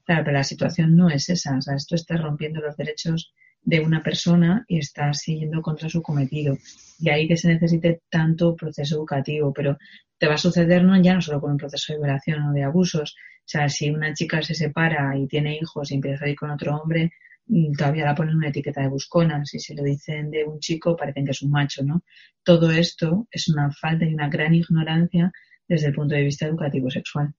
Claro, 0.04 0.24
pero 0.24 0.36
la 0.36 0.44
situación 0.44 0.96
no 0.96 1.10
es 1.10 1.28
esa. 1.28 1.56
O 1.56 1.60
sea, 1.60 1.76
esto 1.76 1.94
está 1.94 2.16
rompiendo 2.16 2.60
los 2.60 2.76
derechos 2.76 3.32
de 3.62 3.80
una 3.80 4.02
persona 4.02 4.64
y 4.66 4.78
está 4.78 5.12
siguiendo 5.12 5.60
contra 5.62 5.88
su 5.88 6.02
cometido. 6.02 6.56
Y 6.98 7.10
ahí 7.10 7.28
que 7.28 7.36
se 7.36 7.48
necesite 7.48 8.02
tanto 8.08 8.56
proceso 8.56 8.96
educativo, 8.96 9.52
pero 9.52 9.76
te 10.18 10.26
va 10.26 10.34
a 10.34 10.38
suceder 10.38 10.84
no 10.84 11.00
ya 11.00 11.14
no 11.14 11.20
solo 11.20 11.40
con 11.40 11.52
un 11.52 11.58
proceso 11.58 11.92
de 11.92 11.98
violación 11.98 12.42
o 12.44 12.52
de 12.52 12.64
abusos. 12.64 13.14
Sea, 13.48 13.66
si 13.70 13.88
una 13.88 14.12
chica 14.12 14.42
se 14.42 14.54
separa 14.54 15.16
y 15.16 15.26
tiene 15.26 15.56
hijos 15.56 15.90
y 15.90 15.94
empieza 15.94 16.26
a 16.26 16.28
ir 16.28 16.36
con 16.36 16.50
otro 16.50 16.76
hombre, 16.76 17.12
mm, 17.46 17.72
todavía 17.72 18.04
la 18.04 18.14
ponen 18.14 18.36
una 18.36 18.48
etiqueta 18.48 18.82
de 18.82 18.88
buscona. 18.88 19.42
Si 19.46 19.58
se 19.58 19.74
lo 19.74 19.82
dicen 19.82 20.30
de 20.30 20.44
un 20.44 20.60
chico, 20.60 20.94
parecen 20.94 21.24
que 21.24 21.30
es 21.30 21.40
un 21.40 21.50
macho, 21.50 21.82
¿no? 21.82 22.02
Todo 22.42 22.70
esto 22.70 23.26
es 23.30 23.48
una 23.48 23.72
falta 23.72 24.04
y 24.04 24.12
una 24.12 24.28
gran 24.28 24.54
ignorancia 24.54 25.32
desde 25.66 25.86
el 25.86 25.94
punto 25.94 26.14
de 26.14 26.24
vista 26.24 26.44
educativo 26.46 26.90
sexual. 26.90 27.34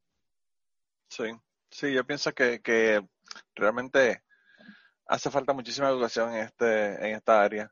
Sí. 1.09 1.25
Sí, 1.69 1.93
yo 1.93 2.03
pienso 2.03 2.33
que, 2.33 2.59
que 2.61 2.99
realmente 3.53 4.23
hace 5.05 5.29
falta 5.29 5.53
muchísima 5.53 5.89
educación 5.89 6.33
en, 6.33 6.45
este, 6.45 7.07
en 7.07 7.15
esta 7.17 7.43
área. 7.43 7.71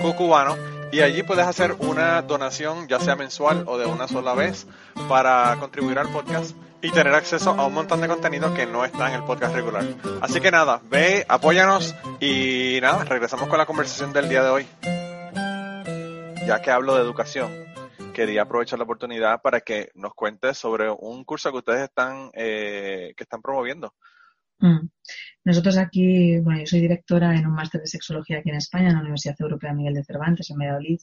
cucubano 0.00 0.56
y 0.92 1.00
allí 1.00 1.22
puedes 1.22 1.46
hacer 1.46 1.74
una 1.80 2.22
donación 2.22 2.86
ya 2.86 3.00
sea 3.00 3.16
mensual 3.16 3.64
o 3.66 3.78
de 3.78 3.86
una 3.86 4.06
sola 4.06 4.34
vez 4.34 4.66
para 5.08 5.56
contribuir 5.58 5.98
al 5.98 6.08
podcast 6.12 6.56
y 6.80 6.90
tener 6.90 7.14
acceso 7.14 7.50
a 7.50 7.66
un 7.66 7.74
montón 7.74 8.00
de 8.00 8.08
contenido 8.08 8.52
que 8.54 8.66
no 8.66 8.84
está 8.84 9.08
en 9.08 9.14
el 9.14 9.24
podcast 9.24 9.54
regular. 9.54 9.84
Así 10.20 10.40
que 10.40 10.50
nada, 10.50 10.80
ve, 10.84 11.24
apóyanos 11.28 11.94
y 12.20 12.78
nada, 12.82 13.04
regresamos 13.04 13.48
con 13.48 13.58
la 13.58 13.66
conversación 13.66 14.12
del 14.12 14.28
día 14.28 14.44
de 14.44 14.50
hoy. 14.50 14.66
Ya 16.46 16.60
que 16.60 16.70
hablo 16.70 16.94
de 16.94 17.00
educación, 17.00 17.50
quería 18.12 18.42
aprovechar 18.42 18.78
la 18.78 18.84
oportunidad 18.84 19.40
para 19.40 19.62
que 19.62 19.90
nos 19.94 20.14
cuentes 20.14 20.58
sobre 20.58 20.90
un 20.90 21.24
curso 21.24 21.50
que 21.50 21.58
ustedes 21.58 21.82
están, 21.84 22.30
eh, 22.34 23.14
que 23.16 23.24
están 23.24 23.40
promoviendo. 23.40 23.94
Mm. 24.58 24.88
Nosotros 25.44 25.76
aquí, 25.76 26.38
bueno, 26.40 26.60
yo 26.60 26.66
soy 26.66 26.80
directora 26.80 27.36
en 27.36 27.46
un 27.46 27.54
máster 27.54 27.80
de 27.80 27.86
sexología 27.86 28.38
aquí 28.38 28.50
en 28.50 28.56
España, 28.56 28.88
en 28.88 28.94
la 28.94 29.00
Universidad 29.00 29.36
Europea 29.38 29.74
Miguel 29.74 29.94
de 29.94 30.04
Cervantes, 30.04 30.50
en 30.50 30.58
Valladolid, 30.58 30.98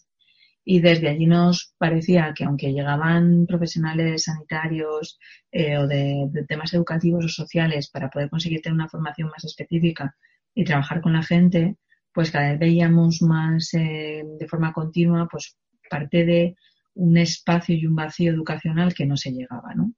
y 0.63 0.79
desde 0.79 1.09
allí 1.09 1.25
nos 1.25 1.73
parecía 1.77 2.33
que 2.35 2.43
aunque 2.43 2.71
llegaban 2.71 3.45
profesionales 3.47 4.23
sanitarios 4.23 5.19
eh, 5.51 5.77
o 5.77 5.87
de, 5.87 6.29
temas 6.47 6.73
educativos 6.73 7.25
o 7.25 7.29
sociales 7.29 7.89
para 7.89 8.09
poder 8.09 8.29
conseguir 8.29 8.61
tener 8.61 8.75
una 8.75 8.89
formación 8.89 9.29
más 9.29 9.43
específica 9.43 10.15
y 10.53 10.63
trabajar 10.65 11.01
con 11.01 11.13
la 11.13 11.23
gente, 11.23 11.77
pues 12.13 12.31
cada 12.31 12.51
vez 12.51 12.59
veíamos 12.59 13.21
más 13.21 13.73
eh, 13.73 14.23
de 14.39 14.47
forma 14.47 14.73
continua 14.73 15.27
pues 15.31 15.57
parte 15.89 16.25
de 16.25 16.55
un 16.95 17.17
espacio 17.17 17.75
y 17.75 17.85
un 17.85 17.95
vacío 17.95 18.31
educacional 18.31 18.93
que 18.93 19.05
no 19.05 19.17
se 19.17 19.31
llegaba, 19.31 19.73
¿no? 19.75 19.93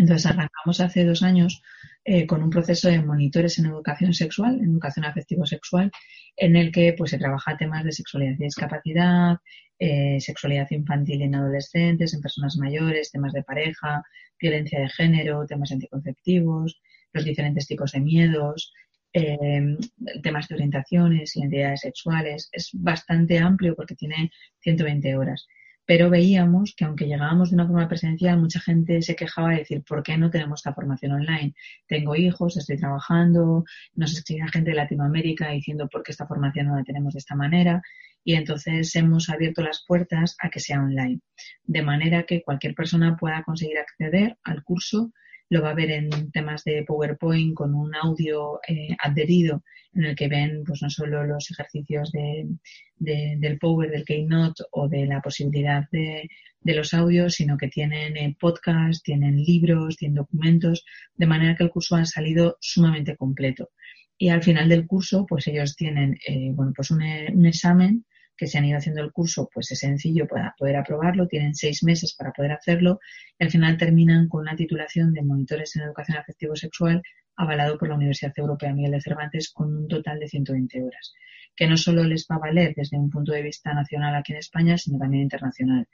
Entonces 0.00 0.24
arrancamos 0.24 0.80
hace 0.80 1.04
dos 1.04 1.22
años 1.22 1.62
eh, 2.04 2.26
con 2.26 2.42
un 2.42 2.48
proceso 2.48 2.88
de 2.88 3.02
monitores 3.02 3.58
en 3.58 3.66
educación 3.66 4.14
sexual, 4.14 4.54
en 4.58 4.70
educación 4.70 5.04
afectivo-sexual, 5.04 5.90
en 6.36 6.56
el 6.56 6.72
que 6.72 6.94
pues 6.96 7.10
se 7.10 7.18
trabaja 7.18 7.58
temas 7.58 7.84
de 7.84 7.92
sexualidad 7.92 8.32
y 8.38 8.44
discapacidad, 8.44 9.36
eh, 9.78 10.18
sexualidad 10.18 10.66
infantil 10.70 11.20
en 11.20 11.34
adolescentes, 11.34 12.14
en 12.14 12.22
personas 12.22 12.56
mayores, 12.56 13.10
temas 13.12 13.34
de 13.34 13.42
pareja, 13.42 14.02
violencia 14.40 14.80
de 14.80 14.88
género, 14.88 15.44
temas 15.46 15.70
anticonceptivos, 15.70 16.80
los 17.12 17.24
diferentes 17.26 17.66
tipos 17.66 17.92
de 17.92 18.00
miedos, 18.00 18.72
eh, 19.12 19.76
temas 20.22 20.48
de 20.48 20.54
orientaciones, 20.54 21.36
identidades 21.36 21.80
sexuales. 21.80 22.48
Es 22.52 22.70
bastante 22.72 23.38
amplio 23.38 23.76
porque 23.76 23.96
tiene 23.96 24.30
120 24.60 25.14
horas 25.14 25.46
pero 25.90 26.08
veíamos 26.08 26.72
que 26.76 26.84
aunque 26.84 27.08
llegábamos 27.08 27.50
de 27.50 27.56
una 27.56 27.66
forma 27.66 27.88
presencial, 27.88 28.38
mucha 28.38 28.60
gente 28.60 29.02
se 29.02 29.16
quejaba 29.16 29.50
de 29.50 29.56
decir, 29.56 29.82
¿por 29.82 30.04
qué 30.04 30.16
no 30.16 30.30
tenemos 30.30 30.60
esta 30.60 30.72
formación 30.72 31.10
online? 31.10 31.52
Tengo 31.88 32.14
hijos, 32.14 32.56
estoy 32.56 32.76
trabajando, 32.76 33.64
nos 33.96 34.12
escribía 34.12 34.46
gente 34.46 34.70
de 34.70 34.76
Latinoamérica 34.76 35.50
diciendo, 35.50 35.88
¿por 35.88 36.04
qué 36.04 36.12
esta 36.12 36.28
formación 36.28 36.68
no 36.68 36.76
la 36.76 36.84
tenemos 36.84 37.14
de 37.14 37.18
esta 37.18 37.34
manera? 37.34 37.82
Y 38.22 38.34
entonces 38.34 38.94
hemos 38.94 39.28
abierto 39.30 39.62
las 39.62 39.84
puertas 39.84 40.36
a 40.38 40.48
que 40.48 40.60
sea 40.60 40.80
online, 40.80 41.22
de 41.64 41.82
manera 41.82 42.22
que 42.22 42.42
cualquier 42.44 42.76
persona 42.76 43.16
pueda 43.16 43.42
conseguir 43.42 43.78
acceder 43.78 44.36
al 44.44 44.62
curso 44.62 45.10
lo 45.50 45.62
va 45.62 45.70
a 45.70 45.74
ver 45.74 45.90
en 45.90 46.30
temas 46.30 46.64
de 46.64 46.84
PowerPoint 46.84 47.54
con 47.54 47.74
un 47.74 47.94
audio 47.94 48.60
eh, 48.66 48.96
adherido 49.02 49.64
en 49.92 50.04
el 50.04 50.14
que 50.14 50.28
ven 50.28 50.62
pues 50.64 50.80
no 50.80 50.88
solo 50.88 51.24
los 51.24 51.50
ejercicios 51.50 52.12
de, 52.12 52.46
del 52.96 53.58
Power, 53.58 53.90
del 53.90 54.04
Keynote 54.04 54.62
o 54.70 54.88
de 54.88 55.06
la 55.06 55.20
posibilidad 55.20 55.88
de, 55.90 56.28
los 56.62 56.94
audios, 56.94 57.34
sino 57.34 57.56
que 57.56 57.66
tienen 57.66 58.16
eh, 58.16 58.36
podcast, 58.38 59.04
tienen 59.04 59.42
libros, 59.42 59.96
tienen 59.96 60.16
documentos, 60.16 60.84
de 61.16 61.26
manera 61.26 61.56
que 61.56 61.64
el 61.64 61.70
curso 61.70 61.96
ha 61.96 62.04
salido 62.04 62.56
sumamente 62.60 63.16
completo. 63.16 63.70
Y 64.16 64.28
al 64.28 64.42
final 64.42 64.68
del 64.68 64.86
curso, 64.86 65.26
pues 65.26 65.48
ellos 65.48 65.74
tienen 65.74 66.16
eh, 66.28 66.52
bueno, 66.52 66.72
pues 66.76 66.92
un, 66.92 67.02
un 67.02 67.46
examen 67.46 68.04
que 68.40 68.46
se 68.46 68.56
han 68.56 68.64
ido 68.64 68.78
haciendo 68.78 69.02
el 69.02 69.12
curso, 69.12 69.50
pues 69.52 69.70
es 69.70 69.80
sencillo 69.80 70.26
para 70.26 70.54
poder 70.56 70.76
aprobarlo, 70.76 71.28
tienen 71.28 71.54
seis 71.54 71.82
meses 71.84 72.14
para 72.14 72.32
poder 72.32 72.52
hacerlo 72.52 72.98
y 73.38 73.44
al 73.44 73.50
final 73.50 73.76
terminan 73.76 74.30
con 74.30 74.40
una 74.40 74.56
titulación 74.56 75.12
de 75.12 75.22
monitores 75.22 75.76
en 75.76 75.82
educación 75.82 76.16
afectivo-sexual 76.16 77.02
avalado 77.36 77.76
por 77.76 77.90
la 77.90 77.96
Universidad 77.96 78.32
Europea 78.34 78.72
Miguel 78.72 78.92
de 78.92 79.02
Cervantes 79.02 79.52
con 79.52 79.76
un 79.76 79.88
total 79.88 80.18
de 80.20 80.28
120 80.28 80.82
horas, 80.82 81.12
que 81.54 81.66
no 81.66 81.76
solo 81.76 82.02
les 82.02 82.26
va 82.30 82.36
a 82.36 82.38
valer 82.38 82.72
desde 82.74 82.96
un 82.96 83.10
punto 83.10 83.32
de 83.32 83.42
vista 83.42 83.74
nacional 83.74 84.14
aquí 84.14 84.32
en 84.32 84.38
España, 84.38 84.78
sino 84.78 84.98
también 84.98 85.24
internacional. 85.24 85.86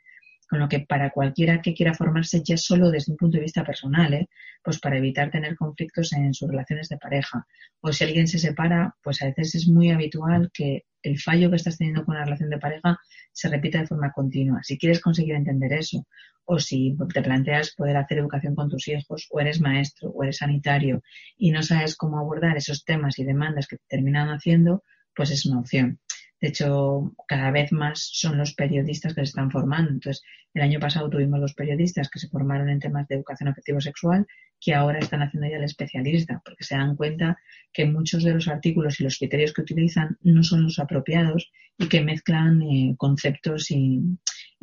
Con 0.48 0.60
lo 0.60 0.68
que 0.68 0.80
para 0.80 1.10
cualquiera 1.10 1.60
que 1.60 1.74
quiera 1.74 1.94
formarse 1.94 2.42
ya 2.44 2.56
solo 2.56 2.90
desde 2.90 3.12
un 3.12 3.18
punto 3.18 3.36
de 3.36 3.42
vista 3.42 3.64
personal, 3.64 4.14
¿eh? 4.14 4.28
pues 4.62 4.78
para 4.78 4.98
evitar 4.98 5.30
tener 5.30 5.56
conflictos 5.56 6.12
en 6.12 6.34
sus 6.34 6.48
relaciones 6.48 6.88
de 6.88 6.98
pareja. 6.98 7.46
O 7.80 7.92
si 7.92 8.04
alguien 8.04 8.28
se 8.28 8.38
separa, 8.38 8.94
pues 9.02 9.22
a 9.22 9.26
veces 9.26 9.54
es 9.54 9.68
muy 9.68 9.90
habitual 9.90 10.50
que 10.52 10.84
el 11.02 11.18
fallo 11.20 11.50
que 11.50 11.56
estás 11.56 11.78
teniendo 11.78 12.04
con 12.04 12.16
la 12.16 12.24
relación 12.24 12.50
de 12.50 12.58
pareja 12.58 12.98
se 13.32 13.48
repita 13.48 13.80
de 13.80 13.86
forma 13.86 14.12
continua. 14.12 14.60
Si 14.62 14.78
quieres 14.78 15.00
conseguir 15.00 15.34
entender 15.34 15.72
eso, 15.72 16.06
o 16.44 16.58
si 16.58 16.96
te 17.12 17.22
planteas 17.22 17.74
poder 17.74 17.96
hacer 17.96 18.18
educación 18.18 18.54
con 18.54 18.68
tus 18.68 18.88
hijos, 18.88 19.26
o 19.30 19.40
eres 19.40 19.60
maestro, 19.60 20.10
o 20.10 20.22
eres 20.22 20.38
sanitario, 20.38 21.02
y 21.36 21.50
no 21.50 21.62
sabes 21.62 21.96
cómo 21.96 22.18
abordar 22.18 22.56
esos 22.56 22.84
temas 22.84 23.18
y 23.18 23.24
demandas 23.24 23.66
que 23.66 23.76
te 23.76 23.84
terminan 23.88 24.28
haciendo, 24.28 24.84
pues 25.14 25.30
es 25.30 25.44
una 25.46 25.60
opción. 25.60 25.98
De 26.46 26.50
hecho, 26.50 27.12
cada 27.26 27.50
vez 27.50 27.72
más 27.72 28.08
son 28.12 28.38
los 28.38 28.54
periodistas 28.54 29.14
que 29.14 29.22
se 29.22 29.30
están 29.30 29.50
formando. 29.50 29.90
Entonces, 29.90 30.22
el 30.54 30.62
año 30.62 30.78
pasado 30.78 31.10
tuvimos 31.10 31.40
dos 31.40 31.54
periodistas 31.54 32.08
que 32.08 32.20
se 32.20 32.28
formaron 32.28 32.68
en 32.68 32.78
temas 32.78 33.08
de 33.08 33.16
educación 33.16 33.48
afectivo-sexual 33.48 34.24
que 34.60 34.72
ahora 34.72 35.00
están 35.00 35.22
haciendo 35.22 35.50
ya 35.50 35.56
el 35.56 35.64
especialista, 35.64 36.40
porque 36.44 36.62
se 36.62 36.76
dan 36.76 36.94
cuenta 36.94 37.36
que 37.72 37.84
muchos 37.84 38.22
de 38.22 38.32
los 38.32 38.46
artículos 38.46 39.00
y 39.00 39.02
los 39.02 39.18
criterios 39.18 39.52
que 39.52 39.62
utilizan 39.62 40.18
no 40.22 40.44
son 40.44 40.62
los 40.62 40.78
apropiados 40.78 41.50
y 41.78 41.88
que 41.88 42.00
mezclan 42.00 42.62
eh, 42.62 42.94
conceptos 42.96 43.72
y, 43.72 44.04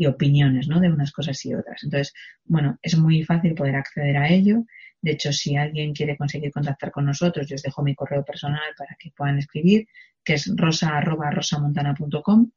opiniones 0.08 0.70
¿no? 0.70 0.80
de 0.80 0.90
unas 0.90 1.12
cosas 1.12 1.44
y 1.46 1.54
otras. 1.54 1.84
Entonces, 1.84 2.14
bueno, 2.46 2.80
es 2.82 2.98
muy 2.98 3.24
fácil 3.24 3.56
poder 3.56 3.76
acceder 3.76 4.16
a 4.16 4.30
ello. 4.30 4.64
De 5.02 5.12
hecho, 5.12 5.34
si 5.34 5.58
alguien 5.58 5.94
quiere 5.94 6.16
conseguir 6.16 6.54
contactar 6.54 6.92
con 6.92 7.06
nosotros, 7.06 7.46
yo 7.50 7.56
os 7.56 7.62
dejo 7.62 7.84
mi 7.84 7.94
correo 7.94 8.24
personal 8.24 8.72
para 8.78 8.96
que 8.98 9.12
puedan 9.12 9.38
escribir, 9.38 9.86
que 10.24 10.34
es 10.34 10.52
rosa.rosamontana.com 10.56 12.52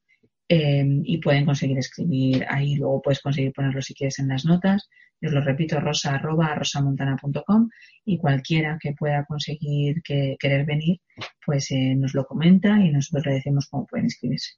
eh, 0.48 0.84
y 1.04 1.18
pueden 1.18 1.44
conseguir 1.44 1.78
escribir 1.78 2.46
ahí. 2.48 2.76
Luego 2.76 3.02
puedes 3.02 3.20
conseguir 3.20 3.52
ponerlo 3.52 3.82
si 3.82 3.94
quieres 3.94 4.18
en 4.18 4.28
las 4.28 4.44
notas. 4.44 4.88
Yo 5.20 5.28
os 5.28 5.34
lo 5.34 5.40
repito, 5.40 5.80
rosa.rosamontana.com 5.80 7.68
y 8.04 8.18
cualquiera 8.18 8.78
que 8.80 8.92
pueda 8.92 9.24
conseguir 9.24 10.02
que, 10.02 10.36
querer 10.38 10.66
venir, 10.66 11.00
pues 11.44 11.70
eh, 11.70 11.94
nos 11.96 12.14
lo 12.14 12.24
comenta 12.24 12.78
y 12.78 12.92
nosotros 12.92 13.26
le 13.26 13.32
decimos 13.34 13.66
cómo 13.70 13.86
pueden 13.86 14.06
inscribirse. 14.06 14.54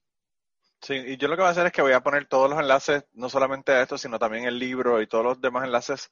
Sí, 0.81 0.95
y 0.95 1.17
yo 1.17 1.29
lo 1.29 1.37
que 1.37 1.43
voy 1.43 1.49
a 1.49 1.53
hacer 1.53 1.67
es 1.67 1.73
que 1.73 1.83
voy 1.83 1.93
a 1.93 2.03
poner 2.03 2.27
todos 2.27 2.49
los 2.51 2.61
enlaces, 2.61 3.05
no 3.15 3.29
solamente 3.29 3.73
a 3.73 3.83
esto, 3.83 3.99
sino 3.99 4.19
también 4.19 4.45
el 4.45 4.59
libro 4.59 5.03
y 5.03 5.07
todos 5.07 5.25
los 5.25 5.41
demás 5.41 5.65
enlaces 5.65 6.11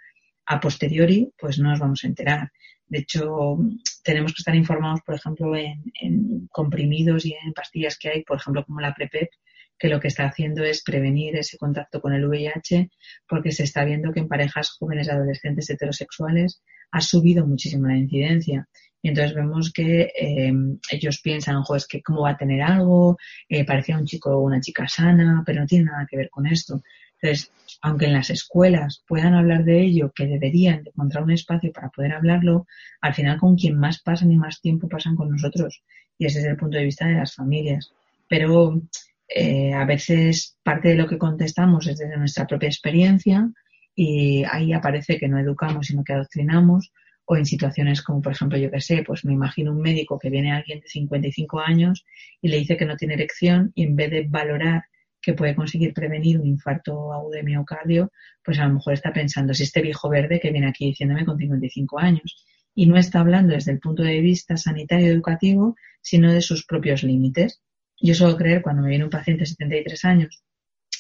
a 0.46 0.60
posteriori, 0.60 1.30
pues 1.38 1.58
no 1.58 1.70
nos 1.70 1.80
vamos 1.80 2.04
a 2.04 2.06
enterar. 2.06 2.52
De 2.90 2.98
hecho, 2.98 3.56
tenemos 4.02 4.32
que 4.32 4.40
estar 4.40 4.54
informados, 4.56 5.00
por 5.06 5.14
ejemplo, 5.14 5.54
en, 5.54 6.48
comprimidos 6.50 7.24
y 7.24 7.34
en 7.34 7.52
pastillas 7.52 7.96
que 7.96 8.08
hay, 8.08 8.24
por 8.24 8.38
ejemplo, 8.38 8.64
como 8.64 8.80
la 8.80 8.92
PrEP, 8.92 9.30
que 9.78 9.88
lo 9.88 10.00
que 10.00 10.08
está 10.08 10.26
haciendo 10.26 10.64
es 10.64 10.82
prevenir 10.82 11.36
ese 11.36 11.56
contacto 11.56 12.00
con 12.00 12.12
el 12.12 12.26
VIH, 12.26 12.90
porque 13.28 13.52
se 13.52 13.62
está 13.62 13.84
viendo 13.84 14.12
que 14.12 14.20
en 14.20 14.28
parejas 14.28 14.70
jóvenes 14.70 15.08
adolescentes 15.08 15.70
heterosexuales 15.70 16.62
ha 16.90 17.00
subido 17.00 17.46
muchísimo 17.46 17.86
la 17.86 17.96
incidencia. 17.96 18.68
Y 19.00 19.08
entonces 19.08 19.34
vemos 19.34 19.72
que 19.72 20.12
eh, 20.20 20.52
ellos 20.90 21.20
piensan, 21.22 21.62
jo, 21.62 21.76
es 21.76 21.86
que 21.86 22.02
cómo 22.02 22.22
va 22.22 22.30
a 22.30 22.36
tener 22.36 22.60
algo, 22.60 23.16
eh, 23.48 23.64
parecía 23.64 23.96
un 23.96 24.04
chico 24.04 24.36
o 24.36 24.40
una 24.40 24.60
chica 24.60 24.88
sana, 24.88 25.44
pero 25.46 25.60
no 25.60 25.66
tiene 25.66 25.84
nada 25.84 26.06
que 26.10 26.16
ver 26.16 26.28
con 26.28 26.48
esto. 26.48 26.82
Entonces, 27.22 27.52
aunque 27.82 28.06
en 28.06 28.14
las 28.14 28.30
escuelas 28.30 29.04
puedan 29.06 29.34
hablar 29.34 29.64
de 29.64 29.82
ello, 29.82 30.12
que 30.14 30.26
deberían 30.26 30.86
encontrar 30.86 31.24
un 31.24 31.32
espacio 31.32 31.72
para 31.72 31.90
poder 31.90 32.12
hablarlo, 32.12 32.66
al 33.00 33.14
final 33.14 33.38
con 33.38 33.56
quien 33.56 33.78
más 33.78 34.00
pasan 34.00 34.32
y 34.32 34.36
más 34.36 34.60
tiempo 34.60 34.88
pasan 34.88 35.16
con 35.16 35.30
nosotros. 35.30 35.82
Y 36.18 36.26
es 36.26 36.36
el 36.36 36.56
punto 36.56 36.78
de 36.78 36.84
vista 36.84 37.06
de 37.06 37.14
las 37.14 37.34
familias. 37.34 37.92
Pero 38.28 38.82
eh, 39.28 39.72
a 39.74 39.84
veces 39.84 40.56
parte 40.62 40.88
de 40.88 40.96
lo 40.96 41.06
que 41.06 41.18
contestamos 41.18 41.86
es 41.86 41.98
desde 41.98 42.16
nuestra 42.16 42.46
propia 42.46 42.68
experiencia 42.68 43.50
y 43.94 44.44
ahí 44.50 44.72
aparece 44.72 45.18
que 45.18 45.28
no 45.28 45.38
educamos, 45.38 45.86
sino 45.86 46.04
que 46.04 46.12
adoctrinamos. 46.12 46.92
O 47.32 47.36
en 47.36 47.46
situaciones 47.46 48.02
como, 48.02 48.20
por 48.22 48.32
ejemplo, 48.32 48.58
yo 48.58 48.72
que 48.72 48.80
sé, 48.80 49.04
pues 49.06 49.24
me 49.24 49.32
imagino 49.32 49.70
un 49.70 49.80
médico 49.80 50.18
que 50.18 50.30
viene 50.30 50.50
a 50.50 50.56
alguien 50.56 50.80
de 50.80 50.88
55 50.88 51.60
años 51.60 52.04
y 52.42 52.48
le 52.48 52.56
dice 52.56 52.76
que 52.76 52.86
no 52.86 52.96
tiene 52.96 53.14
erección 53.14 53.70
y 53.76 53.84
en 53.84 53.94
vez 53.94 54.10
de 54.10 54.26
valorar 54.28 54.82
que 55.20 55.34
puede 55.34 55.54
conseguir 55.54 55.92
prevenir 55.92 56.38
un 56.38 56.46
infarto 56.46 57.12
agudo 57.12 57.30
de 57.30 57.42
miocardio, 57.42 58.10
pues 58.44 58.58
a 58.58 58.66
lo 58.66 58.74
mejor 58.74 58.94
está 58.94 59.12
pensando 59.12 59.54
si 59.54 59.64
este 59.64 59.82
viejo 59.82 60.08
verde 60.08 60.40
que 60.40 60.50
viene 60.50 60.68
aquí 60.68 60.86
diciéndome 60.86 61.24
con 61.24 61.38
55 61.38 61.98
años 61.98 62.44
y 62.74 62.86
no 62.86 62.96
está 62.96 63.20
hablando 63.20 63.54
desde 63.54 63.72
el 63.72 63.80
punto 63.80 64.02
de 64.02 64.20
vista 64.20 64.56
sanitario 64.56 65.08
educativo, 65.08 65.76
sino 66.00 66.32
de 66.32 66.40
sus 66.40 66.64
propios 66.64 67.02
límites. 67.02 67.62
Yo 68.00 68.14
suelo 68.14 68.36
creer 68.36 68.62
cuando 68.62 68.82
me 68.82 68.88
viene 68.88 69.04
un 69.04 69.10
paciente 69.10 69.40
de 69.40 69.46
73 69.46 70.04
años 70.04 70.42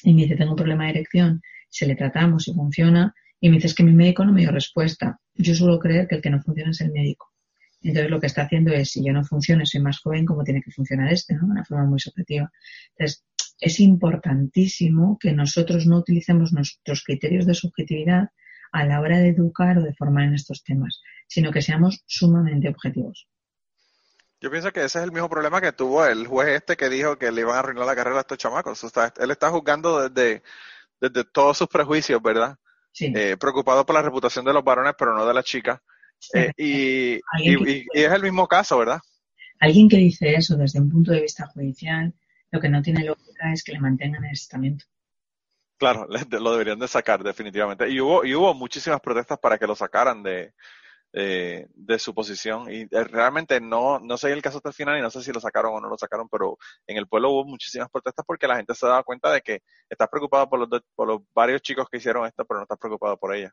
y 0.02 0.14
me 0.14 0.22
dice 0.22 0.36
tengo 0.36 0.52
un 0.52 0.56
problema 0.56 0.84
de 0.84 0.90
erección, 0.90 1.42
se 1.68 1.86
le 1.86 1.94
tratamos 1.94 2.48
y 2.48 2.54
funciona 2.54 3.14
y 3.40 3.48
me 3.48 3.56
dice 3.56 3.68
es 3.68 3.74
que 3.74 3.84
mi 3.84 3.92
médico 3.92 4.24
no 4.24 4.32
me 4.32 4.42
dio 4.42 4.50
respuesta. 4.50 5.18
Yo 5.34 5.54
suelo 5.54 5.78
creer 5.78 6.06
que 6.06 6.16
el 6.16 6.22
que 6.22 6.30
no 6.30 6.42
funciona 6.42 6.72
es 6.72 6.80
el 6.82 6.92
médico. 6.92 7.30
Entonces 7.82 8.10
lo 8.10 8.20
que 8.20 8.26
está 8.26 8.42
haciendo 8.42 8.72
es, 8.72 8.90
si 8.90 9.04
yo 9.04 9.12
no 9.12 9.24
funcione, 9.24 9.64
soy 9.64 9.80
más 9.80 10.00
joven, 10.00 10.26
¿cómo 10.26 10.44
tiene 10.44 10.60
que 10.60 10.70
funcionar 10.70 11.10
este? 11.10 11.34
¿no? 11.34 11.46
De 11.46 11.52
una 11.52 11.64
forma 11.64 11.86
muy 11.86 11.98
subjetiva. 11.98 12.50
Entonces, 12.90 13.24
es 13.60 13.78
importantísimo 13.80 15.18
que 15.20 15.32
nosotros 15.32 15.86
no 15.86 15.98
utilicemos 15.98 16.52
nuestros 16.52 17.04
criterios 17.04 17.46
de 17.46 17.54
subjetividad 17.54 18.30
a 18.72 18.84
la 18.84 19.00
hora 19.00 19.18
de 19.18 19.28
educar 19.28 19.78
o 19.78 19.82
de 19.82 19.94
formar 19.94 20.24
en 20.24 20.34
estos 20.34 20.64
temas, 20.64 21.00
sino 21.28 21.50
que 21.50 21.62
seamos 21.62 22.02
sumamente 22.06 22.68
objetivos. 22.68 23.28
Yo 24.40 24.50
pienso 24.50 24.72
que 24.72 24.80
ese 24.80 24.98
es 24.98 25.04
el 25.04 25.12
mismo 25.12 25.28
problema 25.28 25.60
que 25.60 25.72
tuvo 25.72 26.06
el 26.06 26.26
juez 26.26 26.48
este 26.48 26.76
que 26.76 26.88
dijo 26.88 27.18
que 27.18 27.30
le 27.30 27.42
iban 27.42 27.56
a 27.56 27.58
arruinar 27.58 27.84
la 27.84 27.94
carrera 27.94 28.16
a 28.16 28.20
estos 28.20 28.38
chamacos. 28.38 28.82
él 29.18 29.30
está 29.30 29.50
juzgando 29.50 30.08
desde, 30.08 30.42
desde 30.98 31.24
todos 31.24 31.58
sus 31.58 31.68
prejuicios, 31.68 32.22
¿verdad? 32.22 32.56
Sí. 32.92 33.12
Eh, 33.14 33.36
preocupado 33.38 33.84
por 33.84 33.94
la 33.94 34.02
reputación 34.02 34.44
de 34.46 34.54
los 34.54 34.64
varones, 34.64 34.94
pero 34.98 35.14
no 35.14 35.26
de 35.26 35.34
las 35.34 35.44
chicas. 35.44 35.78
Eh, 36.34 36.52
y, 36.56 37.20
y, 37.42 37.86
es 37.92 38.12
el 38.12 38.22
mismo 38.22 38.46
caso, 38.46 38.78
¿verdad? 38.78 39.00
Alguien 39.58 39.88
que 39.88 39.98
dice 39.98 40.34
eso 40.34 40.56
desde 40.56 40.80
un 40.80 40.88
punto 40.88 41.12
de 41.12 41.20
vista 41.20 41.46
judicial 41.46 42.14
lo 42.50 42.60
que 42.60 42.68
no 42.68 42.82
tiene 42.82 43.04
lógica 43.04 43.52
es 43.52 43.62
que 43.62 43.72
le 43.72 43.80
mantengan 43.80 44.24
el 44.24 44.32
estamento. 44.32 44.84
Claro, 45.78 46.06
lo 46.08 46.52
deberían 46.52 46.78
de 46.78 46.88
sacar 46.88 47.22
definitivamente. 47.22 47.88
Y 47.88 48.00
hubo, 48.00 48.24
y 48.24 48.34
hubo 48.34 48.52
muchísimas 48.54 49.00
protestas 49.00 49.38
para 49.38 49.56
que 49.58 49.66
lo 49.66 49.74
sacaran 49.74 50.22
de, 50.22 50.52
de 51.12 51.98
su 51.98 52.14
posición 52.14 52.70
y 52.70 52.82
eh, 52.82 53.04
realmente 53.04 53.60
no, 53.60 53.98
no 53.98 54.16
sé 54.16 54.32
el 54.32 54.42
caso 54.42 54.58
hasta 54.58 54.68
el 54.68 54.74
final 54.74 54.96
y 54.96 55.02
no 55.02 55.10
sé 55.10 55.22
si 55.22 55.32
lo 55.32 55.40
sacaron 55.40 55.74
o 55.74 55.80
no 55.80 55.88
lo 55.88 55.98
sacaron, 55.98 56.28
pero 56.28 56.56
en 56.86 56.96
el 56.98 57.08
pueblo 57.08 57.30
hubo 57.30 57.44
muchísimas 57.44 57.90
protestas 57.90 58.24
porque 58.24 58.46
la 58.46 58.56
gente 58.56 58.74
se 58.74 58.86
daba 58.86 59.02
cuenta 59.02 59.32
de 59.32 59.40
que 59.40 59.62
estás 59.88 60.08
preocupado 60.08 60.48
por 60.48 60.60
los, 60.60 60.82
por 60.94 61.08
los 61.08 61.20
varios 61.34 61.62
chicos 61.62 61.88
que 61.90 61.98
hicieron 61.98 62.26
esto, 62.26 62.44
pero 62.44 62.58
no 62.58 62.62
estás 62.62 62.78
preocupado 62.78 63.16
por 63.16 63.34
ella. 63.34 63.52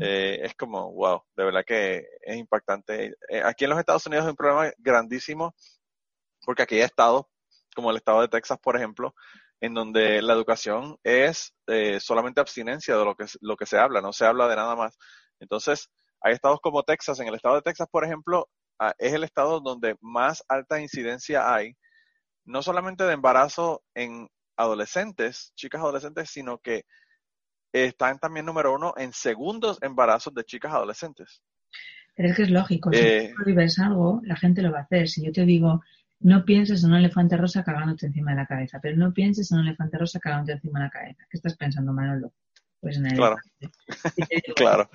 Eh, 0.00 0.40
es 0.42 0.54
como, 0.54 0.92
wow, 0.92 1.22
de 1.36 1.44
verdad 1.44 1.64
que 1.64 2.04
es 2.20 2.36
impactante. 2.36 3.14
Eh, 3.28 3.42
aquí 3.44 3.64
en 3.64 3.70
los 3.70 3.78
Estados 3.78 4.06
Unidos 4.06 4.24
hay 4.24 4.30
un 4.30 4.36
problema 4.36 4.72
grandísimo 4.78 5.54
porque 6.44 6.62
aquí 6.62 6.74
hay 6.76 6.80
estados 6.82 7.26
como 7.78 7.92
el 7.92 7.96
estado 7.98 8.22
de 8.22 8.26
Texas, 8.26 8.58
por 8.60 8.74
ejemplo, 8.74 9.14
en 9.60 9.72
donde 9.72 10.20
la 10.20 10.32
educación 10.32 10.96
es 11.04 11.54
eh, 11.68 12.00
solamente 12.00 12.40
abstinencia 12.40 12.96
de 12.96 13.04
lo 13.04 13.14
que, 13.14 13.26
lo 13.40 13.56
que 13.56 13.66
se 13.66 13.78
habla, 13.78 14.00
no 14.00 14.12
se 14.12 14.26
habla 14.26 14.48
de 14.48 14.56
nada 14.56 14.74
más. 14.74 14.98
Entonces, 15.38 15.88
hay 16.20 16.32
estados 16.34 16.58
como 16.60 16.82
Texas, 16.82 17.20
en 17.20 17.28
el 17.28 17.36
estado 17.36 17.54
de 17.54 17.62
Texas, 17.62 17.86
por 17.88 18.04
ejemplo, 18.04 18.48
ah, 18.80 18.94
es 18.98 19.12
el 19.12 19.22
estado 19.22 19.60
donde 19.60 19.94
más 20.00 20.42
alta 20.48 20.80
incidencia 20.80 21.54
hay, 21.54 21.76
no 22.44 22.62
solamente 22.62 23.04
de 23.04 23.12
embarazo 23.12 23.84
en 23.94 24.26
adolescentes, 24.56 25.52
chicas 25.54 25.80
adolescentes, 25.80 26.30
sino 26.30 26.58
que 26.58 26.82
están 27.72 28.18
también 28.18 28.44
número 28.44 28.74
uno 28.74 28.92
en 28.96 29.12
segundos 29.12 29.78
embarazos 29.82 30.34
de 30.34 30.42
chicas 30.42 30.72
adolescentes. 30.72 31.42
Pero 32.16 32.30
es 32.30 32.36
que 32.36 32.42
es 32.42 32.50
lógico, 32.50 32.90
si 32.92 32.98
Eh, 32.98 33.28
tú 33.28 33.44
prohíbes 33.44 33.78
algo, 33.78 34.20
la 34.24 34.34
gente 34.34 34.62
lo 34.62 34.72
va 34.72 34.80
a 34.80 34.82
hacer. 34.82 35.06
Si 35.06 35.24
yo 35.24 35.30
te 35.30 35.44
digo, 35.44 35.80
no 36.20 36.44
pienses 36.44 36.82
en 36.84 36.90
un 36.90 36.96
elefante 36.96 37.36
rosa 37.36 37.62
cagándote 37.64 38.06
encima 38.06 38.32
de 38.32 38.36
la 38.38 38.46
cabeza, 38.46 38.80
pero 38.82 38.96
no 38.96 39.12
pienses 39.12 39.50
en 39.52 39.58
un 39.58 39.66
elefante 39.66 39.98
rosa 39.98 40.18
cagándote 40.20 40.52
encima 40.52 40.80
de 40.80 40.84
la 40.86 40.90
cabeza. 40.90 41.24
¿Qué 41.30 41.36
estás 41.36 41.56
pensando, 41.56 41.92
Manolo? 41.92 42.32
Pues 42.80 42.96
en 42.98 43.06
el 43.06 43.16
Claro. 43.16 43.36
elefante. 43.60 43.78
Si 44.14 44.22
Claro. 44.56 44.90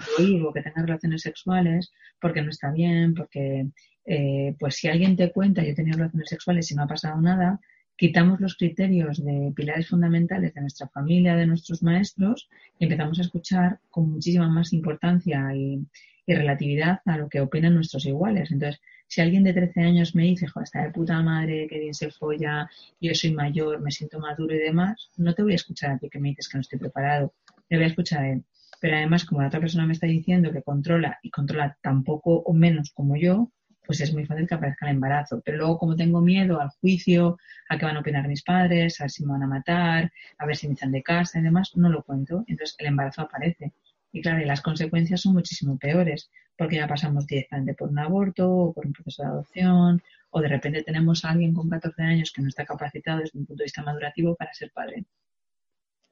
que 0.53 0.61
tengas 0.61 0.85
relaciones 0.85 1.21
sexuales 1.21 1.91
porque 2.19 2.41
no 2.41 2.49
está 2.49 2.71
bien, 2.71 3.13
porque 3.13 3.67
eh, 4.05 4.55
pues 4.59 4.75
si 4.75 4.87
alguien 4.89 5.15
te 5.15 5.31
cuenta 5.31 5.63
yo 5.63 5.69
he 5.69 5.75
tenido 5.75 5.97
relaciones 5.97 6.29
sexuales 6.29 6.69
y 6.71 6.75
no 6.75 6.83
ha 6.83 6.87
pasado 6.87 7.19
nada, 7.21 7.59
quitamos 7.95 8.39
los 8.41 8.55
criterios 8.57 9.23
de 9.23 9.51
pilares 9.55 9.87
fundamentales 9.87 10.53
de 10.53 10.61
nuestra 10.61 10.87
familia, 10.89 11.35
de 11.35 11.45
nuestros 11.47 11.83
maestros, 11.83 12.49
y 12.79 12.85
empezamos 12.85 13.19
a 13.19 13.21
escuchar 13.21 13.79
con 13.89 14.09
muchísima 14.11 14.49
más 14.49 14.73
importancia 14.73 15.53
y, 15.55 15.79
y 16.25 16.33
relatividad 16.35 17.01
a 17.05 17.17
lo 17.17 17.29
que 17.29 17.39
opinan 17.41 17.75
nuestros 17.75 18.05
iguales. 18.05 18.51
Entonces, 18.51 18.81
si 19.13 19.21
alguien 19.21 19.43
de 19.43 19.53
13 19.53 19.81
años 19.81 20.15
me 20.15 20.23
dice, 20.23 20.47
joder, 20.47 20.63
está 20.63 20.81
de 20.81 20.89
puta 20.89 21.21
madre, 21.21 21.67
que 21.69 21.77
bien 21.77 21.93
se 21.93 22.09
folla, 22.09 22.67
yo 22.99 23.13
soy 23.13 23.31
mayor, 23.31 23.79
me 23.79 23.91
siento 23.91 24.19
maduro 24.19 24.55
y 24.55 24.57
demás, 24.57 25.11
no 25.17 25.35
te 25.35 25.43
voy 25.43 25.51
a 25.51 25.55
escuchar 25.55 25.91
a 25.91 25.97
ti 25.99 26.09
que 26.09 26.19
me 26.19 26.29
dices 26.29 26.49
que 26.49 26.57
no 26.57 26.61
estoy 26.61 26.79
preparado, 26.79 27.31
le 27.69 27.77
voy 27.77 27.83
a 27.83 27.89
escuchar 27.89 28.23
a 28.23 28.31
él. 28.31 28.43
Pero 28.81 28.97
además, 28.97 29.23
como 29.25 29.41
la 29.41 29.49
otra 29.49 29.59
persona 29.59 29.85
me 29.85 29.93
está 29.93 30.07
diciendo 30.07 30.51
que 30.51 30.63
controla 30.63 31.19
y 31.21 31.29
controla 31.29 31.77
tan 31.81 32.03
poco 32.03 32.37
o 32.37 32.53
menos 32.53 32.91
como 32.91 33.15
yo, 33.15 33.51
pues 33.85 34.01
es 34.01 34.11
muy 34.13 34.25
fácil 34.25 34.47
que 34.47 34.55
aparezca 34.55 34.87
el 34.87 34.95
embarazo. 34.95 35.43
Pero 35.45 35.57
luego, 35.57 35.77
como 35.77 35.95
tengo 35.95 36.19
miedo 36.19 36.59
al 36.59 36.69
juicio, 36.81 37.37
a 37.69 37.77
qué 37.77 37.85
van 37.85 37.97
a 37.97 37.99
opinar 37.99 38.27
mis 38.27 38.41
padres, 38.41 38.99
a 38.99 39.03
ver 39.03 39.11
si 39.11 39.23
me 39.23 39.33
van 39.33 39.43
a 39.43 39.47
matar, 39.47 40.11
a 40.39 40.45
ver 40.47 40.55
si 40.55 40.67
me 40.67 40.73
echan 40.73 40.91
de 40.91 41.03
casa 41.03 41.39
y 41.39 41.43
demás, 41.43 41.71
no 41.75 41.89
lo 41.89 42.01
cuento. 42.01 42.43
Entonces 42.47 42.75
el 42.79 42.87
embarazo 42.87 43.21
aparece. 43.21 43.73
Y 44.13 44.21
claro, 44.21 44.39
y 44.41 44.45
las 44.45 44.61
consecuencias 44.61 45.21
son 45.21 45.33
muchísimo 45.33 45.77
peores, 45.77 46.29
porque 46.55 46.75
ya 46.75 46.87
pasamos 46.87 47.25
directamente 47.25 47.73
por 47.73 47.89
un 47.89 47.97
aborto 47.97 48.49
o 48.49 48.73
por 48.73 48.85
un 48.85 48.93
proceso 48.93 49.23
de 49.23 49.29
adopción, 49.29 50.03
o 50.29 50.39
de 50.39 50.47
repente 50.47 50.83
tenemos 50.83 51.25
a 51.25 51.31
alguien 51.31 51.53
con 51.53 51.67
14 51.67 52.01
años 52.03 52.31
que 52.31 52.41
no 52.41 52.47
está 52.47 52.63
capacitado 52.63 53.19
desde 53.19 53.37
un 53.39 53.45
punto 53.47 53.61
de 53.61 53.65
vista 53.65 53.81
madurativo 53.81 54.35
para 54.35 54.53
ser 54.53 54.71
padre. 54.71 55.03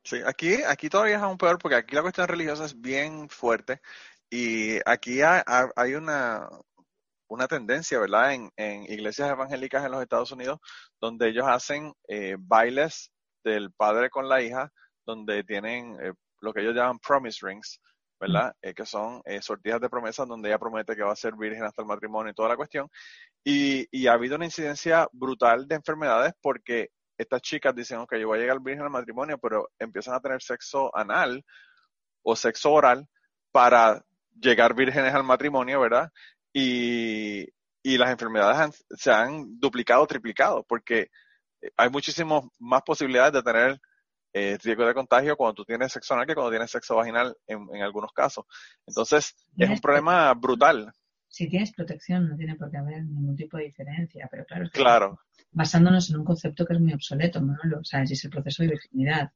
Sí, 0.03 0.17
aquí, 0.25 0.55
aquí 0.67 0.89
todavía 0.89 1.17
es 1.17 1.21
aún 1.21 1.37
peor 1.37 1.59
porque 1.59 1.75
aquí 1.75 1.95
la 1.95 2.01
cuestión 2.01 2.27
religiosa 2.27 2.65
es 2.65 2.79
bien 2.79 3.29
fuerte 3.29 3.81
y 4.31 4.79
aquí 4.85 5.21
hay, 5.21 5.93
una, 5.93 6.49
una 7.27 7.47
tendencia, 7.47 7.99
¿verdad? 7.99 8.33
En, 8.33 8.51
en, 8.57 8.83
iglesias 8.83 9.29
evangélicas 9.29 9.85
en 9.85 9.91
los 9.91 10.01
Estados 10.01 10.31
Unidos 10.31 10.59
donde 10.99 11.29
ellos 11.29 11.45
hacen 11.47 11.93
eh, 12.07 12.35
bailes 12.39 13.11
del 13.43 13.71
padre 13.73 14.09
con 14.09 14.27
la 14.27 14.41
hija, 14.41 14.71
donde 15.05 15.43
tienen 15.43 15.95
eh, 16.01 16.13
lo 16.41 16.53
que 16.53 16.61
ellos 16.61 16.75
llaman 16.75 16.99
promise 16.99 17.45
rings, 17.45 17.79
¿verdad? 18.21 18.55
Eh, 18.61 18.75
que 18.75 18.85
son 18.85 19.23
sortijas 19.41 19.81
de 19.81 19.89
promesas 19.89 20.27
donde 20.27 20.49
ella 20.49 20.59
promete 20.59 20.95
que 20.95 21.01
va 21.01 21.11
a 21.11 21.15
ser 21.15 21.33
virgen 21.35 21.63
hasta 21.63 21.81
el 21.81 21.87
matrimonio 21.87 22.31
y 22.31 22.35
toda 22.35 22.49
la 22.49 22.55
cuestión. 22.55 22.87
Y, 23.43 23.87
y 23.91 24.05
ha 24.05 24.13
habido 24.13 24.35
una 24.35 24.45
incidencia 24.45 25.07
brutal 25.11 25.67
de 25.67 25.75
enfermedades 25.75 26.33
porque 26.39 26.89
estas 27.17 27.41
chicas 27.41 27.75
dicen, 27.75 27.97
ok, 27.97 28.15
yo 28.17 28.27
voy 28.27 28.37
a 28.37 28.41
llegar 28.41 28.61
virgen 28.61 28.83
al 28.83 28.91
matrimonio, 28.91 29.39
pero 29.39 29.69
empiezan 29.79 30.13
a 30.13 30.19
tener 30.19 30.41
sexo 30.41 30.95
anal 30.95 31.43
o 32.23 32.35
sexo 32.35 32.71
oral 32.71 33.07
para 33.51 34.03
llegar 34.39 34.75
vírgenes 34.75 35.13
al 35.13 35.23
matrimonio, 35.23 35.81
¿verdad? 35.81 36.09
Y, 36.53 37.47
y 37.83 37.97
las 37.97 38.11
enfermedades 38.11 38.85
se 38.91 39.11
han 39.11 39.59
duplicado, 39.59 40.05
triplicado, 40.05 40.63
porque 40.63 41.09
hay 41.75 41.89
muchísimas 41.89 42.43
más 42.59 42.83
posibilidades 42.83 43.33
de 43.33 43.43
tener 43.43 43.79
eh, 44.33 44.57
riesgo 44.63 44.85
de 44.85 44.93
contagio 44.93 45.35
cuando 45.35 45.55
tú 45.55 45.65
tienes 45.65 45.91
sexo 45.91 46.13
anal 46.13 46.25
que 46.25 46.33
cuando 46.33 46.51
tienes 46.51 46.71
sexo 46.71 46.95
vaginal 46.95 47.35
en, 47.47 47.67
en 47.73 47.81
algunos 47.81 48.11
casos. 48.13 48.45
Entonces, 48.85 49.35
es 49.57 49.69
un 49.69 49.79
problema 49.79 50.33
brutal. 50.33 50.91
Si 51.27 51.47
tienes 51.47 51.71
protección, 51.71 52.27
no 52.27 52.35
tiene 52.35 52.55
por 52.55 52.69
qué 52.69 52.77
haber 52.77 53.03
ningún 53.05 53.35
tipo 53.35 53.57
de 53.57 53.63
diferencia, 53.63 54.27
pero 54.29 54.45
claro, 54.45 54.69
claro. 54.73 55.19
basándonos 55.51 56.09
en 56.09 56.17
un 56.17 56.25
concepto 56.25 56.65
que 56.65 56.73
es 56.73 56.79
muy 56.81 56.93
obsoleto, 56.93 57.39
¿no? 57.39 57.55
O 57.79 57.83
sea, 57.83 58.01
es 58.03 58.25
el 58.25 58.31
proceso 58.31 58.63
de 58.63 58.69
virginidad. 58.69 59.31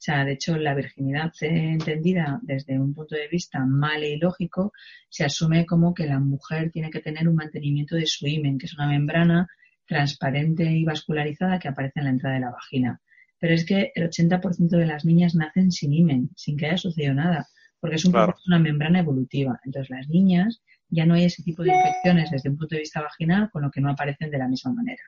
O 0.00 0.02
sea, 0.02 0.24
de 0.24 0.32
hecho, 0.32 0.56
la 0.56 0.74
virginidad 0.74 1.32
entendida 1.40 2.38
desde 2.42 2.78
un 2.78 2.94
punto 2.94 3.16
de 3.16 3.28
vista 3.28 3.58
mal 3.66 4.02
y 4.02 4.16
lógico 4.16 4.72
se 5.08 5.24
asume 5.24 5.66
como 5.66 5.92
que 5.92 6.06
la 6.06 6.20
mujer 6.20 6.70
tiene 6.70 6.88
que 6.88 7.00
tener 7.00 7.28
un 7.28 7.34
mantenimiento 7.34 7.96
de 7.96 8.06
su 8.06 8.26
himen, 8.26 8.56
que 8.56 8.66
es 8.66 8.74
una 8.74 8.86
membrana 8.86 9.48
transparente 9.86 10.64
y 10.64 10.84
vascularizada 10.84 11.58
que 11.58 11.68
aparece 11.68 11.98
en 11.98 12.04
la 12.04 12.10
entrada 12.10 12.36
de 12.36 12.40
la 12.42 12.50
vagina. 12.50 13.00
Pero 13.40 13.54
es 13.54 13.64
que 13.64 13.90
el 13.94 14.04
80% 14.08 14.76
de 14.76 14.86
las 14.86 15.04
niñas 15.04 15.34
nacen 15.34 15.72
sin 15.72 15.92
himen, 15.92 16.30
sin 16.36 16.56
que 16.56 16.66
haya 16.66 16.76
sucedido 16.76 17.14
nada, 17.14 17.48
porque 17.80 17.96
es 17.96 18.04
un 18.04 18.12
Claro. 18.12 18.28
proceso, 18.28 18.44
una 18.48 18.58
membrana 18.58 19.00
evolutiva. 19.00 19.58
Entonces, 19.64 19.90
las 19.90 20.08
niñas 20.08 20.62
ya 20.88 21.06
no 21.06 21.14
hay 21.14 21.24
ese 21.24 21.42
tipo 21.42 21.62
de 21.62 21.70
infecciones 21.74 22.30
desde 22.30 22.50
un 22.50 22.58
punto 22.58 22.74
de 22.76 22.80
vista 22.82 23.00
vaginal, 23.00 23.50
con 23.50 23.62
lo 23.62 23.70
que 23.70 23.80
no 23.80 23.90
aparecen 23.90 24.30
de 24.30 24.38
la 24.38 24.46
misma 24.48 24.72
manera. 24.74 25.02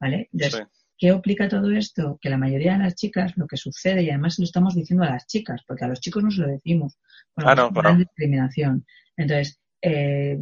¿Vale? 0.00 0.28
Entonces, 0.32 0.60
Sí. 0.60 0.82
¿Qué 0.98 1.08
implica 1.08 1.46
todo 1.46 1.70
esto? 1.72 2.18
Que 2.22 2.30
la 2.30 2.38
mayoría 2.38 2.72
de 2.72 2.78
las 2.84 2.94
chicas, 2.94 3.36
lo 3.36 3.46
que 3.46 3.58
sucede, 3.58 4.02
y 4.02 4.08
además 4.08 4.38
lo 4.38 4.44
estamos 4.46 4.74
diciendo 4.74 5.04
a 5.04 5.10
las 5.10 5.26
chicas, 5.26 5.60
porque 5.68 5.84
a 5.84 5.88
los 5.88 6.00
chicos 6.00 6.24
no 6.24 6.30
se 6.30 6.40
lo 6.40 6.48
decimos, 6.48 6.98
por 7.34 7.46
Ah, 7.46 7.54
no, 7.54 7.70
claro. 7.70 7.98
discriminación. 7.98 8.86
Entonces, 9.18 9.60
eh, 9.82 10.38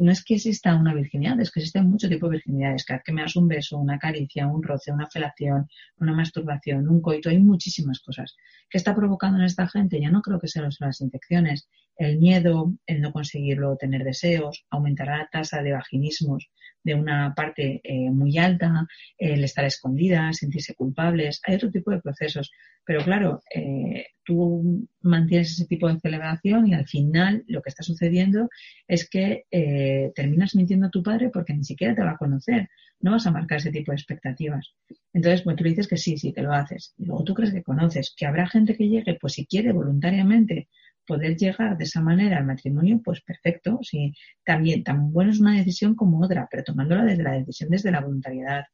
no 0.00 0.12
es 0.12 0.24
que 0.24 0.34
exista 0.34 0.74
una 0.74 0.94
virginidad, 0.94 1.40
es 1.40 1.50
que 1.50 1.60
existen 1.60 1.88
muchos 1.90 2.10
tipos 2.10 2.30
de 2.30 2.36
virginidades. 2.36 2.84
Cada 2.84 3.00
que 3.04 3.12
me 3.12 3.22
das 3.22 3.36
un 3.36 3.48
beso, 3.48 3.78
una 3.78 3.98
caricia, 3.98 4.46
un 4.46 4.62
roce, 4.62 4.92
una 4.92 5.08
felación, 5.08 5.68
una 5.98 6.12
masturbación, 6.12 6.88
un 6.88 7.00
coito, 7.00 7.30
hay 7.30 7.38
muchísimas 7.38 8.00
cosas. 8.00 8.36
¿Qué 8.70 8.78
está 8.78 8.94
provocando 8.94 9.38
en 9.38 9.44
esta 9.44 9.68
gente? 9.68 10.00
Ya 10.00 10.10
no 10.10 10.22
creo 10.22 10.38
que 10.40 10.48
sean 10.48 10.68
las 10.80 11.00
infecciones. 11.00 11.68
El 11.96 12.18
miedo, 12.18 12.74
el 12.86 13.00
no 13.00 13.12
conseguirlo, 13.12 13.76
tener 13.76 14.04
deseos, 14.04 14.64
aumentará 14.70 15.18
la 15.18 15.28
tasa 15.30 15.62
de 15.62 15.72
vaginismos 15.72 16.48
de 16.84 16.94
una 16.94 17.34
parte 17.34 17.80
eh, 17.84 18.10
muy 18.10 18.38
alta, 18.38 18.86
el 19.18 19.44
estar 19.44 19.64
escondidas, 19.64 20.38
sentirse 20.38 20.74
culpables. 20.74 21.40
Hay 21.46 21.56
otro 21.56 21.70
tipo 21.70 21.90
de 21.90 22.00
procesos. 22.00 22.50
Pero 22.84 23.04
claro, 23.04 23.42
eh, 23.54 24.06
tú 24.24 24.88
mantienes 25.02 25.52
ese 25.52 25.66
tipo 25.66 25.88
de 25.88 26.00
celebración 26.00 26.66
y 26.66 26.74
al 26.74 26.86
final 26.86 27.44
lo 27.46 27.60
que 27.60 27.68
está 27.68 27.82
sucediendo 27.82 28.48
es 28.86 29.08
que 29.08 29.44
eh, 29.50 29.87
terminas 30.14 30.54
mintiendo 30.54 30.86
a 30.86 30.90
tu 30.90 31.02
padre 31.02 31.30
porque 31.30 31.54
ni 31.54 31.64
siquiera 31.64 31.94
te 31.94 32.02
va 32.02 32.12
a 32.12 32.16
conocer. 32.16 32.68
No 33.00 33.12
vas 33.12 33.26
a 33.26 33.30
marcar 33.30 33.58
ese 33.58 33.70
tipo 33.70 33.92
de 33.92 33.96
expectativas. 33.96 34.74
Entonces, 35.12 35.42
pues 35.42 35.56
tú 35.56 35.64
le 35.64 35.70
dices 35.70 35.88
que 35.88 35.96
sí, 35.96 36.18
sí, 36.18 36.32
que 36.32 36.42
lo 36.42 36.52
haces. 36.52 36.94
Y 36.98 37.06
luego 37.06 37.24
tú 37.24 37.34
crees 37.34 37.52
que 37.52 37.62
conoces. 37.62 38.14
Que 38.16 38.26
habrá 38.26 38.48
gente 38.48 38.76
que 38.76 38.88
llegue, 38.88 39.18
pues 39.20 39.34
si 39.34 39.46
quiere 39.46 39.72
voluntariamente 39.72 40.68
poder 41.06 41.36
llegar 41.36 41.76
de 41.78 41.84
esa 41.84 42.02
manera 42.02 42.38
al 42.38 42.46
matrimonio, 42.46 43.00
pues 43.02 43.22
perfecto. 43.22 43.78
Sí, 43.82 44.12
también 44.44 44.84
tan 44.84 45.12
bueno 45.12 45.30
es 45.32 45.40
una 45.40 45.56
decisión 45.56 45.94
como 45.94 46.20
otra, 46.24 46.46
pero 46.50 46.64
tomándola 46.64 47.04
desde 47.04 47.22
la 47.22 47.32
decisión, 47.32 47.70
desde 47.70 47.90
la 47.90 48.00
voluntariedad. 48.00 48.64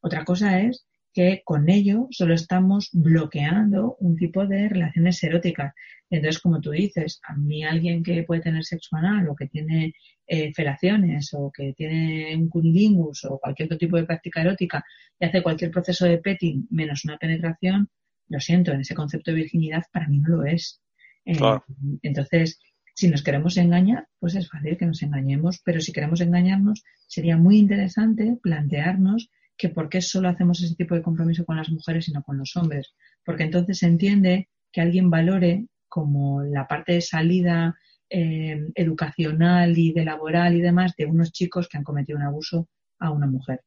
Otra 0.00 0.24
cosa 0.24 0.60
es 0.60 0.86
que 1.18 1.42
con 1.44 1.68
ello 1.68 2.06
solo 2.12 2.32
estamos 2.32 2.90
bloqueando 2.92 3.96
un 3.98 4.14
tipo 4.14 4.46
de 4.46 4.68
relaciones 4.68 5.20
eróticas. 5.24 5.74
Entonces, 6.08 6.40
como 6.40 6.60
tú 6.60 6.70
dices, 6.70 7.20
a 7.26 7.34
mí 7.34 7.64
alguien 7.64 8.04
que 8.04 8.22
puede 8.22 8.40
tener 8.40 8.62
sexo 8.62 8.94
anal 8.94 9.28
o 9.28 9.34
que 9.34 9.48
tiene 9.48 9.94
eh, 10.28 10.52
felaciones 10.54 11.30
o 11.34 11.50
que 11.52 11.72
tiene 11.76 12.36
un 12.36 12.48
cunilingus 12.48 13.24
o 13.24 13.40
cualquier 13.40 13.66
otro 13.66 13.78
tipo 13.78 13.96
de 13.96 14.04
práctica 14.04 14.42
erótica 14.42 14.84
y 15.18 15.24
hace 15.24 15.42
cualquier 15.42 15.72
proceso 15.72 16.06
de 16.06 16.18
petting 16.18 16.68
menos 16.70 17.04
una 17.04 17.18
penetración, 17.18 17.88
lo 18.28 18.38
siento, 18.38 18.70
en 18.70 18.82
ese 18.82 18.94
concepto 18.94 19.32
de 19.32 19.38
virginidad 19.38 19.82
para 19.92 20.06
mí 20.06 20.20
no 20.20 20.36
lo 20.36 20.44
es. 20.44 20.80
Eh, 21.24 21.34
Claro. 21.36 21.64
Entonces, 22.02 22.60
si 22.94 23.08
nos 23.08 23.24
queremos 23.24 23.56
engañar, 23.56 24.06
pues 24.20 24.36
es 24.36 24.48
fácil 24.48 24.76
que 24.76 24.86
nos 24.86 25.02
engañemos, 25.02 25.60
pero 25.64 25.80
si 25.80 25.92
queremos 25.92 26.20
engañarnos, 26.20 26.84
sería 27.08 27.36
muy 27.36 27.58
interesante 27.58 28.38
plantearnos 28.40 29.30
que 29.58 29.68
por 29.68 29.88
qué 29.88 30.00
solo 30.00 30.28
hacemos 30.28 30.62
ese 30.62 30.76
tipo 30.76 30.94
de 30.94 31.02
compromiso 31.02 31.44
con 31.44 31.56
las 31.56 31.68
mujeres 31.68 32.08
y 32.08 32.12
no 32.12 32.22
con 32.22 32.38
los 32.38 32.56
hombres. 32.56 32.94
Porque 33.24 33.42
entonces 33.42 33.78
se 33.78 33.86
entiende 33.86 34.48
que 34.72 34.80
alguien 34.80 35.10
valore 35.10 35.66
como 35.88 36.42
la 36.42 36.66
parte 36.68 36.92
de 36.92 37.00
salida 37.00 37.76
eh, 38.08 38.70
educacional 38.74 39.76
y 39.76 39.92
de 39.92 40.04
laboral 40.04 40.54
y 40.56 40.60
demás 40.60 40.94
de 40.96 41.06
unos 41.06 41.32
chicos 41.32 41.68
que 41.68 41.76
han 41.76 41.84
cometido 41.84 42.18
un 42.18 42.24
abuso 42.24 42.68
a 43.00 43.10
una 43.10 43.26
mujer. 43.26 43.62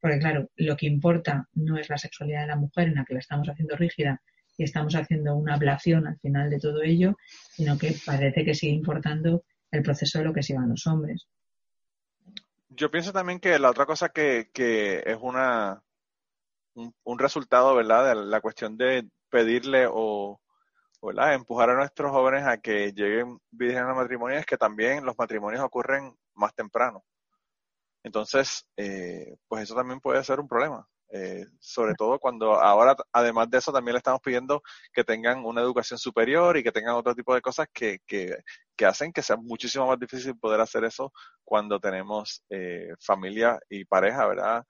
Porque 0.00 0.18
claro, 0.18 0.50
lo 0.56 0.76
que 0.76 0.86
importa 0.86 1.48
no 1.52 1.76
es 1.76 1.88
la 1.90 1.98
sexualidad 1.98 2.42
de 2.42 2.48
la 2.48 2.56
mujer 2.56 2.88
en 2.88 2.94
la 2.94 3.04
que 3.04 3.14
la 3.14 3.20
estamos 3.20 3.48
haciendo 3.48 3.76
rígida 3.76 4.20
y 4.56 4.64
estamos 4.64 4.94
haciendo 4.94 5.36
una 5.36 5.54
ablación 5.54 6.06
al 6.06 6.18
final 6.18 6.48
de 6.48 6.58
todo 6.58 6.82
ello, 6.82 7.16
sino 7.50 7.76
que 7.76 7.94
parece 8.04 8.44
que 8.44 8.54
sigue 8.54 8.72
importando 8.72 9.44
el 9.70 9.82
proceso 9.82 10.18
de 10.18 10.24
lo 10.24 10.32
que 10.32 10.42
sigan 10.42 10.68
los 10.68 10.86
hombres. 10.86 11.26
Yo 12.76 12.90
pienso 12.90 13.12
también 13.12 13.40
que 13.40 13.58
la 13.58 13.70
otra 13.70 13.86
cosa 13.86 14.08
que, 14.08 14.50
que 14.52 15.02
es 15.06 15.18
una 15.20 15.82
un, 16.74 17.18
resultado, 17.18 17.74
¿verdad? 17.74 18.08
De 18.08 18.26
la 18.26 18.40
cuestión 18.40 18.76
de 18.76 19.08
pedirle 19.30 19.86
o, 19.90 20.40
¿verdad? 21.02 21.34
empujar 21.34 21.70
a 21.70 21.76
nuestros 21.76 22.10
jóvenes 22.12 22.46
a 22.46 22.58
que 22.58 22.92
lleguen 22.92 23.38
virgen 23.50 23.84
al 23.84 23.94
matrimonio 23.94 24.38
es 24.38 24.46
que 24.46 24.56
también 24.56 25.04
los 25.04 25.16
matrimonios 25.18 25.62
ocurren 25.62 26.16
más 26.34 26.54
temprano. 26.54 27.04
Entonces, 28.02 28.66
eh, 28.76 29.36
pues 29.48 29.64
eso 29.64 29.74
también 29.74 30.00
puede 30.00 30.22
ser 30.24 30.40
un 30.40 30.48
problema. 30.48 30.86
Eh, 31.10 31.46
sobre 31.60 31.94
todo 31.94 32.18
cuando 32.18 32.60
ahora, 32.60 32.96
además 33.12 33.48
de 33.50 33.58
eso, 33.58 33.72
también 33.72 33.94
le 33.94 33.98
estamos 33.98 34.20
pidiendo 34.20 34.62
que 34.92 35.04
tengan 35.04 35.44
una 35.44 35.60
educación 35.60 35.98
superior 35.98 36.56
y 36.56 36.62
que 36.64 36.72
tengan 36.72 36.96
otro 36.96 37.14
tipo 37.14 37.34
de 37.34 37.40
cosas 37.40 37.68
que, 37.72 38.00
que, 38.06 38.36
que 38.76 38.86
hacen 38.86 39.12
que 39.12 39.22
sea 39.22 39.36
muchísimo 39.36 39.86
más 39.86 39.98
difícil 39.98 40.36
poder 40.36 40.60
hacer 40.60 40.84
eso 40.84 41.12
cuando 41.44 41.80
tenemos 41.80 42.42
eh, 42.50 42.88
familia 43.00 43.58
y 43.68 43.84
pareja, 43.84 44.26
¿verdad? 44.26 44.64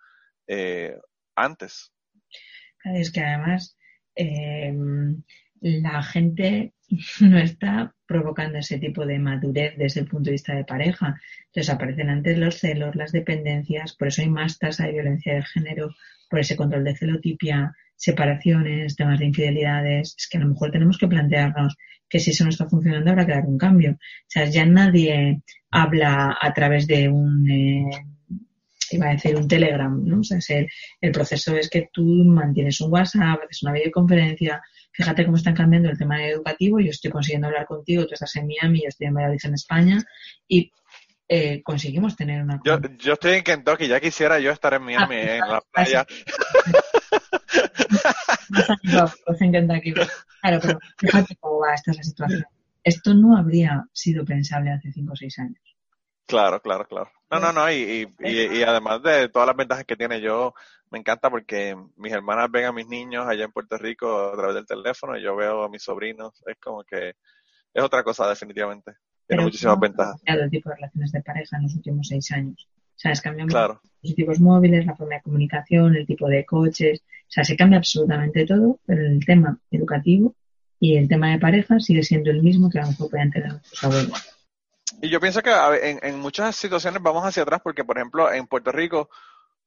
Eh, 0.46 0.96
antes. 1.34 1.92
Es 2.84 3.11
que 3.11 3.20
además 3.20 3.76
em, 4.14 5.22
la 5.61 6.02
gente 6.02 6.74
no 7.20 7.38
está 7.38 7.94
provocando 8.07 8.59
ese 8.59 8.78
tipo 8.78 9.07
de 9.07 9.18
madurez 9.18 9.74
desde 9.76 10.00
el 10.00 10.09
punto 10.09 10.26
de 10.26 10.32
vista 10.32 10.55
de 10.55 10.64
pareja. 10.64 11.20
Entonces 11.46 11.72
aparecen 11.72 12.11
antes 12.11 12.38
los 12.38 12.57
celos, 12.57 12.94
las 12.96 13.12
dependencias, 13.12 13.94
por 13.96 14.09
eso 14.09 14.22
hay 14.22 14.28
más 14.28 14.59
tasa 14.59 14.86
de 14.86 14.92
violencia 14.92 15.34
de 15.34 15.42
género, 15.42 15.94
por 16.28 16.40
ese 16.40 16.57
control 16.57 16.84
de 16.84 16.96
celotipia, 16.96 17.74
separaciones, 17.97 18.97
temas 18.97 19.18
de 19.18 19.26
infidelidades. 19.26 20.14
Es 20.18 20.28
que 20.28 20.38
a 20.38 20.40
lo 20.40 20.49
mejor 20.49 20.70
tenemos 20.70 20.99
que 20.99 21.09
plantearnos 21.09 21.76
que 22.09 22.20
si 22.20 22.30
eso 22.30 22.45
no 22.45 22.51
está 22.51 22.68
funcionando 22.68 23.11
habrá 23.11 23.26
que 23.26 23.32
dar 23.32 23.47
un 23.47 23.59
cambio. 23.59 23.92
O 23.92 24.28
sea, 24.28 24.47
ya 24.47 24.64
nadie 24.66 25.42
habla 25.70 26.36
a 26.40 26.53
través 26.53 26.86
de 26.86 27.09
un, 27.09 27.51
eh, 27.51 27.90
iba 28.90 29.09
a 29.09 29.12
decir 29.12 29.36
un 29.36 29.49
Telegram, 29.49 30.05
¿no? 30.05 30.20
O 30.20 30.24
sea, 30.24 30.38
el, 30.59 30.68
el, 31.01 31.12
proceso 31.12 31.57
es 31.57 31.68
que 31.68 31.88
tú 31.92 32.03
mantienes 32.03 32.80
un 32.80 32.92
WhatsApp, 32.92 33.40
haces 33.45 33.62
una 33.62 33.72
videoconferencia, 33.72 34.62
fíjate 34.92 35.24
cómo 35.24 35.36
están 35.36 35.55
cambiando 35.55 35.90
el 35.90 35.99
tema 35.99 36.24
educativo, 36.24 36.80
yo 36.80 36.90
estoy 36.90 37.11
consiguiendo 37.11 37.49
hablar 37.49 37.66
contigo, 37.66 38.07
tú 38.07 38.14
estás 38.14 38.36
en 38.36 38.47
Miami, 38.47 38.82
yo 38.82 38.88
estoy 38.88 39.09
en 39.09 39.14
Valladolid, 39.14 39.40
en 39.45 39.55
España, 39.55 40.05
y 40.47 40.70
eh, 41.28 41.62
conseguimos 41.62 42.16
tener 42.16 42.42
una... 42.42 42.61
Yo, 42.64 42.78
yo 42.99 43.14
estoy 43.14 43.34
en 43.34 43.42
Kentucky, 43.42 43.88
ya 43.88 44.01
quisiera 44.01 44.38
yo 44.38 44.53
estar 44.53 44.74
en 44.74 44.82
Miami, 44.82 45.16
ah, 45.16 45.36
en 45.36 45.40
la 45.40 45.62
playa. 45.72 46.07
en 49.40 49.52
Kentucky. 49.52 49.92
Claro, 49.92 50.59
pero 50.61 50.78
fíjate 50.98 51.36
cómo 51.36 51.61
va 51.61 51.74
esta 51.74 51.92
situación. 51.92 52.44
Esto 52.82 53.14
no 53.14 53.36
habría 53.36 53.86
sido 53.92 54.24
pensable 54.24 54.70
hace 54.70 54.92
5 54.92 55.12
o 55.12 55.16
6 55.16 55.38
años. 55.38 55.76
Claro, 56.26 56.61
claro, 56.61 56.86
claro. 56.86 57.11
No, 57.30 57.40
no, 57.40 57.52
no, 57.52 57.70
y, 57.70 58.07
y, 58.20 58.59
y, 58.59 58.62
además 58.62 59.02
de 59.02 59.28
todas 59.28 59.48
las 59.48 59.57
ventajas 59.57 59.84
que 59.84 59.96
tiene 59.96 60.20
yo, 60.20 60.55
me 60.90 60.98
encanta 60.98 61.30
porque 61.30 61.76
mis 61.96 62.12
hermanas 62.12 62.50
ven 62.50 62.66
a 62.66 62.72
mis 62.72 62.86
niños 62.86 63.26
allá 63.26 63.44
en 63.44 63.52
Puerto 63.52 63.76
Rico 63.76 64.30
a 64.32 64.36
través 64.36 64.55
del 64.55 64.66
teléfono 64.66 65.18
y 65.18 65.22
yo 65.22 65.34
veo 65.34 65.64
a 65.64 65.68
mis 65.68 65.82
sobrinos, 65.82 66.42
es 66.46 66.57
como 66.59 66.84
que 66.84 67.14
es 67.74 67.82
otra 67.82 68.05
cosa 68.05 68.28
definitivamente. 68.28 68.92
Tiene 69.26 69.42
muchísimas 69.42 69.80
ventajas. 69.80 70.22
Ha 70.26 70.34
el 70.34 70.50
tipo 70.50 70.68
de 70.68 70.76
relaciones 70.76 71.12
de 71.12 71.22
pareja 71.22 71.57
en 71.57 71.62
los 71.64 71.74
últimos 71.74 72.07
seis 72.09 72.30
años. 72.32 72.68
O 72.70 72.98
sea, 72.98 73.11
es 73.11 73.20
cambiando 73.20 73.59
los 73.59 73.82
dispositivos 73.82 74.40
móviles, 74.40 74.86
la 74.86 74.94
forma 74.94 75.16
de 75.16 75.22
comunicación, 75.22 75.96
el 75.96 76.07
tipo 76.07 76.28
de 76.28 76.44
coches. 76.44 77.02
O 77.35 77.39
sea, 77.43 77.45
se 77.45 77.57
cambia 77.57 77.78
absolutamente 77.78 78.47
todo, 78.47 78.78
pero 78.87 79.05
el 79.05 79.24
tema 79.26 79.59
educativo 79.72 80.37
y 80.78 80.97
el 80.97 81.09
tema 81.09 81.32
de 81.32 81.41
pareja 81.41 81.80
sigue 81.80 82.05
siendo 82.05 82.30
el 82.30 82.45
mismo 82.45 82.70
que 82.70 82.78
a 82.78 82.82
lo 82.82 82.91
mejor 82.91 83.11
pueden 83.11 83.32
tener 83.32 83.49
nuestros 83.49 83.82
abuelos. 83.82 84.35
Y 85.03 85.09
yo 85.09 85.18
pienso 85.18 85.43
que 85.43 85.51
en, 85.82 86.20
muchas 86.20 86.55
situaciones 86.55 87.03
vamos 87.03 87.24
hacia 87.24 87.43
atrás 87.43 87.61
porque, 87.61 87.82
por 87.82 87.99
ejemplo, 87.99 88.32
en 88.32 88.47
Puerto 88.47 88.70
Rico, 88.70 89.11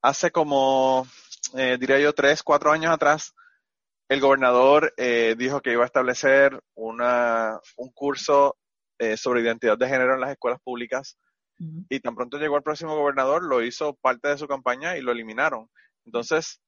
hace 0.01 0.31
como, 0.31 1.05
eh, 1.57 1.75
diría 1.77 1.99
yo, 1.99 2.13
tres, 2.13 2.41
cuatro 2.41 2.71
años 2.71 2.93
atrás, 2.93 3.33
el 4.07 4.21
gobernador 4.21 4.93
eh, 4.95 5.35
dijo 5.37 5.59
que 5.59 5.73
iba 5.73 5.83
a 5.83 5.87
establecer 5.87 6.57
una, 6.73 7.59
un 7.75 7.91
curso 7.91 8.55
eh, 8.97 9.17
sobre 9.17 9.41
identidad 9.41 9.77
de 9.77 9.89
género 9.89 10.13
en 10.13 10.21
las 10.21 10.31
escuelas 10.31 10.61
públicas 10.63 11.17
y 11.89 11.99
tan 11.99 12.15
pronto 12.15 12.37
llegó 12.37 12.55
el 12.55 12.63
próximo 12.63 12.95
gobernador, 12.95 13.43
lo 13.43 13.61
hizo 13.61 13.95
parte 13.95 14.29
de 14.29 14.37
su 14.37 14.47
campaña 14.47 14.95
y 14.95 15.01
lo 15.01 15.11
eliminaron. 15.11 15.67
Entonces, 16.05 16.61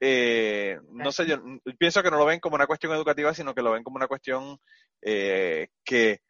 no 0.00 1.12
sé, 1.12 1.26
yo 1.26 1.38
pienso 1.78 2.02
que 2.02 2.10
no 2.10 2.16
lo 2.16 2.24
ven 2.24 2.40
como 2.40 2.56
una 2.56 2.66
cuestión 2.66 2.92
educativa, 2.92 3.34
sino 3.34 3.54
que 3.54 3.62
lo 3.62 3.72
ven 3.72 3.82
como 3.84 3.96
una 3.96 4.08
cuestión 4.08 4.58
que 5.02 6.20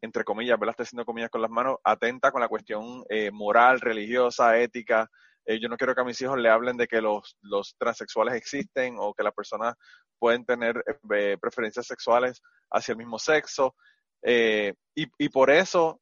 entre 0.00 0.24
comillas, 0.24 0.58
¿verdad? 0.58 0.72
Estoy 0.72 0.84
haciendo 0.84 1.04
comillas 1.04 1.30
con 1.30 1.42
las 1.42 1.50
manos, 1.50 1.76
atenta 1.82 2.30
con 2.30 2.40
la 2.40 2.48
cuestión 2.48 3.04
eh, 3.08 3.30
moral, 3.30 3.80
religiosa, 3.80 4.58
ética. 4.58 5.08
Eh, 5.44 5.58
yo 5.60 5.68
no 5.68 5.76
quiero 5.76 5.94
que 5.94 6.00
a 6.00 6.04
mis 6.04 6.20
hijos 6.20 6.38
le 6.38 6.50
hablen 6.50 6.76
de 6.76 6.86
que 6.86 7.00
los, 7.00 7.36
los 7.42 7.74
transexuales 7.78 8.34
existen 8.34 8.96
o 8.98 9.14
que 9.14 9.24
las 9.24 9.34
personas 9.34 9.74
pueden 10.18 10.44
tener 10.44 10.82
eh, 11.14 11.36
preferencias 11.40 11.86
sexuales 11.86 12.40
hacia 12.70 12.92
el 12.92 12.98
mismo 12.98 13.18
sexo. 13.18 13.74
y, 14.22 14.72
y 14.94 15.28
por 15.28 15.50
eso 15.50 16.00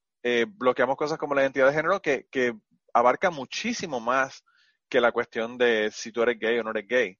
bloqueamos 0.56 0.96
cosas 0.96 1.18
como 1.18 1.34
la 1.34 1.42
identidad 1.42 1.68
de 1.68 1.74
género 1.74 2.00
que, 2.00 2.26
que 2.30 2.52
abarca 2.92 3.30
muchísimo 3.30 4.00
más 4.00 4.42
que 4.88 5.00
la 5.00 5.12
cuestión 5.12 5.58
de 5.58 5.90
si 5.92 6.12
tú 6.12 6.22
eres 6.22 6.38
gay 6.38 6.58
o 6.58 6.62
no 6.62 6.70
eres 6.70 6.86
gay. 6.86 7.18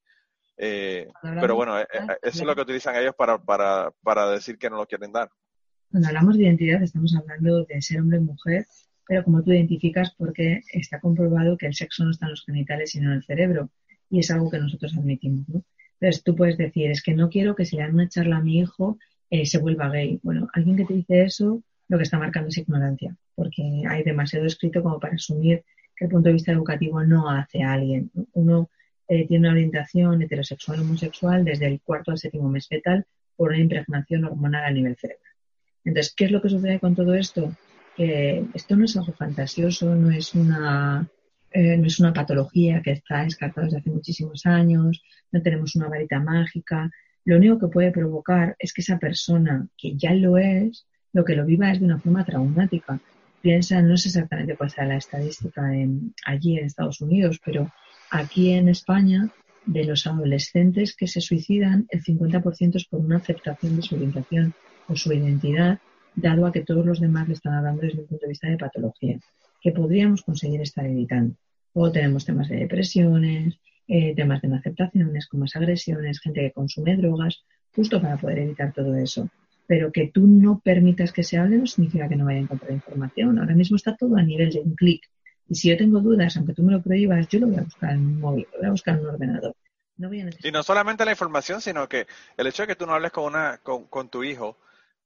pero 0.57 1.55
bueno, 1.55 1.79
eso 1.79 1.87
es 2.23 2.43
lo 2.45 2.55
que 2.55 2.63
utilizan 2.63 2.97
ellos 2.97 3.15
para, 3.17 3.39
para, 3.39 3.91
para 4.03 4.31
decir 4.31 4.59
que 4.59 4.71
no 4.71 4.77
lo 4.77 4.87
quieren 4.87 5.13
dar. 5.13 5.29
Cuando 5.91 6.09
hablamos 6.09 6.37
de 6.37 6.45
identidad 6.45 6.83
estamos 6.83 7.15
hablando 7.17 7.65
de 7.65 7.83
ser 7.83 8.01
hombre 8.01 8.19
o 8.19 8.23
mujer, 8.23 8.67
pero 9.07 9.25
como 9.25 9.43
tú 9.43 9.53
identificas 9.53 10.15
porque 10.17 10.63
está 10.73 11.01
comprobado 11.01 11.57
que 11.57 11.67
el 11.67 11.75
sexo 11.75 12.05
no 12.05 12.11
está 12.11 12.27
en 12.27 12.33
los 12.33 12.45
genitales 12.45 12.91
sino 12.91 13.11
en 13.11 13.19
el 13.19 13.25
cerebro 13.25 13.71
y 14.11 14.21
es 14.21 14.31
algo 14.31 14.51
que 14.51 14.59
nosotros 14.59 14.97
admitimos, 14.97 15.49
¿no? 15.49 15.65
Entonces 16.01 16.23
tú 16.23 16.37
puedes 16.37 16.59
decir, 16.59 16.91
es 16.91 17.03
que 17.03 17.15
no 17.15 17.31
quiero 17.31 17.55
que 17.55 17.65
si 17.65 17.77
le 17.77 17.83
dan 17.83 17.95
una 17.95 18.09
charla 18.09 18.37
a 18.37 18.43
mi 18.43 18.59
hijo 18.59 18.99
eh, 19.31 19.47
se 19.47 19.59
vuelva 19.59 19.89
gay. 19.89 20.21
Bueno, 20.23 20.49
alguien 20.53 20.77
que 20.77 20.85
te 20.85 20.95
dice 20.95 21.23
eso 21.23 21.63
lo 21.89 21.97
que 21.97 22.03
está 22.03 22.19
marcando 22.19 22.49
es 22.49 22.59
ignorancia, 22.59 23.17
porque 23.35 23.63
hay 23.89 24.03
demasiado 24.03 24.45
escrito 24.47 24.83
como 24.83 24.99
para 24.99 25.15
asumir 25.15 25.65
que 25.97 26.05
el 26.05 26.11
punto 26.11 26.29
de 26.29 26.35
vista 26.35 26.53
educativo 26.53 27.03
no 27.03 27.31
hace 27.31 27.63
a 27.63 27.73
alguien. 27.73 28.11
Uno 28.35 28.71
eh, 29.09 29.27
tiene 29.27 29.49
una 29.49 29.53
orientación 29.53 30.21
heterosexual 30.23 30.81
o 30.81 30.83
homosexual 30.83 31.45
desde 31.45 31.67
el 31.67 31.81
cuarto 31.81 32.11
al 32.11 32.19
séptimo 32.19 32.49
mes 32.49 32.69
fetal 32.69 33.07
por 33.37 33.51
una 33.51 33.61
impregnación 33.61 34.25
hormonal 34.25 34.65
a 34.65 34.71
nivel 34.71 34.97
cerebral. 34.97 35.33
Entonces, 35.85 36.13
¿qué 36.17 36.25
es 36.25 36.33
lo 36.33 36.43
que 36.43 36.49
sucede 36.49 36.81
con 36.81 36.95
todo 36.95 37.15
esto? 37.15 37.53
Que 37.97 38.45
esto 38.53 38.77
no 38.77 38.85
es 38.85 38.97
algo 38.97 39.13
fantasioso, 39.13 39.95
no 39.95 40.11
es 40.11 40.35
una, 40.35 41.09
eh, 41.53 41.77
no 41.77 41.87
es 41.87 42.01
una 42.01 42.13
patología 42.13 42.83
que 42.83 42.93
está 42.93 43.23
descartada 43.23 43.67
desde 43.67 43.79
hace 43.79 43.91
muchísimos 43.91 44.45
años, 44.47 45.03
no 45.31 45.41
tenemos 45.43 45.77
una 45.77 45.89
varita 45.89 46.19
mágica. 46.19 46.91
Lo 47.25 47.37
único 47.37 47.59
que 47.59 47.69
puede 47.69 47.93
provocar 47.93 48.57
es 48.59 48.73
que 48.73 48.81
esa 48.81 48.99
persona 48.99 49.69
que 49.79 49.97
ya 49.97 50.13
lo 50.13 50.37
es, 50.39 50.87
lo 51.13 51.25
que 51.25 51.37
lo 51.37 51.47
viva 51.47 51.71
es 51.71 51.79
de 51.79 51.87
una 51.87 52.01
forma 52.01 52.25
traumática. 52.25 52.99
Piensa, 53.47 53.81
no 53.81 53.97
sé 53.97 54.09
exactamente 54.09 54.57
cuál 54.57 54.71
será 54.71 54.89
la 54.89 54.97
estadística 54.97 55.71
allí 56.25 56.59
en 56.59 56.65
Estados 56.65 57.01
Unidos, 57.01 57.41
pero 57.45 57.71
aquí 58.11 58.51
en 58.51 58.69
España, 58.69 59.31
de 59.65 59.85
los 59.85 60.05
adolescentes 60.09 60.97
que 60.97 61.07
se 61.07 61.21
suicidan, 61.21 61.87
el 61.91 62.03
50% 62.03 62.75
es 62.75 62.87
por 62.87 62.99
una 62.99 63.19
aceptación 63.19 63.77
de 63.77 63.83
su 63.83 63.95
orientación 63.95 64.53
o 64.89 64.97
su 64.97 65.13
identidad, 65.13 65.79
dado 66.17 66.45
a 66.45 66.51
que 66.51 66.63
todos 66.63 66.85
los 66.85 66.99
demás 66.99 67.29
le 67.29 67.35
están 67.35 67.55
hablando 67.55 67.83
desde 67.83 68.01
un 68.01 68.09
punto 68.09 68.27
de 68.27 68.31
vista 68.31 68.49
de 68.49 68.59
patología, 68.59 69.21
que 69.61 69.71
podríamos 69.71 70.23
conseguir 70.23 70.61
estar 70.61 70.85
evitando. 70.85 71.37
Luego 71.73 71.93
tenemos 71.93 72.25
temas 72.25 72.49
de 72.49 72.57
depresiones, 72.57 73.61
eh, 73.87 74.13
temas 74.17 74.43
de 74.43 74.49
no 74.49 74.57
aceptaciones, 74.57 75.29
como 75.29 75.43
más 75.43 75.55
agresiones, 75.55 76.19
gente 76.19 76.41
que 76.41 76.51
consume 76.51 76.97
drogas, 76.97 77.45
justo 77.77 78.03
para 78.03 78.17
poder 78.17 78.41
evitar 78.41 78.73
todo 78.73 78.97
eso. 78.97 79.31
Pero 79.67 79.91
que 79.93 80.09
tú 80.13 80.27
no 80.27 80.61
permitas 80.61 81.13
que 81.13 81.23
se 81.23 81.39
hable 81.39 81.59
no 81.59 81.67
significa 81.67 82.09
que 82.09 82.17
no 82.17 82.25
vaya 82.25 82.39
a 82.39 82.43
encontrar 82.43 82.73
información. 82.73 83.39
Ahora 83.39 83.55
mismo 83.55 83.77
está 83.77 83.97
todo 83.97 84.17
a 84.17 84.23
nivel 84.23 84.51
de 84.53 84.61
un 84.61 84.75
clic. 84.75 85.03
Y 85.49 85.55
si 85.55 85.69
yo 85.71 85.77
tengo 85.77 86.01
dudas, 86.01 86.37
aunque 86.37 86.55
tú 86.55 86.63
me 86.63 86.73
lo 86.73 86.83
prohíbas, 86.83 87.29
yo 87.29 87.41
lo 87.41 87.47
voy 87.47 87.59
a 87.59 87.63
buscar 87.63 87.93
en 87.93 88.01
un 88.01 88.21
móvil, 88.21 88.47
lo 88.53 88.59
voy 88.59 88.67
a 88.67 88.71
buscar 88.71 88.95
en 88.95 89.01
un 89.01 89.07
ordenador. 89.07 89.55
No 89.99 90.13
y 90.13 90.53
no 90.53 90.63
solamente 90.63 91.07
la 91.07 91.13
información, 91.13 91.63
sino 91.63 91.89
que 91.89 92.07
el 92.37 92.47
hecho 92.47 92.65
de 92.65 92.67
que 92.67 92.77
tú 92.77 92.85
no 92.85 92.93
hables 92.93 93.13
con, 93.13 93.25
una, 93.25 93.59
con, 93.63 93.87
con 93.87 94.11
tu 94.11 94.23
hijo 94.25 94.59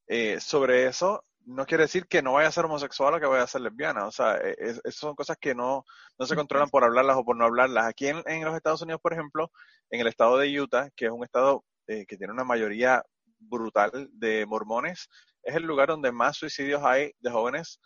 eh, 0.08 0.40
sobre 0.40 0.86
eso 0.86 1.24
no 1.46 1.66
quiere 1.66 1.84
decir 1.84 2.06
que 2.06 2.22
no 2.22 2.34
vaya 2.34 2.48
a 2.48 2.52
ser 2.52 2.64
homosexual 2.64 3.14
o 3.14 3.20
que 3.20 3.26
vaya 3.26 3.44
a 3.44 3.46
ser 3.46 3.60
lesbiana. 3.60 4.06
O 4.06 4.12
sea, 4.12 4.36
e, 4.36 4.56
esas 4.58 4.94
son 4.94 5.14
cosas 5.14 5.36
que 5.38 5.54
no, 5.54 5.84
no 6.18 6.26
se 6.26 6.36
controlan 6.36 6.68
por 6.70 6.84
hablarlas 6.84 7.16
o 7.16 7.24
por 7.24 7.36
no 7.36 7.44
hablarlas. 7.44 7.86
Aquí 7.86 8.08
en, 8.08 8.44
los 8.44 8.56
Estados 8.56 8.82
Unidos, 8.82 9.00
por 9.00 9.12
ejemplo, 9.12 9.50
en 9.90 10.00
el 10.00 10.06
estado 10.06 10.38
de 10.38 10.60
Utah, 10.60 10.90
que 10.96 11.06
es 11.06 11.10
un 11.10 11.24
estado 11.24 11.64
eh, 11.86 12.04
que 12.06 12.16
tiene 12.16 12.32
una 12.32 12.44
mayoría 12.44 13.02
brutal 13.40 14.08
de 14.12 14.46
mormones, 14.46 15.08
es 15.42 15.56
el 15.56 15.64
lugar 15.64 15.88
donde 15.88 16.12
más 16.12 16.36
suicidios 16.36 16.82
hay 16.84 17.12
de 17.18 17.30
jóvenes 17.30 17.80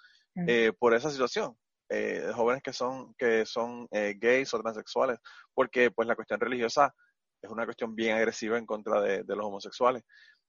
eh, 0.47 0.73
por 0.79 0.95
esa 0.95 1.11
situación. 1.11 1.57
de 1.89 2.33
jóvenes 2.35 2.63
que 2.63 2.73
son 2.73 3.15
que 3.17 3.47
son 3.47 3.87
gays 3.91 4.53
o 4.53 4.61
transexuales, 4.61 5.19
porque 5.55 5.91
pues 5.91 6.09
la 6.09 6.17
cuestión 6.17 6.41
religiosa 6.41 6.93
es 7.41 7.51
una 7.51 7.65
cuestión 7.65 7.95
bien 7.95 8.17
agresiva 8.17 8.59
en 8.59 8.67
contra 8.67 9.01
de 9.01 9.37
los 9.37 9.47
homosexuales 9.47 10.03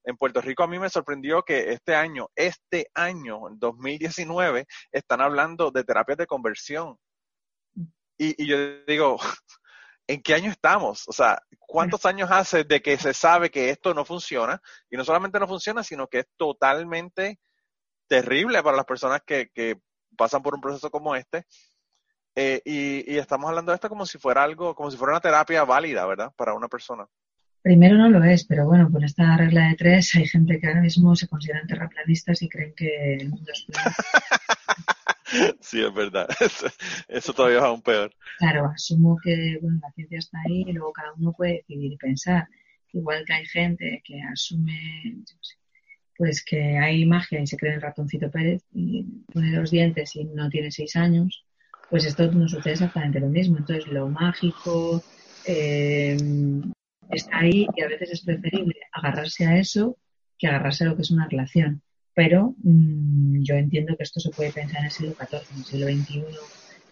en 0.06 0.18
Puerto 0.18 0.40
Rico 0.42 0.64
a 0.64 0.68
mí 0.68 0.80
me 0.80 0.90
sorprendió 0.90 1.42
que 1.42 1.72
este 1.72 1.96
año, 1.96 2.30
este 2.36 2.90
año, 2.94 3.50
en 3.50 3.60
2019, 3.60 4.66
están 4.92 5.22
hablando 5.22 5.72
de 5.72 5.84
terapias 5.84 6.20
de 6.20 6.28
conversión. 6.28 6.98
Y, 8.18 8.48
yo 8.48 8.84
digo, 8.86 9.18
¿en 10.08 10.22
qué 10.22 10.34
año 10.34 10.52
estamos? 10.52 11.08
O 11.08 11.14
sea, 11.14 11.42
¿cuántos 11.60 12.06
años 12.06 12.30
hace 12.32 12.64
de 12.64 12.82
que 12.82 12.98
se 12.98 13.14
sabe 13.14 13.50
que 13.50 13.70
esto 13.70 13.94
no 13.94 14.06
funciona? 14.06 14.62
Y 14.90 14.98
no 14.98 15.04
solamente 15.04 15.40
no 15.40 15.48
funciona, 15.48 15.84
sino 15.84 16.08
que 16.08 16.20
es 16.20 16.28
totalmente 16.38 17.40
terrible 18.08 18.62
para 18.64 18.78
las 18.78 18.86
personas 18.86 19.22
que, 19.26 19.50
pasan 20.18 20.42
por 20.42 20.56
un 20.56 20.62
proceso 20.62 20.90
como 20.90 21.14
este. 21.16 21.46
Eh, 22.36 22.62
y, 22.64 23.14
y, 23.14 23.18
estamos 23.18 23.50
hablando 23.50 23.72
de 23.72 23.76
esto 23.76 23.90
como 23.90 24.06
si 24.06 24.18
fuera 24.18 24.44
algo, 24.44 24.76
como 24.76 24.90
si 24.90 24.98
fuera 24.98 25.14
una 25.14 25.22
terapia 25.22 25.64
válida, 25.66 26.06
¿verdad? 26.06 26.32
Para 26.36 26.54
una 26.54 26.68
persona. 26.68 27.06
Primero 27.66 27.98
no 27.98 28.08
lo 28.10 28.24
es, 28.24 28.46
pero 28.46 28.66
bueno, 28.68 28.92
por 28.92 29.04
esta 29.04 29.36
regla 29.36 29.70
de 29.70 29.76
tres 29.76 30.14
hay 30.16 30.28
gente 30.28 30.60
que 30.60 30.68
ahora 30.68 30.82
mismo 30.82 31.16
se 31.16 31.28
consideran 31.28 31.66
terraplanistas 31.66 32.42
y 32.44 32.48
creen 32.48 32.74
que 32.76 33.16
el 33.16 33.30
mundo 33.30 33.52
es 33.52 33.66
plano. 33.66 33.90
sí, 35.60 35.84
es 35.84 35.94
verdad. 35.94 36.28
Eso, 37.08 37.34
todavía 37.34 37.60
es 37.60 37.64
aún 37.64 37.82
peor. 37.82 38.14
Claro, 38.40 38.72
asumo 38.74 39.18
que 39.24 39.58
bueno, 39.62 39.80
la 39.82 39.92
ciencia 39.92 40.20
está 40.20 40.38
ahí 40.46 40.64
y 40.68 40.74
luego 40.74 40.94
cada 40.94 41.14
uno 41.14 41.34
puede 41.34 41.54
decidir 41.54 41.94
y 41.94 41.98
pensar. 41.98 42.48
Igual 42.94 43.26
que 43.26 43.34
hay 43.34 43.46
gente 43.46 44.02
que 44.06 44.22
asume, 44.22 45.18
pues 46.18 46.44
que 46.46 46.78
hay 46.78 47.06
magia 47.06 47.42
y 47.42 47.48
se 47.48 47.58
cree 47.58 47.74
en 47.74 47.82
ratoncito 47.82 48.32
Pérez 48.32 48.64
y 48.72 49.04
pone 49.34 49.52
los 49.52 49.72
dientes 49.72 50.16
y 50.16 50.24
no 50.26 50.50
tiene 50.50 50.72
seis 50.72 50.96
años, 50.96 51.46
pues 51.90 52.06
esto 52.06 52.32
no 52.32 52.48
sucede 52.48 52.74
exactamente 52.74 53.20
lo 53.20 53.28
mismo. 53.28 53.58
Entonces, 53.58 53.88
lo 53.88 54.08
mágico, 54.08 55.04
eh, 55.46 56.18
está 57.10 57.40
ahí 57.40 57.68
y 57.76 57.82
a 57.82 57.88
veces 57.88 58.12
es 58.12 58.22
preferible 58.22 58.76
agarrarse 58.92 59.46
a 59.46 59.58
eso 59.58 59.98
que 60.38 60.48
agarrarse 60.48 60.84
a 60.84 60.88
lo 60.88 60.96
que 60.96 61.02
es 61.04 61.12
una 61.12 61.28
relación. 61.28 61.82
Pero 62.16 62.56
mm, 62.64 63.44
yo 63.44 63.56
entiendo 63.56 63.96
que 63.96 64.04
esto 64.04 64.20
se 64.20 64.32
puede 64.32 64.52
pensar 64.52 64.80
en 64.80 64.86
el 64.86 64.92
siglo 64.92 65.16
XIV, 65.16 65.52
en 65.52 65.58
el 65.58 65.66
siglo 65.66 65.88
XXI, 65.88 66.26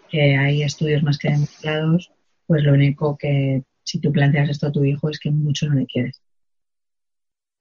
que 0.10 0.38
hay 0.38 0.62
estudios 0.62 1.02
más 1.02 1.18
que 1.18 1.32
demostrados, 1.32 2.12
pues 2.46 2.62
lo 2.64 2.74
único 2.74 3.18
que 3.18 3.64
si 3.84 4.00
tú 4.00 4.12
planteas 4.12 4.50
esto 4.50 4.68
a 4.68 4.72
tu 4.72 4.84
hijo 4.84 5.10
es 5.10 5.20
que 5.20 5.32
mucho 5.32 5.68
no 5.68 5.76
le 5.76 5.86
quieres. 5.86 6.22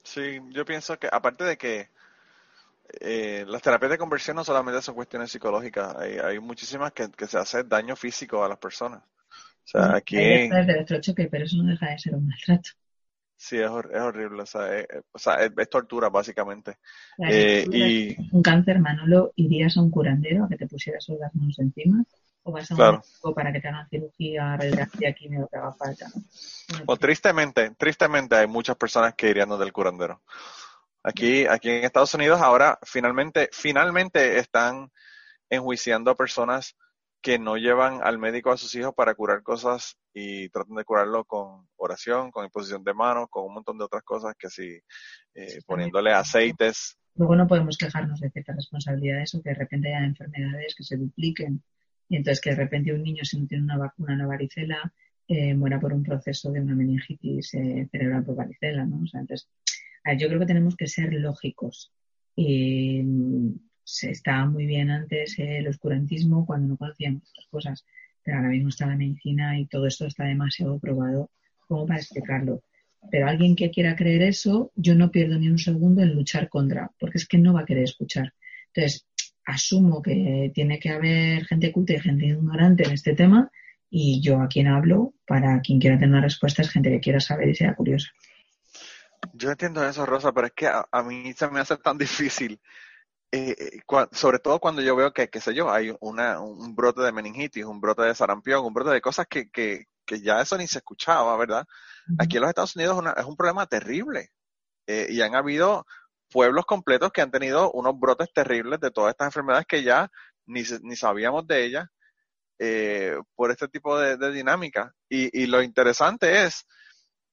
Sí, 0.02 0.40
yo 0.50 0.64
pienso 0.64 0.98
que 0.98 1.08
aparte 1.10 1.44
de 1.44 1.56
que 1.56 1.88
eh, 3.00 3.44
las 3.46 3.62
terapias 3.62 3.92
de 3.92 3.98
conversión 3.98 4.36
no 4.36 4.44
solamente 4.44 4.82
son 4.82 4.96
cuestiones 4.96 5.30
psicológicas, 5.30 5.94
hay, 5.96 6.18
hay 6.18 6.40
muchísimas 6.40 6.92
que, 6.92 7.10
que 7.10 7.26
se 7.28 7.38
hace 7.38 7.62
daño 7.62 7.94
físico 7.94 8.44
a 8.44 8.48
las 8.48 8.58
personas. 8.58 9.02
O 9.64 9.68
sea, 9.68 9.94
aquí... 9.94 10.16
Hay 10.16 10.50
electrochoque, 10.50 11.28
pero 11.28 11.44
eso 11.44 11.56
no 11.58 11.70
deja 11.70 11.90
de 11.90 11.98
ser 11.98 12.16
un 12.16 12.26
maltrato. 12.26 12.70
Sí, 13.42 13.58
es, 13.58 13.64
es 13.64 14.00
horrible, 14.00 14.42
o 14.42 14.46
sea, 14.46 14.78
es, 14.78 14.86
o 15.10 15.18
sea, 15.18 15.34
es, 15.34 15.68
tortura 15.68 16.08
básicamente. 16.08 16.76
eh, 17.18 17.66
y... 17.72 18.16
Un 18.30 18.40
cáncer, 18.40 18.78
Manolo, 18.78 19.32
¿irías 19.34 19.76
a 19.76 19.80
un 19.80 19.90
curandero 19.90 20.44
a 20.44 20.48
que 20.48 20.56
te 20.56 20.68
pusieras 20.68 21.04
las 21.08 21.34
manos 21.34 21.58
encima? 21.58 22.04
¿O 22.44 22.52
vas 22.52 22.70
a 22.70 22.74
un 22.74 22.78
claro. 22.78 23.02
para 23.34 23.52
que 23.52 23.60
te 23.60 23.66
hagan 23.66 23.88
cirugía, 23.88 24.56
radiografía, 24.56 25.12
quimio, 25.12 25.40
lo 25.40 25.48
que 25.48 25.56
haga 25.56 25.72
falta? 25.72 26.06
Pues 26.86 26.98
tristemente, 27.00 27.72
tristemente 27.76 28.36
hay 28.36 28.46
muchas 28.46 28.76
personas 28.76 29.14
que 29.16 29.30
irían 29.30 29.48
del 29.58 29.72
curandero. 29.72 30.22
Aquí, 31.02 31.44
aquí 31.44 31.68
en 31.68 31.82
Estados 31.82 32.14
Unidos 32.14 32.40
ahora 32.40 32.78
finalmente, 32.84 33.50
finalmente 33.52 34.38
están 34.38 34.92
enjuiciando 35.50 36.12
a 36.12 36.16
personas 36.16 36.76
que 37.22 37.38
no 37.38 37.56
llevan 37.56 38.00
al 38.02 38.18
médico 38.18 38.50
a 38.50 38.56
sus 38.56 38.74
hijos 38.74 38.92
para 38.94 39.14
curar 39.14 39.42
cosas 39.42 39.96
y 40.12 40.48
tratan 40.48 40.74
de 40.74 40.84
curarlo 40.84 41.24
con 41.24 41.68
oración, 41.76 42.32
con 42.32 42.44
imposición 42.44 42.82
de 42.82 42.92
manos, 42.92 43.28
con 43.30 43.46
un 43.46 43.54
montón 43.54 43.78
de 43.78 43.84
otras 43.84 44.02
cosas 44.02 44.34
que 44.36 44.50
sí, 44.50 44.78
eh, 45.34 45.60
poniéndole 45.64 46.12
aceites. 46.12 46.98
Luego 47.14 47.36
no 47.36 47.46
podemos 47.46 47.78
quejarnos 47.78 48.20
de 48.20 48.30
ciertas 48.30 48.56
responsabilidades 48.56 49.34
o 49.34 49.42
que 49.42 49.50
de 49.50 49.54
repente 49.54 49.88
haya 49.88 50.04
enfermedades 50.04 50.74
que 50.74 50.82
se 50.82 50.96
dupliquen 50.96 51.62
y 52.08 52.16
entonces 52.16 52.40
que 52.40 52.50
de 52.50 52.56
repente 52.56 52.92
un 52.92 53.02
niño 53.02 53.24
si 53.24 53.40
no 53.40 53.46
tiene 53.46 53.64
una 53.64 53.78
vacuna, 53.78 54.14
una 54.14 54.26
varicela, 54.26 54.92
eh, 55.28 55.54
muera 55.54 55.78
por 55.78 55.92
un 55.92 56.02
proceso 56.02 56.50
de 56.50 56.60
una 56.60 56.74
meningitis 56.74 57.54
eh, 57.54 57.88
cerebral 57.90 58.24
por 58.24 58.34
varicela, 58.34 58.84
¿no? 58.84 59.00
O 59.02 59.06
sea, 59.06 59.20
entonces, 59.20 59.48
yo 60.18 60.26
creo 60.26 60.40
que 60.40 60.46
tenemos 60.46 60.74
que 60.76 60.88
ser 60.88 61.12
lógicos 61.12 61.92
y 62.34 63.02
se 63.84 64.10
estaba 64.10 64.46
muy 64.46 64.66
bien 64.66 64.90
antes 64.90 65.38
el 65.38 65.68
oscurantismo 65.68 66.46
cuando 66.46 66.68
no 66.68 66.76
conocíamos 66.76 67.22
otras 67.30 67.46
cosas, 67.50 67.84
pero 68.22 68.38
ahora 68.38 68.50
mismo 68.50 68.68
está 68.68 68.86
la 68.86 68.96
medicina 68.96 69.58
y 69.58 69.66
todo 69.66 69.86
esto 69.86 70.06
está 70.06 70.24
demasiado 70.24 70.78
probado 70.78 71.30
como 71.66 71.86
para 71.86 72.00
explicarlo. 72.00 72.62
Pero 73.10 73.26
alguien 73.26 73.56
que 73.56 73.70
quiera 73.70 73.96
creer 73.96 74.22
eso, 74.22 74.70
yo 74.76 74.94
no 74.94 75.10
pierdo 75.10 75.38
ni 75.38 75.48
un 75.48 75.58
segundo 75.58 76.02
en 76.02 76.14
luchar 76.14 76.48
contra, 76.48 76.90
porque 76.98 77.18
es 77.18 77.26
que 77.26 77.38
no 77.38 77.52
va 77.52 77.60
a 77.60 77.64
querer 77.64 77.84
escuchar. 77.84 78.32
Entonces, 78.72 79.06
asumo 79.44 80.02
que 80.02 80.52
tiene 80.54 80.78
que 80.78 80.90
haber 80.90 81.44
gente 81.46 81.72
culta 81.72 81.94
y 81.94 82.00
gente 82.00 82.26
ignorante 82.26 82.84
en 82.84 82.92
este 82.92 83.14
tema, 83.14 83.50
y 83.90 84.22
yo 84.22 84.40
a 84.40 84.48
quien 84.48 84.68
hablo, 84.68 85.14
para 85.26 85.60
quien 85.60 85.80
quiera 85.80 85.96
tener 85.96 86.10
una 86.10 86.22
respuesta, 86.22 86.62
es 86.62 86.70
gente 86.70 86.90
que 86.90 87.00
quiera 87.00 87.20
saber 87.20 87.48
y 87.48 87.54
sea 87.54 87.74
curiosa. 87.74 88.08
Yo 89.34 89.50
entiendo 89.50 89.86
eso, 89.86 90.06
Rosa, 90.06 90.32
pero 90.32 90.46
es 90.46 90.52
que 90.52 90.66
a, 90.66 90.86
a 90.90 91.02
mí 91.02 91.32
se 91.32 91.48
me 91.48 91.60
hace 91.60 91.76
tan 91.76 91.98
difícil 91.98 92.60
eh, 93.32 93.56
eh 93.58 93.80
sobre 94.12 94.38
todo 94.38 94.60
cuando 94.60 94.82
yo 94.82 94.94
veo 94.94 95.12
que, 95.12 95.28
qué 95.28 95.40
sé 95.40 95.54
yo, 95.54 95.70
hay 95.70 95.94
una, 96.00 96.40
un 96.40 96.74
brote 96.74 97.02
de 97.02 97.12
meningitis, 97.12 97.64
un 97.64 97.80
brote 97.80 98.02
de 98.02 98.14
sarampión, 98.14 98.64
un 98.64 98.74
brote 98.74 98.90
de 98.90 99.00
cosas 99.00 99.26
que, 99.26 99.50
que, 99.50 99.86
que 100.04 100.20
ya 100.20 100.40
eso 100.40 100.56
ni 100.58 100.66
se 100.66 100.78
escuchaba, 100.78 101.36
¿verdad? 101.36 101.66
Aquí 102.18 102.36
en 102.36 102.42
los 102.42 102.50
Estados 102.50 102.76
Unidos 102.76 103.02
es, 103.16 103.24
un 103.24 103.36
problema 103.36 103.66
terrible. 103.66 104.30
Eh, 104.86 105.06
y 105.10 105.20
han 105.22 105.34
habido 105.34 105.86
pueblos 106.30 106.66
completos 106.66 107.12
que 107.12 107.22
han 107.22 107.30
tenido 107.30 107.70
unos 107.72 107.98
brotes 107.98 108.32
terribles 108.32 108.80
de 108.80 108.90
todas 108.90 109.10
estas 109.10 109.26
enfermedades 109.26 109.66
que 109.66 109.82
ya 109.82 110.10
ni, 110.46 110.62
ni 110.82 110.96
sabíamos 110.96 111.46
de 111.46 111.64
ellas 111.64 111.88
eh, 112.58 113.16
por 113.34 113.50
este 113.50 113.68
tipo 113.68 113.98
de, 113.98 114.16
de 114.16 114.32
dinámica. 114.32 114.92
Y, 115.08 115.42
y 115.42 115.46
lo 115.46 115.62
interesante 115.62 116.44
es 116.44 116.66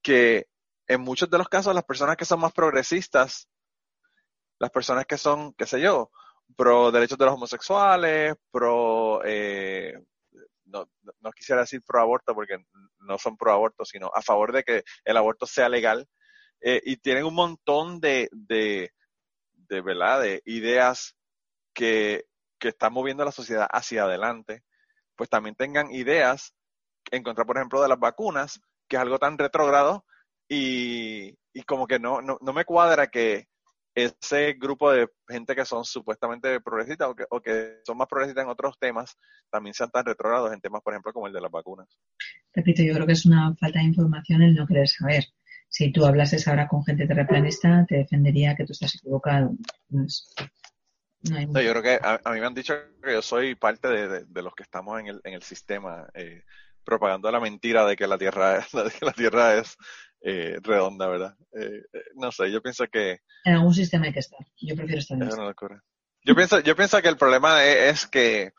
que 0.02 0.48
en 0.88 1.02
muchos 1.02 1.30
de 1.30 1.38
los 1.38 1.50
casos 1.50 1.74
las 1.76 1.84
personas 1.84 2.18
que 2.18 2.26
son 2.26 2.40
más 2.40 2.54
progresistas 2.54 3.48
las 4.60 4.72
personas 4.72 5.06
que 5.06 5.18
son, 5.18 5.54
qué 5.54 5.66
sé 5.66 5.82
yo, 5.82 6.12
pro 6.56 6.92
derechos 6.92 7.18
de 7.18 7.26
los 7.26 7.34
homosexuales, 7.34 8.36
pro, 8.52 9.22
eh, 9.26 9.94
no, 10.66 10.88
no, 11.22 11.32
quisiera 11.32 11.62
decir 11.62 11.82
pro 11.82 12.02
aborto 12.02 12.36
porque 12.36 12.58
no 13.00 13.18
son 13.18 13.38
pro 13.38 13.54
aborto, 13.54 13.86
sino 13.86 14.12
a 14.14 14.22
favor 14.22 14.52
de 14.52 14.64
que 14.64 14.84
el 15.06 15.18
aborto 15.18 15.46
sea 15.46 15.70
legal, 15.70 16.08
eh, 16.62 16.82
y 16.84 16.98
tienen 16.98 17.26
un 17.26 17.36
montón 17.36 18.00
de, 18.00 18.30
de, 18.32 18.92
de, 19.54 19.82
¿verdad? 19.82 20.22
de 20.22 20.42
ideas 20.46 21.16
que, 21.74 22.26
que 22.60 22.70
están 22.70 22.94
moviendo 22.94 23.24
la 23.24 23.32
sociedad 23.32 23.68
hacia 23.72 24.04
adelante, 24.04 24.64
pues 25.16 25.30
también 25.30 25.56
tengan 25.56 25.92
ideas 25.92 26.54
en 27.12 27.24
contra, 27.24 27.46
por 27.46 27.58
ejemplo, 27.58 27.82
de 27.82 27.88
las 27.88 28.00
vacunas, 28.00 28.62
que 28.88 28.98
es 28.98 29.02
algo 29.02 29.20
tan 29.20 29.38
retrógrado 29.38 30.06
y, 30.48 31.38
y 31.54 31.64
como 31.64 31.88
que 31.88 32.00
no, 32.00 32.22
no, 32.22 32.38
no 32.42 32.54
me 32.54 32.66
cuadra 32.66 33.08
que, 33.08 33.49
ese 34.06 34.54
grupo 34.54 34.92
de 34.92 35.08
gente 35.28 35.56
que 35.56 35.66
son 35.66 35.86
supuestamente 35.86 36.60
progresistas 36.62 37.10
o 37.30 37.42
que, 37.42 37.80
son 37.86 37.98
más 37.98 38.08
progresistas 38.08 38.44
en 38.44 38.50
otros 38.50 38.78
temas 38.80 39.18
también 39.50 39.74
sean 39.74 39.90
tan 39.90 40.06
retrógrados 40.06 40.54
en 40.54 40.62
temas, 40.62 40.82
por 40.82 40.94
ejemplo, 40.94 41.14
como 41.14 41.28
el 41.28 41.34
de 41.34 41.42
las 41.42 41.52
vacunas. 41.52 41.88
Repito, 42.54 42.84
yo 42.84 42.94
creo 42.94 43.06
que 43.06 43.14
es 43.14 43.26
una 43.26 43.56
falta 43.56 43.80
de 43.80 43.86
información 43.86 44.42
el 44.42 44.56
no 44.56 44.68
querer 44.68 44.88
saber. 44.88 45.26
Si 45.70 45.92
tú 45.92 46.06
hablases 46.06 46.48
ahora 46.48 46.68
con 46.68 46.84
gente 46.84 47.08
terraplanista, 47.08 47.86
te 47.88 47.98
defendería 47.98 48.56
que 48.56 48.66
tú 48.66 48.74
estás 48.74 48.96
equivocado. 48.96 49.52
yo 49.92 51.52
creo 51.54 51.82
que 51.82 52.00
a, 52.02 52.32
mí 52.34 52.40
me 52.40 52.46
han 52.46 52.56
dicho 52.56 52.74
que 53.04 53.14
yo 53.14 53.22
soy 53.22 53.56
parte 53.56 53.88
de, 53.88 54.42
los 54.42 54.56
que 54.56 54.64
estamos 54.64 55.00
en 55.00 55.08
el, 55.08 55.22
en 55.24 55.34
el 55.34 55.44
sistema 55.44 56.08
eh, 56.14 56.44
propagando 56.84 57.32
la 57.32 57.40
mentira 57.40 57.86
de 57.86 57.96
que 57.96 58.08
la 58.08 58.18
Tierra, 58.18 58.60
de 58.74 58.92
que 58.92 59.06
la 59.06 59.14
tierra 59.14 59.56
es 59.58 59.78
eh, 60.22 60.58
redonda, 60.62 61.08
¿verdad? 61.08 61.36
Eh, 61.54 61.82
eh, 61.94 62.04
no 62.16 62.32
sé, 62.32 62.52
yo 62.52 62.62
pienso 62.62 62.86
que... 62.88 63.20
En 63.46 63.56
algún 63.56 63.74
sistema 63.74 64.06
hay 64.06 64.14
que 64.14 64.20
estar. 64.20 64.40
Yo 64.60 64.76
prefiero 64.76 65.00
estar 65.00 65.18
en 65.18 65.24
es 65.24 65.56
Yo 66.26 66.36
pienso, 66.36 66.60
yo 66.60 66.76
pienso 66.76 67.02
que 67.02 67.08
el 67.08 67.18
problema 67.18 67.64
es, 67.64 68.06
que, 68.08 68.52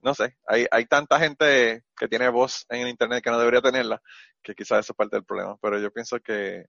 no 0.00 0.14
sé, 0.14 0.36
hay, 0.46 0.66
hay 0.70 0.86
tanta 0.86 1.18
gente 1.18 1.84
que 1.96 2.08
tiene 2.08 2.28
voz 2.28 2.64
en 2.70 2.82
el 2.82 2.88
Internet 2.88 3.22
que 3.22 3.30
no 3.30 3.38
debería 3.38 3.60
tenerla, 3.60 4.00
que 4.42 4.54
quizás 4.54 4.80
eso 4.80 4.92
es 4.92 4.96
parte 4.96 5.16
del 5.16 5.24
problema, 5.24 5.56
pero 5.60 5.78
yo 5.78 5.90
pienso 5.90 6.18
que... 6.20 6.66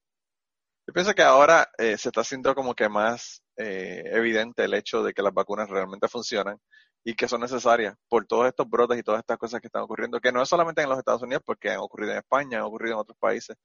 Yo 0.87 0.93
pienso 0.93 1.15
que 1.15 1.23
ahora 1.23 1.67
se 1.79 1.93
está 1.93 2.21
haciendo 2.21 2.53
como 2.53 2.75
que 2.75 2.87
más 2.87 3.41
evidente 3.55 4.65
el 4.65 4.75
hecho 4.75 5.01
de 5.01 5.13
que 5.13 5.23
las 5.23 5.33
vacunas 5.33 5.67
realmente 5.67 6.07
funcionan 6.07 6.59
y 7.07 7.13
que 7.13 7.27
son 7.27 7.41
necesarias 7.41 7.95
por 8.09 8.25
todos 8.25 8.47
estos 8.47 8.67
brotes 8.67 8.97
y 8.97 9.03
todas 9.03 9.19
estas 9.19 9.37
cosas 9.37 9.61
que 9.61 9.67
están 9.67 9.83
ocurriendo, 9.83 10.19
que 10.19 10.31
no 10.31 10.41
es 10.41 10.49
solamente 10.49 10.81
en 10.81 10.89
los 10.89 10.97
Estados 10.97 11.21
Unidos, 11.21 11.43
porque 11.45 11.69
han 11.69 11.77
ocurrido 11.77 12.13
en 12.13 12.17
España, 12.17 12.57
han 12.57 12.63
ocurrido 12.63 12.95
en 12.95 13.01
otros 13.01 13.17
países. 13.19 13.55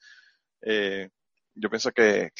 Eh, 0.61 1.09
yo 1.55 1.70
pienso 1.70 1.91
que... 1.91 2.30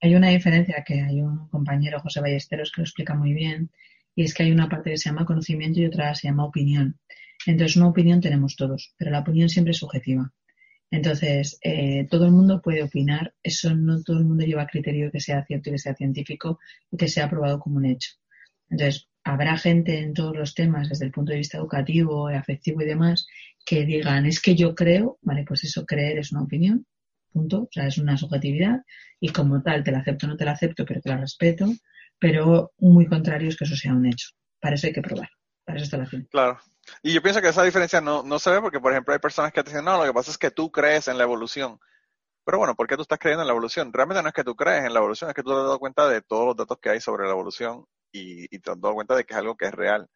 Hay 0.00 0.14
una 0.16 0.30
diferencia 0.30 0.82
que 0.84 1.00
hay 1.00 1.20
un 1.20 1.48
compañero, 1.48 2.00
José 2.00 2.20
Ballesteros, 2.20 2.72
que 2.72 2.80
lo 2.80 2.84
explica 2.84 3.14
muy 3.14 3.32
bien, 3.32 3.70
y 4.16 4.24
es 4.24 4.34
que 4.34 4.42
hay 4.42 4.50
una 4.50 4.68
parte 4.68 4.90
que 4.90 4.98
se 4.98 5.08
llama 5.08 5.24
conocimiento 5.24 5.80
y 5.80 5.86
otra 5.86 6.12
se 6.16 6.26
llama 6.26 6.44
opinión. 6.44 6.98
Entonces, 7.46 7.76
una 7.76 7.88
opinión 7.88 8.20
tenemos 8.20 8.56
todos, 8.56 8.92
pero 8.98 9.12
la 9.12 9.20
opinión 9.20 9.48
siempre 9.48 9.70
es 9.70 9.78
subjetiva. 9.78 10.32
Entonces, 10.90 11.58
eh, 11.62 12.08
todo 12.10 12.26
el 12.26 12.32
mundo 12.32 12.60
puede 12.60 12.82
opinar, 12.82 13.34
eso 13.40 13.72
no 13.74 14.02
todo 14.02 14.18
el 14.18 14.24
mundo 14.24 14.44
lleva 14.44 14.66
criterio 14.66 15.12
que 15.12 15.20
sea 15.20 15.44
cierto 15.44 15.70
y 15.70 15.72
que 15.72 15.78
sea 15.78 15.94
científico 15.94 16.58
y 16.90 16.96
que 16.96 17.08
sea 17.08 17.26
aprobado 17.26 17.60
como 17.60 17.76
un 17.76 17.86
hecho. 17.86 18.10
Entonces, 18.68 19.08
habrá 19.24 19.56
gente 19.56 19.98
en 20.00 20.12
todos 20.12 20.36
los 20.36 20.54
temas, 20.54 20.90
desde 20.90 21.06
el 21.06 21.10
punto 21.10 21.32
de 21.32 21.38
vista 21.38 21.58
educativo, 21.58 22.28
afectivo 22.28 22.82
y 22.82 22.84
demás, 22.84 23.26
que 23.64 23.84
digan, 23.84 24.26
es 24.26 24.40
que 24.40 24.54
yo 24.54 24.74
creo, 24.74 25.18
vale, 25.22 25.44
pues 25.44 25.64
eso 25.64 25.86
creer 25.86 26.18
es 26.18 26.30
una 26.32 26.42
opinión, 26.42 26.86
punto, 27.32 27.62
o 27.62 27.68
sea, 27.72 27.86
es 27.86 27.98
una 27.98 28.16
subjetividad 28.16 28.82
y 29.18 29.30
como 29.30 29.62
tal 29.62 29.82
te 29.82 29.90
la 29.90 29.98
acepto 29.98 30.26
o 30.26 30.28
no 30.28 30.36
te 30.36 30.44
la 30.44 30.52
acepto, 30.52 30.84
pero 30.84 31.00
te 31.00 31.08
la 31.08 31.16
respeto, 31.16 31.66
pero 32.18 32.72
muy 32.78 33.06
contrario 33.06 33.48
es 33.48 33.56
que 33.56 33.64
eso 33.64 33.74
sea 33.74 33.94
un 33.94 34.06
hecho. 34.06 34.28
Para 34.60 34.76
eso 34.76 34.86
hay 34.86 34.92
que 34.92 35.02
probar, 35.02 35.30
para 35.64 35.78
eso 35.78 35.84
está 35.84 35.96
la 35.96 36.06
ciencia. 36.06 36.28
Claro. 36.30 36.58
Y 37.02 37.14
yo 37.14 37.22
pienso 37.22 37.40
que 37.40 37.48
esa 37.48 37.64
diferencia 37.64 38.02
no, 38.02 38.22
no 38.22 38.38
se 38.38 38.50
ve 38.50 38.60
porque, 38.60 38.78
por 38.78 38.92
ejemplo, 38.92 39.14
hay 39.14 39.20
personas 39.20 39.52
que 39.52 39.62
te 39.62 39.70
dicen, 39.70 39.86
no, 39.86 39.96
lo 39.96 40.04
que 40.04 40.12
pasa 40.12 40.30
es 40.30 40.38
que 40.38 40.50
tú 40.50 40.70
crees 40.70 41.08
en 41.08 41.16
la 41.16 41.24
evolución. 41.24 41.78
Pero 42.44 42.58
bueno, 42.58 42.74
¿por 42.74 42.86
qué 42.86 42.96
tú 42.96 43.02
estás 43.02 43.18
creyendo 43.18 43.42
en 43.42 43.46
la 43.46 43.52
evolución? 43.52 43.90
Realmente 43.90 44.22
no 44.22 44.28
es 44.28 44.34
que 44.34 44.44
tú 44.44 44.54
crees 44.54 44.84
en 44.84 44.92
la 44.92 44.98
evolución, 45.00 45.30
es 45.30 45.34
que 45.34 45.42
tú 45.42 45.48
te 45.48 45.56
has 45.56 45.62
dado 45.62 45.78
cuenta 45.78 46.06
de 46.06 46.20
todos 46.20 46.44
los 46.44 46.56
datos 46.56 46.76
que 46.78 46.90
hay 46.90 47.00
sobre 47.00 47.24
la 47.24 47.30
evolución 47.30 47.86
y, 48.14 48.58
te 48.60 48.70
has 48.70 48.80
dado 48.80 48.94
cuenta 48.94 49.16
de 49.16 49.24
que 49.24 49.34
es 49.34 49.38
algo 49.38 49.56
que 49.56 49.66
es 49.66 49.72
real. 49.72 50.08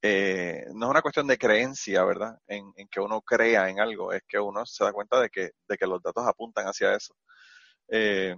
Eh, 0.00 0.64
no 0.72 0.86
es 0.86 0.90
una 0.90 1.02
cuestión 1.02 1.26
de 1.26 1.36
creencia, 1.36 2.02
¿verdad? 2.04 2.38
En, 2.46 2.72
que 2.90 3.00
uno 3.00 3.20
crea 3.20 3.68
en 3.68 3.80
algo, 3.80 4.12
es 4.12 4.22
que 4.26 4.38
uno 4.38 4.64
se 4.64 4.82
da 4.82 4.92
cuenta 4.92 5.20
de 5.20 5.28
que, 5.28 5.50
de 5.68 5.76
que 5.76 5.86
los 5.86 6.02
datos 6.02 6.26
apuntan 6.26 6.66
hacia 6.66 6.94
eso. 6.94 7.14
Eh, 7.88 8.34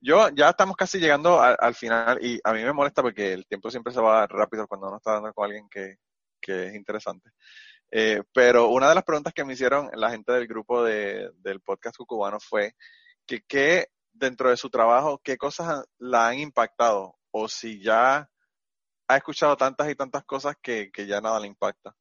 yo 0.00 0.28
ya 0.30 0.50
estamos 0.50 0.76
casi 0.76 0.98
llegando 0.98 1.40
al 1.40 1.74
final 1.74 2.18
y 2.24 2.40
a 2.42 2.52
mí 2.52 2.62
me 2.62 2.72
molesta 2.72 3.02
porque 3.02 3.32
el 3.32 3.46
tiempo 3.46 3.70
siempre 3.70 3.92
se 3.92 4.00
va 4.00 4.26
rápido 4.26 4.66
cuando 4.66 4.88
uno 4.88 4.96
está 4.96 5.10
hablando 5.10 5.32
con 5.32 5.44
alguien 5.44 5.68
que, 5.68 5.96
es 6.46 6.74
interesante. 6.74 7.30
Eh, 7.90 8.22
pero 8.32 8.68
una 8.68 8.88
de 8.88 8.96
las 8.96 9.04
preguntas 9.04 9.32
que 9.32 9.44
me 9.44 9.52
hicieron 9.52 9.90
la 9.94 10.10
gente 10.10 10.32
del 10.32 10.48
grupo 10.48 10.82
de, 10.82 11.30
del 11.36 11.60
podcast 11.60 11.96
cubano 11.96 12.40
fue 12.40 12.74
que, 13.26 13.42
que 13.42 13.88
dentro 14.12 14.50
de 14.50 14.56
su 14.56 14.70
trabajo, 14.70 15.20
qué 15.22 15.36
cosas 15.36 15.84
la 15.98 16.28
han 16.28 16.38
impactado 16.40 17.16
o 17.36 17.48
si 17.48 17.80
ya 17.80 18.30
ha 19.08 19.16
escuchado 19.16 19.56
tantas 19.56 19.90
y 19.90 19.96
tantas 19.96 20.24
cosas 20.24 20.54
que, 20.62 20.90
que 20.92 21.06
ya 21.06 21.20
nada 21.20 21.40
le 21.40 21.48
impacta. 21.48 21.94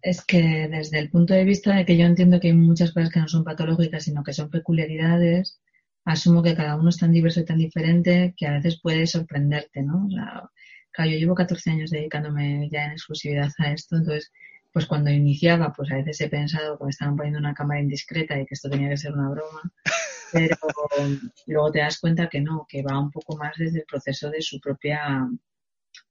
Es 0.00 0.24
que 0.24 0.68
desde 0.68 0.98
el 0.98 1.10
punto 1.10 1.34
de 1.34 1.44
vista 1.44 1.76
de 1.76 1.84
que 1.84 1.96
yo 1.96 2.06
entiendo 2.06 2.40
que 2.40 2.48
hay 2.48 2.54
muchas 2.54 2.92
cosas 2.92 3.10
que 3.10 3.20
no 3.20 3.28
son 3.28 3.44
patológicas, 3.44 4.04
sino 4.04 4.24
que 4.24 4.32
son 4.32 4.48
peculiaridades, 4.48 5.60
asumo 6.06 6.42
que 6.42 6.54
cada 6.54 6.76
uno 6.76 6.88
es 6.88 6.96
tan 6.96 7.12
diverso 7.12 7.40
y 7.40 7.44
tan 7.44 7.58
diferente 7.58 8.34
que 8.36 8.46
a 8.46 8.52
veces 8.52 8.80
puede 8.80 9.06
sorprenderte, 9.06 9.82
¿no? 9.82 10.06
O 10.06 10.10
sea, 10.10 10.50
claro, 10.90 11.10
yo 11.10 11.18
llevo 11.18 11.34
14 11.34 11.70
años 11.70 11.90
dedicándome 11.90 12.70
ya 12.70 12.86
en 12.86 12.92
exclusividad 12.92 13.50
a 13.58 13.72
esto, 13.72 13.96
entonces, 13.96 14.32
pues 14.72 14.86
cuando 14.86 15.10
iniciaba, 15.10 15.72
pues 15.74 15.92
a 15.92 15.96
veces 15.96 16.22
he 16.22 16.28
pensado 16.30 16.78
que 16.78 16.84
me 16.84 16.90
estaban 16.90 17.16
poniendo 17.16 17.38
una 17.38 17.54
cámara 17.54 17.80
indiscreta 17.80 18.38
y 18.40 18.46
que 18.46 18.54
esto 18.54 18.70
tenía 18.70 18.88
que 18.88 18.96
ser 18.96 19.12
una 19.12 19.28
broma, 19.28 19.62
pero 20.34 20.56
luego 21.46 21.70
te 21.70 21.78
das 21.78 21.98
cuenta 21.98 22.28
que 22.28 22.40
no, 22.40 22.66
que 22.68 22.82
va 22.82 22.98
un 22.98 23.10
poco 23.10 23.36
más 23.36 23.52
desde 23.56 23.78
el 23.80 23.84
proceso 23.84 24.30
de 24.30 24.42
su 24.42 24.60
propia, 24.60 25.26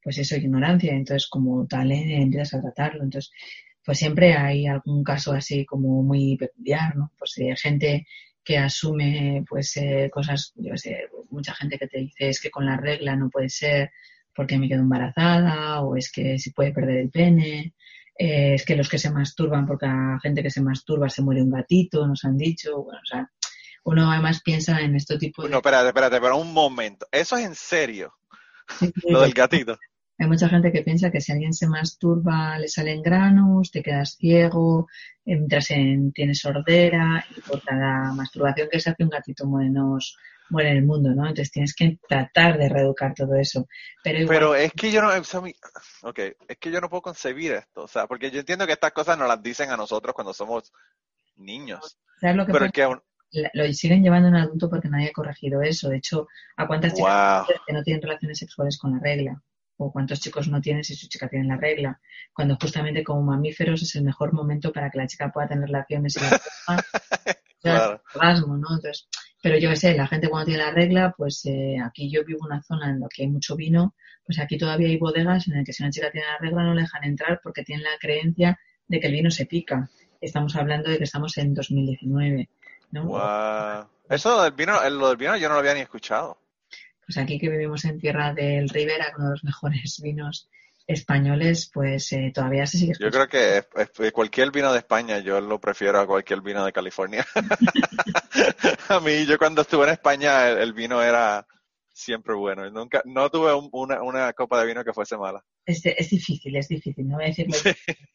pues 0.01 0.17
eso, 0.17 0.37
ignorancia, 0.37 0.93
entonces 0.93 1.27
como 1.27 1.67
tal 1.67 1.91
eh, 1.91 2.21
empiezas 2.21 2.55
a 2.55 2.61
tratarlo, 2.61 3.03
entonces 3.03 3.31
pues 3.85 3.99
siempre 3.99 4.33
hay 4.33 4.65
algún 4.65 5.03
caso 5.03 5.33
así 5.33 5.65
como 5.65 6.01
muy 6.03 6.37
peculiar, 6.37 6.95
¿no? 6.95 7.11
Pues 7.19 7.33
de 7.35 7.55
gente 7.57 8.07
que 8.43 8.57
asume 8.57 9.43
pues 9.47 9.75
eh, 9.77 10.09
cosas, 10.11 10.53
yo 10.55 10.75
sé, 10.77 11.09
mucha 11.29 11.53
gente 11.53 11.77
que 11.77 11.87
te 11.87 11.99
dice 11.99 12.29
es 12.29 12.41
que 12.41 12.49
con 12.49 12.65
la 12.65 12.77
regla 12.77 13.15
no 13.15 13.29
puede 13.29 13.49
ser 13.49 13.91
porque 14.35 14.57
me 14.57 14.67
quedo 14.67 14.81
embarazada 14.81 15.81
o 15.81 15.95
es 15.95 16.11
que 16.11 16.39
se 16.39 16.51
puede 16.51 16.71
perder 16.71 16.97
el 16.97 17.09
pene, 17.09 17.73
eh, 18.17 18.55
es 18.55 18.65
que 18.65 18.75
los 18.75 18.89
que 18.89 18.97
se 18.97 19.11
masturban 19.11 19.65
porque 19.65 19.85
a 19.87 20.19
gente 20.21 20.43
que 20.43 20.51
se 20.51 20.61
masturba 20.61 21.09
se 21.09 21.21
muere 21.21 21.41
un 21.41 21.51
gatito, 21.51 22.07
nos 22.07 22.23
han 22.25 22.37
dicho, 22.37 22.83
bueno, 22.83 22.99
o 23.01 23.05
sea, 23.05 23.31
uno 23.83 24.11
además 24.11 24.41
piensa 24.41 24.81
en 24.81 24.95
este 24.95 25.17
tipo 25.17 25.43
de... 25.43 25.49
No, 25.49 25.57
espérate, 25.57 25.87
espérate, 25.87 26.21
pero 26.21 26.37
un 26.37 26.53
momento, 26.53 27.07
¿eso 27.11 27.37
es 27.37 27.45
en 27.45 27.55
serio? 27.55 28.13
Lo 29.09 29.21
del 29.21 29.33
gatito. 29.33 29.77
Hay 30.17 30.27
mucha 30.27 30.47
gente 30.47 30.71
que 30.71 30.83
piensa 30.83 31.11
que 31.11 31.19
si 31.19 31.31
alguien 31.31 31.53
se 31.53 31.67
masturba 31.67 32.57
le 32.59 32.67
salen 32.67 33.01
granos, 33.01 33.71
te 33.71 33.81
quedas 33.81 34.15
ciego, 34.15 34.87
entras 35.25 35.71
en, 35.71 36.11
tienes 36.13 36.39
sordera 36.39 37.25
y 37.35 37.41
por 37.41 37.61
cada 37.63 38.13
masturbación 38.13 38.69
que 38.71 38.79
se 38.79 38.91
hace 38.91 39.03
un 39.03 39.09
gatito 39.09 39.47
menos 39.47 40.17
muere 40.49 40.69
en 40.69 40.77
el 40.77 40.85
mundo, 40.85 41.09
¿no? 41.09 41.23
Entonces 41.23 41.51
tienes 41.51 41.75
que 41.75 41.97
tratar 42.07 42.57
de 42.57 42.69
reeducar 42.69 43.13
todo 43.15 43.35
eso. 43.35 43.67
Pero, 44.03 44.27
Pero 44.27 44.55
es 44.55 44.71
que 44.73 44.91
yo 44.91 45.01
no, 45.01 45.09
okay, 46.03 46.33
es 46.47 46.57
que 46.57 46.71
yo 46.71 46.79
no 46.79 46.89
puedo 46.89 47.01
concebir 47.01 47.53
esto, 47.53 47.83
o 47.83 47.87
sea, 47.87 48.05
porque 48.07 48.29
yo 48.29 48.39
entiendo 48.39 48.67
que 48.67 48.73
estas 48.73 48.91
cosas 48.91 49.17
nos 49.17 49.27
las 49.27 49.41
dicen 49.41 49.71
a 49.71 49.77
nosotros 49.77 50.13
cuando 50.13 50.33
somos 50.33 50.71
niños. 51.37 51.97
¿Sabes 52.21 52.35
lo 52.35 52.45
que 52.45 52.53
pero 52.53 52.71
que 52.71 52.83
lo 53.53 53.73
siguen 53.73 54.03
llevando 54.03 54.27
en 54.29 54.35
adulto 54.35 54.69
porque 54.69 54.89
nadie 54.89 55.09
ha 55.09 55.13
corregido 55.13 55.61
eso. 55.61 55.89
De 55.89 55.97
hecho, 55.97 56.27
¿a 56.55 56.67
cuántas 56.67 56.93
chicas 56.93 57.47
que 57.65 57.73
no 57.73 57.83
tienen 57.83 58.01
relaciones 58.01 58.37
sexuales 58.37 58.77
con 58.77 58.93
la 58.93 58.99
regla? 58.99 59.41
o 59.77 59.91
cuántos 59.91 60.19
chicos 60.19 60.47
no 60.47 60.61
tienen 60.61 60.83
si 60.83 60.95
su 60.95 61.07
chica 61.07 61.27
tiene 61.27 61.47
la 61.47 61.57
regla, 61.57 61.99
cuando 62.31 62.55
justamente 62.61 63.03
como 63.03 63.23
mamíferos 63.23 63.81
es 63.81 63.95
el 63.95 64.03
mejor 64.03 64.33
momento 64.33 64.71
para 64.71 64.89
que 64.89 64.97
la 64.97 65.07
chica 65.07 65.31
pueda 65.31 65.47
tener 65.47 65.65
relaciones 65.65 66.15
y 66.15 66.19
la 66.21 66.41
claro. 67.61 68.01
orgasmo, 68.13 68.57
¿no? 68.57 68.67
Entonces, 68.75 69.07
pero 69.41 69.57
yo 69.57 69.69
qué 69.69 69.75
sé, 69.75 69.95
la 69.95 70.07
gente 70.07 70.29
cuando 70.29 70.45
tiene 70.45 70.63
la 70.63 70.71
regla, 70.71 71.13
pues 71.17 71.45
eh, 71.45 71.77
aquí 71.83 72.09
yo 72.09 72.23
vivo 72.23 72.41
en 72.45 72.53
una 72.53 72.63
zona 72.63 72.89
en 72.89 72.99
la 72.99 73.07
que 73.13 73.23
hay 73.23 73.29
mucho 73.29 73.55
vino, 73.55 73.95
pues 74.25 74.39
aquí 74.39 74.57
todavía 74.57 74.87
hay 74.87 74.97
bodegas 74.97 75.47
en 75.47 75.55
las 75.55 75.65
que 75.65 75.73
si 75.73 75.83
una 75.83 75.91
chica 75.91 76.11
tiene 76.11 76.27
la 76.27 76.37
regla 76.37 76.63
no 76.63 76.73
le 76.73 76.81
dejan 76.81 77.03
entrar 77.03 77.41
porque 77.43 77.63
tienen 77.63 77.83
la 77.83 77.97
creencia 77.99 78.57
de 78.87 78.99
que 78.99 79.07
el 79.07 79.13
vino 79.13 79.31
se 79.31 79.45
pica. 79.45 79.89
Estamos 80.21 80.55
hablando 80.55 80.89
de 80.89 80.97
que 80.97 81.03
estamos 81.03 81.37
en 81.37 81.53
2019, 81.53 82.49
¿no? 82.93 83.89
Eso 84.09 84.43
del 84.43 84.53
vino, 84.53 84.89
lo 84.89 85.07
del 85.09 85.17
vino 85.17 85.35
yo 85.37 85.47
no 85.47 85.55
lo 85.55 85.59
había 85.59 85.73
ni 85.73 85.81
escuchado 85.81 86.37
pues 87.05 87.17
aquí 87.17 87.39
que 87.39 87.49
vivimos 87.49 87.85
en 87.85 87.99
Tierra 87.99 88.33
del 88.33 88.69
Ribera, 88.69 89.13
uno 89.17 89.27
de 89.27 89.31
los 89.31 89.43
mejores 89.43 89.99
vinos 90.03 90.49
españoles, 90.85 91.69
pues 91.73 92.11
eh, 92.11 92.31
todavía 92.33 92.67
se 92.67 92.77
sigue. 92.77 92.93
Yo 92.99 93.09
creo 93.09 93.27
que 93.27 93.63
cualquier 94.11 94.51
vino 94.51 94.73
de 94.73 94.79
España 94.79 95.19
yo 95.19 95.39
lo 95.39 95.59
prefiero 95.59 95.99
a 95.99 96.05
cualquier 96.05 96.41
vino 96.41 96.65
de 96.65 96.73
California. 96.73 97.25
a 98.89 98.99
mí, 98.99 99.25
yo 99.25 99.37
cuando 99.37 99.61
estuve 99.61 99.85
en 99.85 99.93
España, 99.93 100.49
el, 100.49 100.73
vino 100.73 101.01
era 101.01 101.47
siempre 101.93 102.35
bueno. 102.35 102.69
Nunca, 102.71 103.01
no 103.05 103.29
tuve 103.29 103.53
una, 103.71 104.01
una, 104.01 104.33
copa 104.33 104.59
de 104.59 104.67
vino 104.67 104.83
que 104.83 104.93
fuese 104.93 105.15
mala. 105.15 105.43
Es, 105.65 105.85
es 105.85 106.09
difícil, 106.09 106.55
es 106.55 106.67
difícil, 106.67 107.07
no 107.07 107.15
voy 107.15 107.25
a 107.25 107.27
decirlo. 107.27 107.55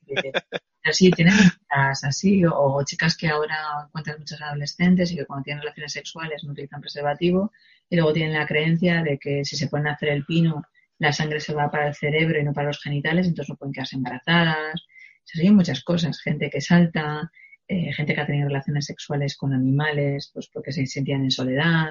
Pero 0.05 0.95
sí, 0.95 1.11
tienen 1.11 1.35
chicas 1.35 2.05
así, 2.05 2.43
o, 2.45 2.83
chicas 2.85 3.17
que 3.17 3.29
ahora 3.29 3.57
encuentran 3.87 4.19
muchos 4.19 4.41
adolescentes 4.43 5.11
y 5.13 5.17
que 5.17 5.27
cuando 5.27 5.45
tienen 5.45 5.63
relaciones 5.63 5.93
sexuales 5.93 6.45
no 6.45 6.53
utilizan 6.53 6.81
preservativo 6.81 7.53
y 7.89 7.97
luego 7.97 8.13
tienen 8.13 8.35
la 8.35 8.47
creencia 8.47 9.03
de 9.03 9.19
que 9.19 9.45
si 9.45 9.57
se 9.57 9.69
pueden 9.69 9.89
hacer 9.89 10.11
el 10.11 10.25
pino, 10.25 10.63
la 10.99 11.13
sangre 11.13 11.41
se 11.41 11.55
va 11.55 11.71
para 11.71 11.89
el 11.89 11.95
cerebro 11.95 12.41
y 12.41 12.45
no 12.45 12.53
para 12.53 12.69
los 12.69 12.81
genitales, 12.83 13.27
entonces 13.27 13.51
no 13.51 13.57
pueden 13.57 13.73
quedarse 13.73 13.97
embarazadas. 13.97 14.87
Se 15.25 15.39
siguen 15.39 15.57
muchas 15.57 15.83
cosas, 15.85 16.21
gente 16.21 16.51
que 16.51 16.61
salta, 16.61 17.31
eh, 17.69 17.93
gente 17.93 18.15
que 18.15 18.21
ha 18.21 18.27
tenido 18.27 18.49
relaciones 18.49 18.87
sexuales 18.87 19.37
con 19.37 19.53
animales, 19.53 20.31
pues 20.33 20.49
porque 20.53 20.73
se 20.73 20.87
sentían 20.87 21.23
en 21.23 21.31
soledad. 21.31 21.91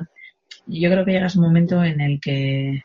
Yo 0.68 0.90
creo 0.92 1.06
que 1.06 1.12
llega 1.12 1.28
un 1.36 1.42
momento 1.42 1.84
en 1.84 2.02
el 2.02 2.20
que 2.20 2.84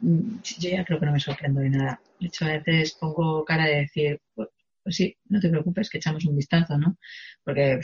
mm, 0.00 0.38
yo 0.58 0.70
ya 0.70 0.84
creo 0.84 0.98
que 1.00 1.06
no 1.06 1.12
me 1.12 1.20
sorprendo 1.20 1.60
de 1.60 1.70
nada. 1.70 2.00
De 2.18 2.26
hecho, 2.26 2.44
a 2.44 2.58
veces 2.58 2.96
pongo 3.00 3.44
cara 3.44 3.66
de 3.66 3.76
decir, 3.76 4.20
pues, 4.34 4.48
pues 4.82 4.96
sí, 4.96 5.16
no 5.28 5.40
te 5.40 5.48
preocupes, 5.48 5.90
que 5.90 5.98
echamos 5.98 6.24
un 6.24 6.36
vistazo, 6.36 6.78
¿no? 6.78 6.96
Porque 7.44 7.72
eh, 7.74 7.80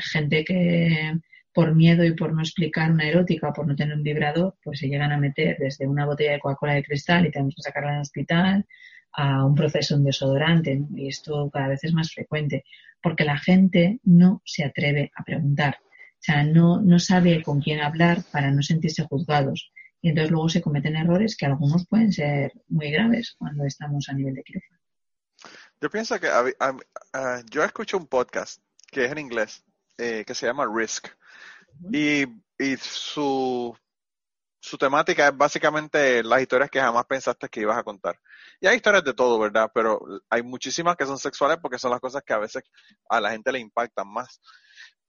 gente 0.00 0.44
que 0.44 1.14
por 1.54 1.74
miedo 1.74 2.04
y 2.04 2.14
por 2.14 2.32
no 2.32 2.40
explicar 2.40 2.90
una 2.90 3.08
erótica 3.08 3.48
o 3.48 3.52
por 3.52 3.66
no 3.66 3.76
tener 3.76 3.96
un 3.96 4.02
vibrador, 4.02 4.56
pues 4.62 4.78
se 4.80 4.88
llegan 4.88 5.12
a 5.12 5.18
meter 5.18 5.56
desde 5.58 5.86
una 5.86 6.06
botella 6.06 6.32
de 6.32 6.40
Coca-Cola 6.40 6.74
de 6.74 6.84
cristal 6.84 7.26
y 7.26 7.30
tenemos 7.30 7.54
que 7.54 7.62
sacarla 7.62 7.90
en 7.90 7.96
el 7.96 8.02
hospital 8.02 8.66
a 9.12 9.44
un 9.44 9.54
proceso 9.54 9.98
de 9.98 10.04
desodorante. 10.04 10.80
Y 10.96 11.08
esto 11.08 11.50
cada 11.52 11.68
vez 11.68 11.84
es 11.84 11.92
más 11.92 12.12
frecuente 12.12 12.64
porque 13.02 13.24
la 13.24 13.38
gente 13.38 14.00
no 14.04 14.40
se 14.44 14.64
atreve 14.64 15.10
a 15.14 15.24
preguntar. 15.24 15.76
O 16.22 16.24
sea, 16.24 16.44
no, 16.44 16.80
no 16.80 17.00
sabe 17.00 17.42
con 17.42 17.60
quién 17.60 17.80
hablar 17.80 18.22
para 18.30 18.52
no 18.52 18.62
sentirse 18.62 19.02
juzgados. 19.02 19.72
Y 20.00 20.10
entonces 20.10 20.30
luego 20.30 20.48
se 20.48 20.62
cometen 20.62 20.94
errores 20.94 21.36
que 21.36 21.46
algunos 21.46 21.84
pueden 21.88 22.12
ser 22.12 22.52
muy 22.68 22.92
graves 22.92 23.34
cuando 23.36 23.64
estamos 23.64 24.08
a 24.08 24.12
nivel 24.12 24.34
de 24.34 24.44
quirófano. 24.44 24.78
Yo 25.80 25.90
pienso 25.90 26.20
que 26.20 26.28
yo 27.50 27.64
escucho 27.64 27.96
un 27.96 28.06
podcast 28.06 28.62
que 28.88 29.06
es 29.06 29.10
en 29.10 29.18
inglés, 29.18 29.64
eh, 29.98 30.22
que 30.24 30.34
se 30.34 30.46
llama 30.46 30.64
Risk. 30.72 31.08
Y, 31.92 32.22
y 32.56 32.76
su, 32.76 33.76
su 34.60 34.78
temática 34.78 35.26
es 35.26 35.36
básicamente 35.36 36.22
las 36.22 36.40
historias 36.40 36.70
que 36.70 36.80
jamás 36.80 37.04
pensaste 37.06 37.48
que 37.48 37.62
ibas 37.62 37.78
a 37.78 37.82
contar. 37.82 38.20
Y 38.60 38.68
hay 38.68 38.76
historias 38.76 39.02
de 39.02 39.12
todo, 39.14 39.40
¿verdad? 39.40 39.72
Pero 39.74 40.00
hay 40.30 40.44
muchísimas 40.44 40.94
que 40.96 41.04
son 41.04 41.18
sexuales 41.18 41.58
porque 41.60 41.80
son 41.80 41.90
las 41.90 42.00
cosas 42.00 42.22
que 42.22 42.32
a 42.32 42.38
veces 42.38 42.62
a 43.08 43.20
la 43.20 43.32
gente 43.32 43.50
le 43.50 43.58
impactan 43.58 44.06
más. 44.06 44.40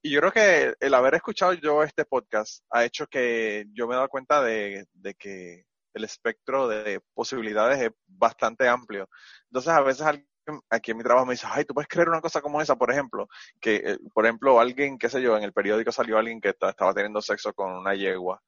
Y 0.05 0.11
yo 0.11 0.19
creo 0.19 0.31
que 0.33 0.75
el 0.81 0.93
haber 0.93 1.15
escuchado 1.15 1.53
yo 1.53 1.81
este 1.81 2.03
podcast 2.03 2.61
ha 2.69 2.83
hecho 2.83 3.07
que 3.07 3.65
yo 3.73 3.87
me 3.87 3.93
he 3.93 3.95
dado 3.95 4.09
cuenta 4.09 4.43
de, 4.43 4.85
de 4.91 5.15
que 5.15 5.63
el 5.93 6.03
espectro 6.03 6.67
de 6.67 6.99
posibilidades 7.13 7.81
es 7.81 7.91
bastante 8.05 8.67
amplio. 8.67 9.07
Entonces, 9.45 9.71
a 9.71 9.81
veces 9.81 10.05
alguien 10.05 10.27
aquí 10.69 10.91
en 10.91 10.97
mi 10.97 11.03
trabajo 11.03 11.25
me 11.25 11.35
dice, 11.35 11.47
ay, 11.49 11.63
tú 11.63 11.73
puedes 11.73 11.87
creer 11.87 12.09
una 12.09 12.19
cosa 12.19 12.41
como 12.41 12.61
esa, 12.61 12.75
por 12.75 12.91
ejemplo, 12.91 13.29
que, 13.61 13.75
eh, 13.75 13.97
por 14.13 14.25
ejemplo, 14.25 14.59
alguien, 14.59 14.97
qué 14.97 15.07
sé 15.07 15.21
yo, 15.21 15.37
en 15.37 15.43
el 15.43 15.53
periódico 15.53 15.91
salió 15.91 16.17
alguien 16.17 16.41
que 16.41 16.49
estaba 16.49 16.93
teniendo 16.93 17.21
sexo 17.21 17.53
con 17.53 17.71
una 17.71 17.95
yegua. 17.95 18.41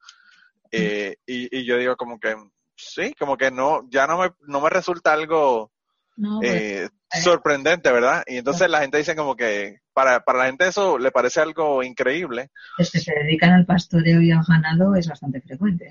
Eh, 0.71 1.15
y, 1.25 1.57
y, 1.57 1.63
yo 1.63 1.77
digo 1.77 1.95
como 1.95 2.19
que, 2.19 2.35
sí, 2.75 3.13
como 3.17 3.37
que 3.37 3.49
no, 3.49 3.87
ya 3.89 4.07
no 4.07 4.17
me, 4.17 4.31
no 4.41 4.59
me 4.59 4.69
resulta 4.69 5.13
algo 5.13 5.71
pues, 6.15 6.51
eh, 6.51 6.89
sorprendente, 7.21 7.91
¿verdad? 7.91 8.23
Y 8.27 8.37
entonces 8.37 8.69
la 8.69 8.81
gente 8.81 8.97
dice 8.97 9.15
como 9.15 9.35
que, 9.35 9.81
para, 9.93 10.21
para 10.21 10.39
la 10.39 10.45
gente 10.45 10.67
eso 10.67 10.97
le 10.97 11.11
parece 11.11 11.41
algo 11.41 11.83
increíble. 11.83 12.51
Los 12.77 12.91
que 12.91 12.99
se 12.99 13.13
dedican 13.13 13.51
al 13.51 13.65
pastoreo 13.65 14.21
y 14.21 14.31
al 14.31 14.43
ganado 14.47 14.95
es 14.95 15.07
bastante 15.07 15.41
frecuente. 15.41 15.89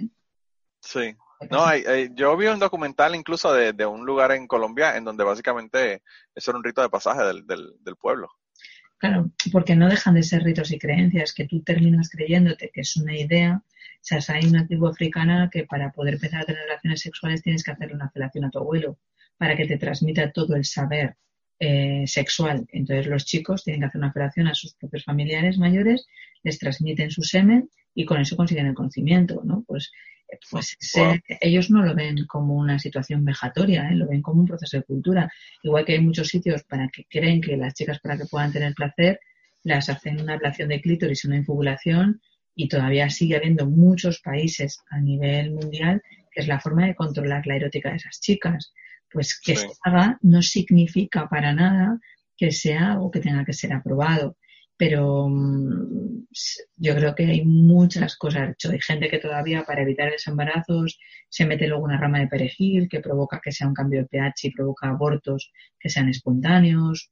Sí. 0.80 1.16
No, 1.50 1.64
hay, 1.64 1.84
yo 2.14 2.36
vi 2.36 2.46
un 2.46 2.58
documental 2.58 3.14
incluso 3.14 3.52
de, 3.52 3.72
de, 3.72 3.84
un 3.84 4.06
lugar 4.06 4.32
en 4.32 4.46
Colombia 4.46 4.96
en 4.96 5.04
donde 5.04 5.24
básicamente 5.24 6.02
eso 6.34 6.50
era 6.50 6.58
un 6.58 6.64
rito 6.64 6.80
de 6.80 6.88
pasaje 6.88 7.22
del, 7.22 7.46
del, 7.46 7.74
del 7.80 7.96
pueblo. 7.96 8.30
Claro, 8.96 9.30
porque 9.52 9.76
no 9.76 9.88
dejan 9.88 10.14
de 10.14 10.22
ser 10.22 10.42
ritos 10.42 10.70
y 10.70 10.78
creencias 10.78 11.34
que 11.34 11.46
tú 11.46 11.62
terminas 11.62 12.08
creyéndote 12.08 12.70
que 12.72 12.80
es 12.80 12.96
una 12.96 13.14
idea. 13.14 13.62
O 13.62 14.20
sea, 14.20 14.20
hay 14.28 14.46
una 14.46 14.66
tribu 14.66 14.86
africana 14.86 15.50
que 15.52 15.64
para 15.64 15.90
poder 15.92 16.14
empezar 16.14 16.42
a 16.42 16.44
tener 16.46 16.62
relaciones 16.62 17.00
sexuales 17.00 17.42
tienes 17.42 17.62
que 17.62 17.72
hacerle 17.72 17.94
una 17.94 18.10
felación 18.10 18.46
a 18.46 18.50
tu 18.50 18.60
abuelo 18.60 18.98
para 19.44 19.56
que 19.56 19.66
te 19.66 19.76
transmita 19.76 20.32
todo 20.32 20.56
el 20.56 20.64
saber 20.64 21.16
eh, 21.60 22.04
sexual. 22.06 22.64
Entonces 22.72 23.06
los 23.08 23.26
chicos 23.26 23.62
tienen 23.62 23.82
que 23.82 23.88
hacer 23.88 23.98
una 23.98 24.10
felación 24.10 24.48
a 24.48 24.54
sus 24.54 24.72
propios 24.72 25.04
familiares 25.04 25.58
mayores, 25.58 26.06
les 26.42 26.58
transmiten 26.58 27.10
su 27.10 27.22
semen 27.22 27.68
y 27.94 28.06
con 28.06 28.22
eso 28.22 28.38
consiguen 28.38 28.68
el 28.68 28.74
conocimiento, 28.74 29.42
¿no? 29.44 29.62
Pues 29.66 29.92
pues 30.50 30.78
ellos 31.42 31.70
no 31.70 31.82
lo 31.82 31.94
ven 31.94 32.24
como 32.26 32.54
una 32.54 32.78
situación 32.78 33.22
vejatoria, 33.22 33.90
¿eh? 33.90 33.94
lo 33.94 34.08
ven 34.08 34.22
como 34.22 34.40
un 34.40 34.46
proceso 34.46 34.78
de 34.78 34.82
cultura. 34.82 35.30
Igual 35.62 35.84
que 35.84 35.92
hay 35.92 36.00
muchos 36.00 36.28
sitios 36.28 36.64
para 36.64 36.88
que 36.88 37.04
creen 37.04 37.42
que 37.42 37.58
las 37.58 37.74
chicas 37.74 38.00
para 38.00 38.16
que 38.16 38.24
puedan 38.24 38.50
tener 38.50 38.72
placer 38.72 39.20
las 39.62 39.90
hacen 39.90 40.22
una 40.22 40.32
ablación 40.34 40.70
de 40.70 40.80
clítoris, 40.80 41.26
una 41.26 41.36
infubulación 41.36 42.22
y 42.56 42.68
todavía 42.68 43.10
sigue 43.10 43.36
habiendo 43.36 43.66
muchos 43.66 44.20
países 44.20 44.78
a 44.88 44.98
nivel 45.00 45.50
mundial 45.50 46.02
que 46.32 46.40
es 46.40 46.48
la 46.48 46.58
forma 46.60 46.86
de 46.86 46.94
controlar 46.94 47.46
la 47.46 47.56
erótica 47.56 47.90
de 47.90 47.96
esas 47.96 48.18
chicas. 48.20 48.72
Pues 49.14 49.40
que 49.40 49.56
se 49.56 49.68
haga 49.82 50.18
no 50.20 50.42
significa 50.42 51.26
para 51.28 51.54
nada 51.54 51.98
que 52.36 52.50
sea 52.50 52.92
algo 52.92 53.10
que 53.10 53.20
tenga 53.20 53.46
que 53.46 53.54
ser 53.54 53.72
aprobado 53.72 54.36
pero 54.76 55.28
mm, 55.28 56.26
yo 56.76 56.94
creo 56.96 57.14
que 57.14 57.26
hay 57.26 57.44
muchas 57.44 58.16
cosas 58.16 58.50
hecho. 58.50 58.70
Hay 58.70 58.80
gente 58.80 59.08
que 59.08 59.18
todavía 59.18 59.64
para 59.64 59.82
evitar 59.82 60.12
embarazos 60.26 60.98
se 61.28 61.46
mete 61.46 61.68
luego 61.68 61.84
una 61.84 61.98
rama 61.98 62.20
de 62.20 62.26
perejil 62.26 62.88
que 62.88 63.00
provoca 63.00 63.40
que 63.42 63.52
sea 63.52 63.68
un 63.68 63.74
cambio 63.74 64.00
de 64.00 64.06
pH 64.06 64.48
y 64.48 64.50
provoca 64.52 64.88
abortos 64.88 65.52
que 65.78 65.88
sean 65.88 66.08
espontáneos. 66.08 67.10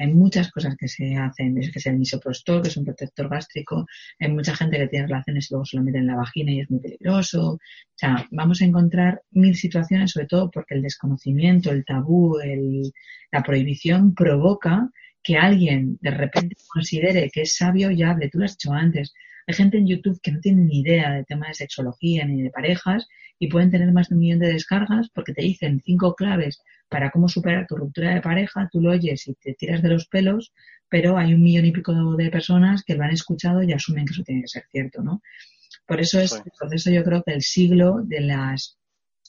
Hay 0.00 0.14
muchas 0.14 0.50
cosas 0.50 0.76
que 0.76 0.88
se 0.88 1.14
hacen, 1.14 1.54
que 1.54 1.78
es 1.78 1.86
el 1.86 1.98
misoprostol, 1.98 2.62
que 2.62 2.68
es 2.68 2.76
un 2.78 2.86
protector 2.86 3.28
gástrico. 3.28 3.86
Hay 4.18 4.32
mucha 4.32 4.56
gente 4.56 4.78
que 4.78 4.88
tiene 4.88 5.06
relaciones 5.06 5.50
y 5.50 5.54
luego 5.54 5.66
se 5.66 5.76
lo 5.76 5.82
mete 5.82 5.98
en 5.98 6.06
la 6.06 6.16
vagina 6.16 6.50
y 6.52 6.60
es 6.60 6.70
muy 6.70 6.80
peligroso. 6.80 7.52
O 7.52 7.58
sea, 7.94 8.26
vamos 8.30 8.62
a 8.62 8.64
encontrar 8.64 9.20
mil 9.32 9.54
situaciones, 9.54 10.12
sobre 10.12 10.26
todo 10.26 10.50
porque 10.50 10.74
el 10.74 10.82
desconocimiento, 10.82 11.70
el 11.70 11.84
tabú, 11.84 12.38
el, 12.40 12.90
la 13.30 13.42
prohibición 13.42 14.14
provoca 14.14 14.88
que 15.22 15.36
alguien 15.36 15.98
de 16.00 16.12
repente 16.12 16.56
considere 16.66 17.30
que 17.30 17.42
es 17.42 17.56
sabio 17.56 17.90
y 17.90 18.02
hable. 18.02 18.30
Tú 18.30 18.38
lo 18.38 18.46
has 18.46 18.54
hecho 18.54 18.72
antes. 18.72 19.12
Hay 19.50 19.54
gente 19.54 19.78
en 19.78 19.88
YouTube 19.88 20.20
que 20.22 20.30
no 20.30 20.38
tiene 20.38 20.62
ni 20.62 20.78
idea 20.78 21.10
de 21.10 21.24
tema 21.24 21.48
de 21.48 21.54
sexología 21.54 22.24
ni 22.24 22.40
de 22.40 22.50
parejas 22.50 23.08
y 23.36 23.48
pueden 23.48 23.68
tener 23.72 23.90
más 23.90 24.08
de 24.08 24.14
un 24.14 24.20
millón 24.20 24.38
de 24.38 24.52
descargas 24.52 25.08
porque 25.12 25.32
te 25.32 25.42
dicen 25.42 25.82
cinco 25.84 26.14
claves 26.14 26.62
para 26.88 27.10
cómo 27.10 27.28
superar 27.28 27.66
tu 27.66 27.74
ruptura 27.74 28.14
de 28.14 28.20
pareja, 28.20 28.68
tú 28.70 28.80
lo 28.80 28.92
oyes 28.92 29.26
y 29.26 29.34
te 29.34 29.54
tiras 29.54 29.82
de 29.82 29.88
los 29.88 30.06
pelos, 30.06 30.52
pero 30.88 31.18
hay 31.18 31.34
un 31.34 31.42
millón 31.42 31.66
y 31.66 31.72
pico 31.72 31.92
de 32.14 32.30
personas 32.30 32.84
que 32.84 32.94
lo 32.94 33.02
han 33.02 33.10
escuchado 33.10 33.60
y 33.64 33.72
asumen 33.72 34.06
que 34.06 34.12
eso 34.12 34.22
tiene 34.22 34.42
que 34.42 34.46
ser 34.46 34.66
cierto, 34.70 35.02
¿no? 35.02 35.20
Por 35.84 36.00
eso 36.00 36.20
es 36.20 36.32
el 36.32 36.52
proceso, 36.56 36.92
yo 36.92 37.02
creo, 37.02 37.24
del 37.26 37.42
siglo 37.42 38.02
de 38.04 38.20
las 38.20 38.78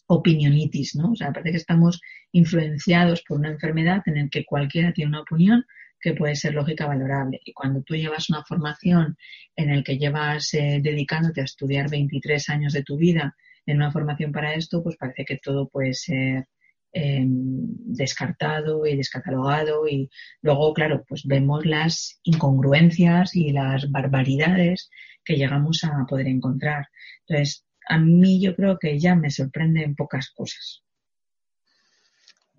opinionitis, 0.05 0.97
¿no? 0.97 1.13
O 1.13 1.15
sea, 1.15 1.33
parece 1.33 1.49
que 1.49 1.57
estamos 1.57 1.99
influenciados 2.31 3.23
por 3.27 3.39
una 3.39 3.49
enfermedad 3.49 4.03
en 4.05 4.17
el 4.17 4.29
que 4.29 4.45
cualquiera 4.45 4.93
tiene 4.93 5.09
una 5.09 5.21
opinión 5.21 5.65
que 6.01 6.13
puede 6.13 6.35
ser 6.35 6.53
lógica 6.53 6.87
valorable. 6.87 7.39
Y 7.45 7.53
cuando 7.53 7.81
tú 7.83 7.95
llevas 7.95 8.29
una 8.29 8.43
formación 8.43 9.17
en 9.55 9.69
el 9.69 9.83
que 9.83 9.97
llevas 9.97 10.53
eh, 10.53 10.79
dedicándote 10.81 11.41
a 11.41 11.45
estudiar 11.45 11.89
23 11.89 12.49
años 12.49 12.73
de 12.73 12.83
tu 12.83 12.97
vida 12.97 13.35
en 13.65 13.77
una 13.77 13.91
formación 13.91 14.31
para 14.31 14.53
esto, 14.55 14.83
pues 14.83 14.97
parece 14.97 15.25
que 15.25 15.37
todo 15.37 15.69
puede 15.69 15.93
ser 15.93 16.47
em, 16.93 17.67
descartado 17.85 18.85
y 18.85 18.97
descatalogado 18.97 19.87
y 19.87 20.09
luego, 20.41 20.73
claro, 20.73 21.05
pues 21.07 21.23
vemos 21.25 21.65
las 21.65 22.19
incongruencias 22.23 23.35
y 23.35 23.51
las 23.51 23.89
barbaridades 23.91 24.89
que 25.23 25.35
llegamos 25.35 25.83
a 25.83 26.05
poder 26.07 26.27
encontrar. 26.27 26.87
Entonces, 27.27 27.65
a 27.87 27.97
mí 27.97 28.41
yo 28.41 28.55
creo 28.55 28.77
que 28.79 28.99
ya 28.99 29.15
me 29.15 29.29
sorprenden 29.29 29.95
pocas 29.95 30.31
cosas. 30.31 30.83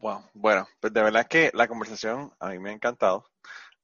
Wow, 0.03 0.21
bueno, 0.35 0.67
pues 0.81 0.93
de 0.93 1.01
verdad 1.01 1.29
que 1.29 1.53
la 1.55 1.69
conversación 1.69 2.33
a 2.41 2.49
mí 2.49 2.59
me 2.59 2.71
ha 2.71 2.73
encantado. 2.73 3.25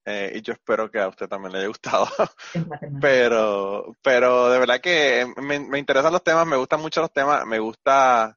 Eh, 0.05 0.33
y 0.35 0.43
yo 0.43 0.53
espero 0.53 0.91
que 0.91 0.99
a 0.99 1.07
usted 1.07 1.29
también 1.29 1.53
le 1.53 1.59
haya 1.61 1.69
gustado. 1.69 2.09
pero, 3.01 3.95
pero 4.03 4.51
de 4.51 4.59
verdad 4.59 4.81
que 4.81 5.33
me, 5.37 5.61
me, 5.61 5.79
interesan 5.79 6.12
los 6.12 6.25
temas, 6.25 6.45
me 6.45 6.57
gustan 6.57 6.81
mucho 6.81 7.01
los 7.01 7.12
temas, 7.12 7.47
me 7.47 7.61
gusta 7.61 8.37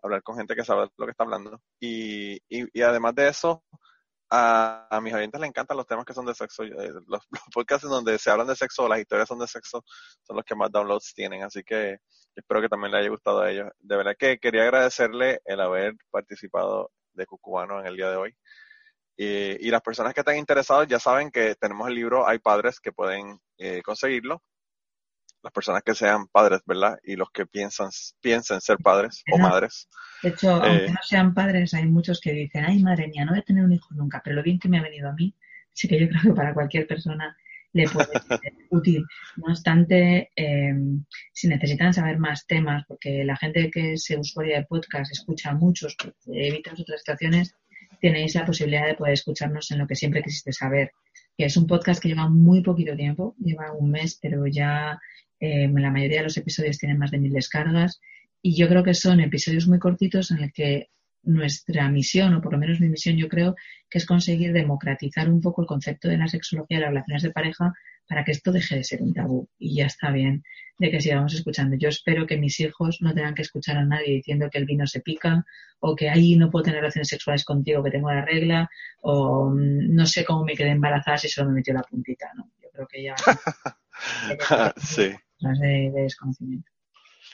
hablar 0.00 0.22
con 0.22 0.36
gente 0.36 0.54
que 0.54 0.64
sabe 0.64 0.88
lo 0.96 1.06
que 1.06 1.10
está 1.10 1.24
hablando. 1.24 1.60
Y, 1.80 2.34
y, 2.48 2.68
y 2.72 2.82
además 2.82 3.16
de 3.16 3.26
eso, 3.26 3.64
a, 4.30 4.86
a, 4.88 5.00
mis 5.00 5.12
oyentes 5.12 5.40
les 5.40 5.48
encantan 5.48 5.76
los 5.76 5.88
temas 5.88 6.04
que 6.04 6.14
son 6.14 6.24
de 6.24 6.34
sexo. 6.34 6.62
Eh, 6.62 6.70
los, 7.08 7.22
los, 7.30 7.42
podcasts 7.52 7.84
en 7.84 7.90
donde 7.90 8.16
se 8.20 8.30
hablan 8.30 8.46
de 8.46 8.54
sexo, 8.54 8.86
las 8.86 9.00
historias 9.00 9.26
son 9.26 9.40
de 9.40 9.48
sexo, 9.48 9.82
son 10.22 10.36
los 10.36 10.44
que 10.44 10.54
más 10.54 10.70
downloads 10.70 11.14
tienen. 11.14 11.42
Así 11.42 11.64
que 11.64 11.98
espero 12.36 12.60
que 12.60 12.68
también 12.68 12.92
les 12.92 13.00
haya 13.00 13.10
gustado 13.10 13.40
a 13.40 13.50
ellos. 13.50 13.70
De 13.80 13.96
verdad 13.96 14.14
que 14.16 14.38
quería 14.38 14.62
agradecerle 14.62 15.40
el 15.44 15.60
haber 15.60 15.94
participado 16.12 16.92
de 17.18 17.26
Cucubano 17.26 17.80
en 17.80 17.86
el 17.86 17.96
día 17.96 18.10
de 18.10 18.16
hoy. 18.16 18.36
y 19.16 19.70
las 19.70 19.82
personas 19.82 20.14
que 20.14 20.20
están 20.20 20.38
interesados 20.38 20.86
ya 20.86 20.98
saben 20.98 21.30
que 21.30 21.56
tenemos 21.56 21.88
el 21.88 21.96
libro 21.96 22.26
Hay 22.26 22.38
Padres 22.38 22.80
que 22.80 22.92
pueden 22.92 23.40
eh, 23.58 23.82
conseguirlo. 23.82 24.42
Las 25.42 25.52
personas 25.52 25.82
que 25.82 25.94
sean 25.94 26.26
padres, 26.28 26.60
¿verdad? 26.66 26.98
Y 27.02 27.14
los 27.14 27.30
que 27.30 27.46
piensan, 27.46 27.90
piensen 28.20 28.60
ser 28.60 28.78
padres 28.78 29.22
o 29.32 29.38
madres. 29.38 29.88
De 30.22 30.30
hecho, 30.30 30.50
aunque 30.50 30.86
eh, 30.86 30.90
no 30.90 30.98
sean 31.02 31.32
padres, 31.32 31.74
hay 31.74 31.86
muchos 31.86 32.20
que 32.20 32.32
dicen, 32.32 32.64
ay 32.64 32.82
madre 32.82 33.06
mía, 33.06 33.24
no 33.24 33.32
voy 33.32 33.40
a 33.40 33.44
tener 33.44 33.64
un 33.64 33.72
hijo 33.72 33.88
nunca, 33.94 34.20
pero 34.24 34.36
lo 34.36 34.42
bien 34.42 34.58
que 34.58 34.68
me 34.68 34.78
ha 34.78 34.82
venido 34.82 35.08
a 35.08 35.12
mí, 35.12 35.34
sí 35.72 35.86
que 35.86 36.00
yo 36.00 36.08
creo 36.08 36.22
que 36.22 36.32
para 36.32 36.54
cualquier 36.54 36.88
persona 36.88 37.36
le 37.72 37.88
puede 37.88 38.08
ser 38.12 38.52
útil. 38.70 39.04
No 39.36 39.52
obstante, 39.52 40.30
eh, 40.34 40.74
si 41.32 41.48
necesitan 41.48 41.92
saber 41.92 42.18
más 42.18 42.46
temas, 42.46 42.84
porque 42.86 43.24
la 43.24 43.36
gente 43.36 43.70
que 43.70 43.92
es 43.92 44.08
usuaria 44.16 44.58
de 44.58 44.66
podcast 44.66 45.12
escucha 45.12 45.54
muchos, 45.54 45.96
porque 45.96 46.48
evita 46.48 46.72
otras 46.72 47.00
situaciones, 47.00 47.54
tenéis 48.00 48.34
la 48.34 48.46
posibilidad 48.46 48.86
de 48.86 48.94
poder 48.94 49.14
escucharnos 49.14 49.70
en 49.70 49.78
lo 49.78 49.86
que 49.86 49.96
siempre 49.96 50.22
quisiste 50.22 50.52
saber, 50.52 50.92
que 51.36 51.46
es 51.46 51.56
un 51.56 51.66
podcast 51.66 52.00
que 52.00 52.08
lleva 52.08 52.28
muy 52.28 52.62
poquito 52.62 52.96
tiempo, 52.96 53.34
lleva 53.38 53.72
un 53.72 53.90
mes, 53.90 54.18
pero 54.20 54.46
ya 54.46 54.98
eh, 55.40 55.68
la 55.68 55.90
mayoría 55.90 56.18
de 56.18 56.24
los 56.24 56.36
episodios 56.36 56.78
tienen 56.78 56.98
más 56.98 57.10
de 57.10 57.18
mil 57.18 57.32
descargas 57.32 58.00
y 58.42 58.56
yo 58.56 58.68
creo 58.68 58.82
que 58.82 58.94
son 58.94 59.20
episodios 59.20 59.66
muy 59.66 59.78
cortitos 59.78 60.30
en 60.30 60.42
el 60.44 60.52
que 60.52 60.90
nuestra 61.28 61.88
misión, 61.90 62.34
o 62.34 62.40
por 62.40 62.52
lo 62.52 62.58
menos 62.58 62.80
mi 62.80 62.88
misión, 62.88 63.16
yo 63.16 63.28
creo 63.28 63.54
que 63.88 63.98
es 63.98 64.06
conseguir 64.06 64.52
democratizar 64.52 65.30
un 65.30 65.40
poco 65.40 65.62
el 65.62 65.68
concepto 65.68 66.08
de 66.08 66.18
la 66.18 66.26
sexología 66.26 66.78
y 66.78 66.80
las 66.80 66.90
relaciones 66.90 67.22
de 67.22 67.30
pareja 67.30 67.72
para 68.08 68.24
que 68.24 68.32
esto 68.32 68.50
deje 68.50 68.76
de 68.76 68.84
ser 68.84 69.02
un 69.02 69.12
tabú. 69.12 69.48
Y 69.58 69.76
ya 69.76 69.86
está 69.86 70.10
bien 70.10 70.42
de 70.78 70.90
que 70.90 71.00
sigamos 71.00 71.34
escuchando. 71.34 71.76
Yo 71.76 71.90
espero 71.90 72.26
que 72.26 72.38
mis 72.38 72.58
hijos 72.60 72.98
no 73.02 73.12
tengan 73.12 73.34
que 73.34 73.42
escuchar 73.42 73.76
a 73.76 73.84
nadie 73.84 74.14
diciendo 74.14 74.48
que 74.50 74.58
el 74.58 74.64
vino 74.64 74.86
se 74.86 75.00
pica, 75.00 75.44
o 75.80 75.94
que 75.94 76.08
ahí 76.08 76.36
no 76.36 76.50
puedo 76.50 76.64
tener 76.64 76.80
relaciones 76.80 77.08
sexuales 77.08 77.44
contigo, 77.44 77.82
que 77.82 77.90
tengo 77.90 78.10
la 78.10 78.24
regla, 78.24 78.68
o 79.02 79.50
mm, 79.50 79.94
no 79.94 80.06
sé 80.06 80.24
cómo 80.24 80.44
me 80.44 80.54
quedé 80.54 80.70
embarazada 80.70 81.18
si 81.18 81.28
solo 81.28 81.50
me 81.50 81.56
metió 81.56 81.74
la 81.74 81.82
puntita. 81.82 82.30
¿no? 82.36 82.50
Yo 82.62 82.70
creo 82.72 82.86
que 82.86 83.02
ya. 83.02 83.14
sí. 84.76 85.12
de 85.40 85.92
desconocimiento. 85.94 86.70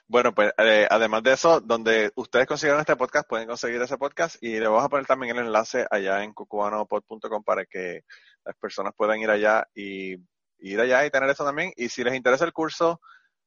Bueno, 0.07 0.35
pues 0.35 0.53
eh, 0.59 0.87
además 0.91 1.23
de 1.23 1.33
eso, 1.33 1.61
donde 1.61 2.13
ustedes 2.17 2.47
consiguieron 2.47 2.81
este 2.81 2.97
podcast, 2.97 3.29
pueden 3.29 3.49
conseguir 3.49 3.81
ese 3.81 3.97
podcast 3.97 4.37
y 4.43 4.59
le 4.59 4.69
vamos 4.69 4.85
a 4.85 4.89
poner 4.89 5.07
también 5.07 5.37
el 5.37 5.47
enlace 5.47 5.87
allá 5.91 6.23
en 6.23 6.33
cucubanopod.com 6.33 7.43
para 7.43 7.65
que 7.65 8.03
las 8.45 8.57
personas 8.57 8.93
puedan 8.97 9.21
ir 9.21 9.31
allá 9.31 9.67
y 9.75 10.17
ir 10.59 10.81
allá 10.81 11.05
y 11.05 11.11
tener 11.11 11.31
eso 11.31 11.45
también. 11.45 11.73
Y 11.77 11.89
si 11.89 12.05
les 12.05 12.15
interesa 12.15 12.45
el 12.45 12.53
curso 12.53 13.01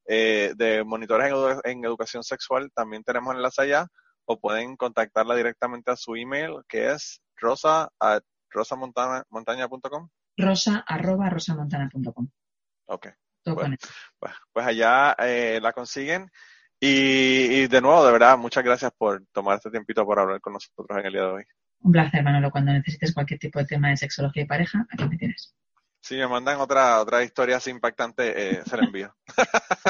eh, 0.05 0.53
de 0.55 0.83
monitores 0.83 1.31
en, 1.63 1.85
educación 1.85 2.23
sexual, 2.23 2.71
también 2.73 3.03
tenemos 3.03 3.31
el 3.31 3.37
enlace 3.37 3.61
allá 3.61 3.87
o 4.25 4.39
pueden 4.39 4.75
contactarla 4.75 5.35
directamente 5.35 5.91
a 5.91 5.95
su 5.95 6.15
email 6.15 6.57
que 6.67 6.91
es 6.91 7.21
rosa 7.35 7.89
rosamontaña.com. 8.49 10.09
Rosa 10.37 10.83
arroba 10.87 11.29
rosamontana.com. 11.29 12.29
Ok, 12.87 13.07
pues, 13.55 13.77
pues, 14.19 14.33
pues, 14.53 14.65
allá 14.65 15.15
eh, 15.19 15.59
la 15.61 15.73
consiguen. 15.73 16.29
Y, 16.79 17.67
de 17.67 17.81
nuevo, 17.81 18.05
de 18.05 18.11
verdad, 18.11 18.37
muchas 18.37 18.63
gracias 18.63 18.91
por 18.95 19.25
tomar 19.31 19.57
este 19.57 19.71
tiempito 19.71 20.05
para 20.05 20.21
hablar 20.21 20.41
con 20.41 20.53
nosotros 20.53 20.97
en 20.99 21.05
el 21.05 21.13
día 21.13 21.21
de 21.21 21.27
hoy. 21.27 21.43
Un 21.81 21.91
placer, 21.91 22.23
Manolo. 22.23 22.51
Cuando 22.51 22.71
necesites 22.71 23.13
cualquier 23.13 23.39
tipo 23.39 23.59
de 23.59 23.65
tema 23.65 23.89
de 23.89 23.97
sexología 23.97 24.43
y 24.43 24.47
pareja, 24.47 24.85
aquí 24.91 25.05
me 25.05 25.17
tienes. 25.17 25.55
Si 25.99 26.15
me 26.15 26.27
mandan 26.27 26.59
otra 26.59 27.01
otra 27.01 27.23
historia 27.23 27.57
así 27.57 27.71
impactante, 27.71 28.59
eh, 28.59 28.63
se 28.63 28.77
la 28.77 28.83
envío. 28.83 29.15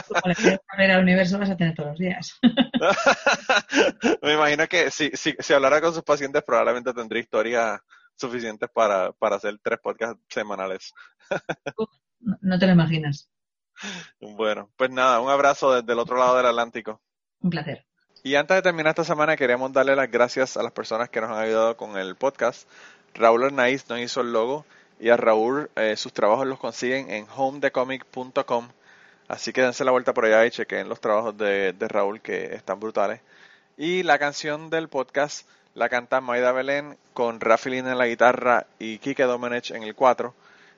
Como 0.08 0.34
le 0.34 0.60
ver 0.78 0.91
al 0.91 1.03
universo 1.03 1.38
vas 1.38 1.49
a 1.49 1.58
tener 1.58 1.76
todos 1.76 1.89
los 1.89 1.99
días. 1.99 2.39
me 4.24 4.34
imagino 4.34 4.66
que 4.68 4.89
si, 4.89 5.12
si, 5.14 5.36
si 5.38 5.53
hablara 5.53 5.82
con 5.82 5.93
sus 5.93 6.03
pacientes 6.03 6.43
probablemente 6.43 6.93
tendría 6.93 7.22
historias 7.22 7.82
suficientes 8.16 8.70
para, 8.74 9.12
para 9.12 9.36
hacer 9.36 9.60
tres 9.62 9.80
podcasts 9.80 10.20
semanales. 10.30 10.93
no 12.41 12.58
te 12.58 12.66
lo 12.66 12.72
imaginas. 12.72 13.30
Bueno, 14.19 14.69
pues 14.78 14.89
nada, 14.89 15.19
un 15.19 15.30
abrazo 15.30 15.73
desde 15.73 15.93
el 15.93 15.99
otro 15.99 16.17
lado 16.17 16.38
del 16.38 16.45
Atlántico. 16.45 17.01
Un 17.41 17.49
placer. 17.49 17.86
Y 18.23 18.36
antes 18.36 18.55
de 18.55 18.61
terminar 18.61 18.89
esta 18.91 19.03
semana, 19.03 19.38
queríamos 19.38 19.71
darle 19.71 19.95
las 19.95 20.11
gracias 20.11 20.57
a 20.57 20.63
las 20.63 20.71
personas 20.71 21.09
que 21.09 21.21
nos 21.21 21.30
han 21.30 21.39
ayudado 21.39 21.78
con 21.78 21.97
el 21.97 22.15
podcast. 22.15 22.67
Raúl 23.13 23.45
Arnaiz 23.45 23.88
nos 23.89 23.99
hizo 23.99 24.21
el 24.21 24.34
logo 24.34 24.65
Y 24.99 25.09
a 25.09 25.17
Raúl, 25.17 25.69
eh, 25.75 25.95
sus 25.95 26.13
trabajos 26.13 26.47
los 26.47 26.59
consiguen 26.59 27.09
en 27.11 27.28
homedecomic.com. 27.36 28.69
Así 29.28 29.53
que 29.53 29.61
dense 29.61 29.86
la 29.86 29.91
vuelta 29.91 30.13
por 30.13 30.25
allá 30.25 30.45
y 30.45 30.51
chequen 30.51 30.89
los 30.89 30.99
trabajos 30.99 31.38
de, 31.38 31.73
de 31.73 31.88
Raúl 31.88 32.21
que 32.21 32.55
están 32.55 32.80
brutales. 32.80 33.21
Y 33.78 34.03
la 34.03 34.17
canción 34.17 34.69
del 34.69 34.89
podcast 34.89 35.47
la 35.78 35.89
canta 35.89 36.21
Maida 36.21 36.51
Belén 36.51 36.97
con 37.13 37.39
Rafi 37.39 37.78
en 37.78 37.97
la 37.99 38.07
guitarra 38.07 38.65
y 38.80 38.97
Kike 38.97 39.23
Domenech 39.23 39.69
en 39.69 39.84
el 39.84 39.93
4. 39.93 40.34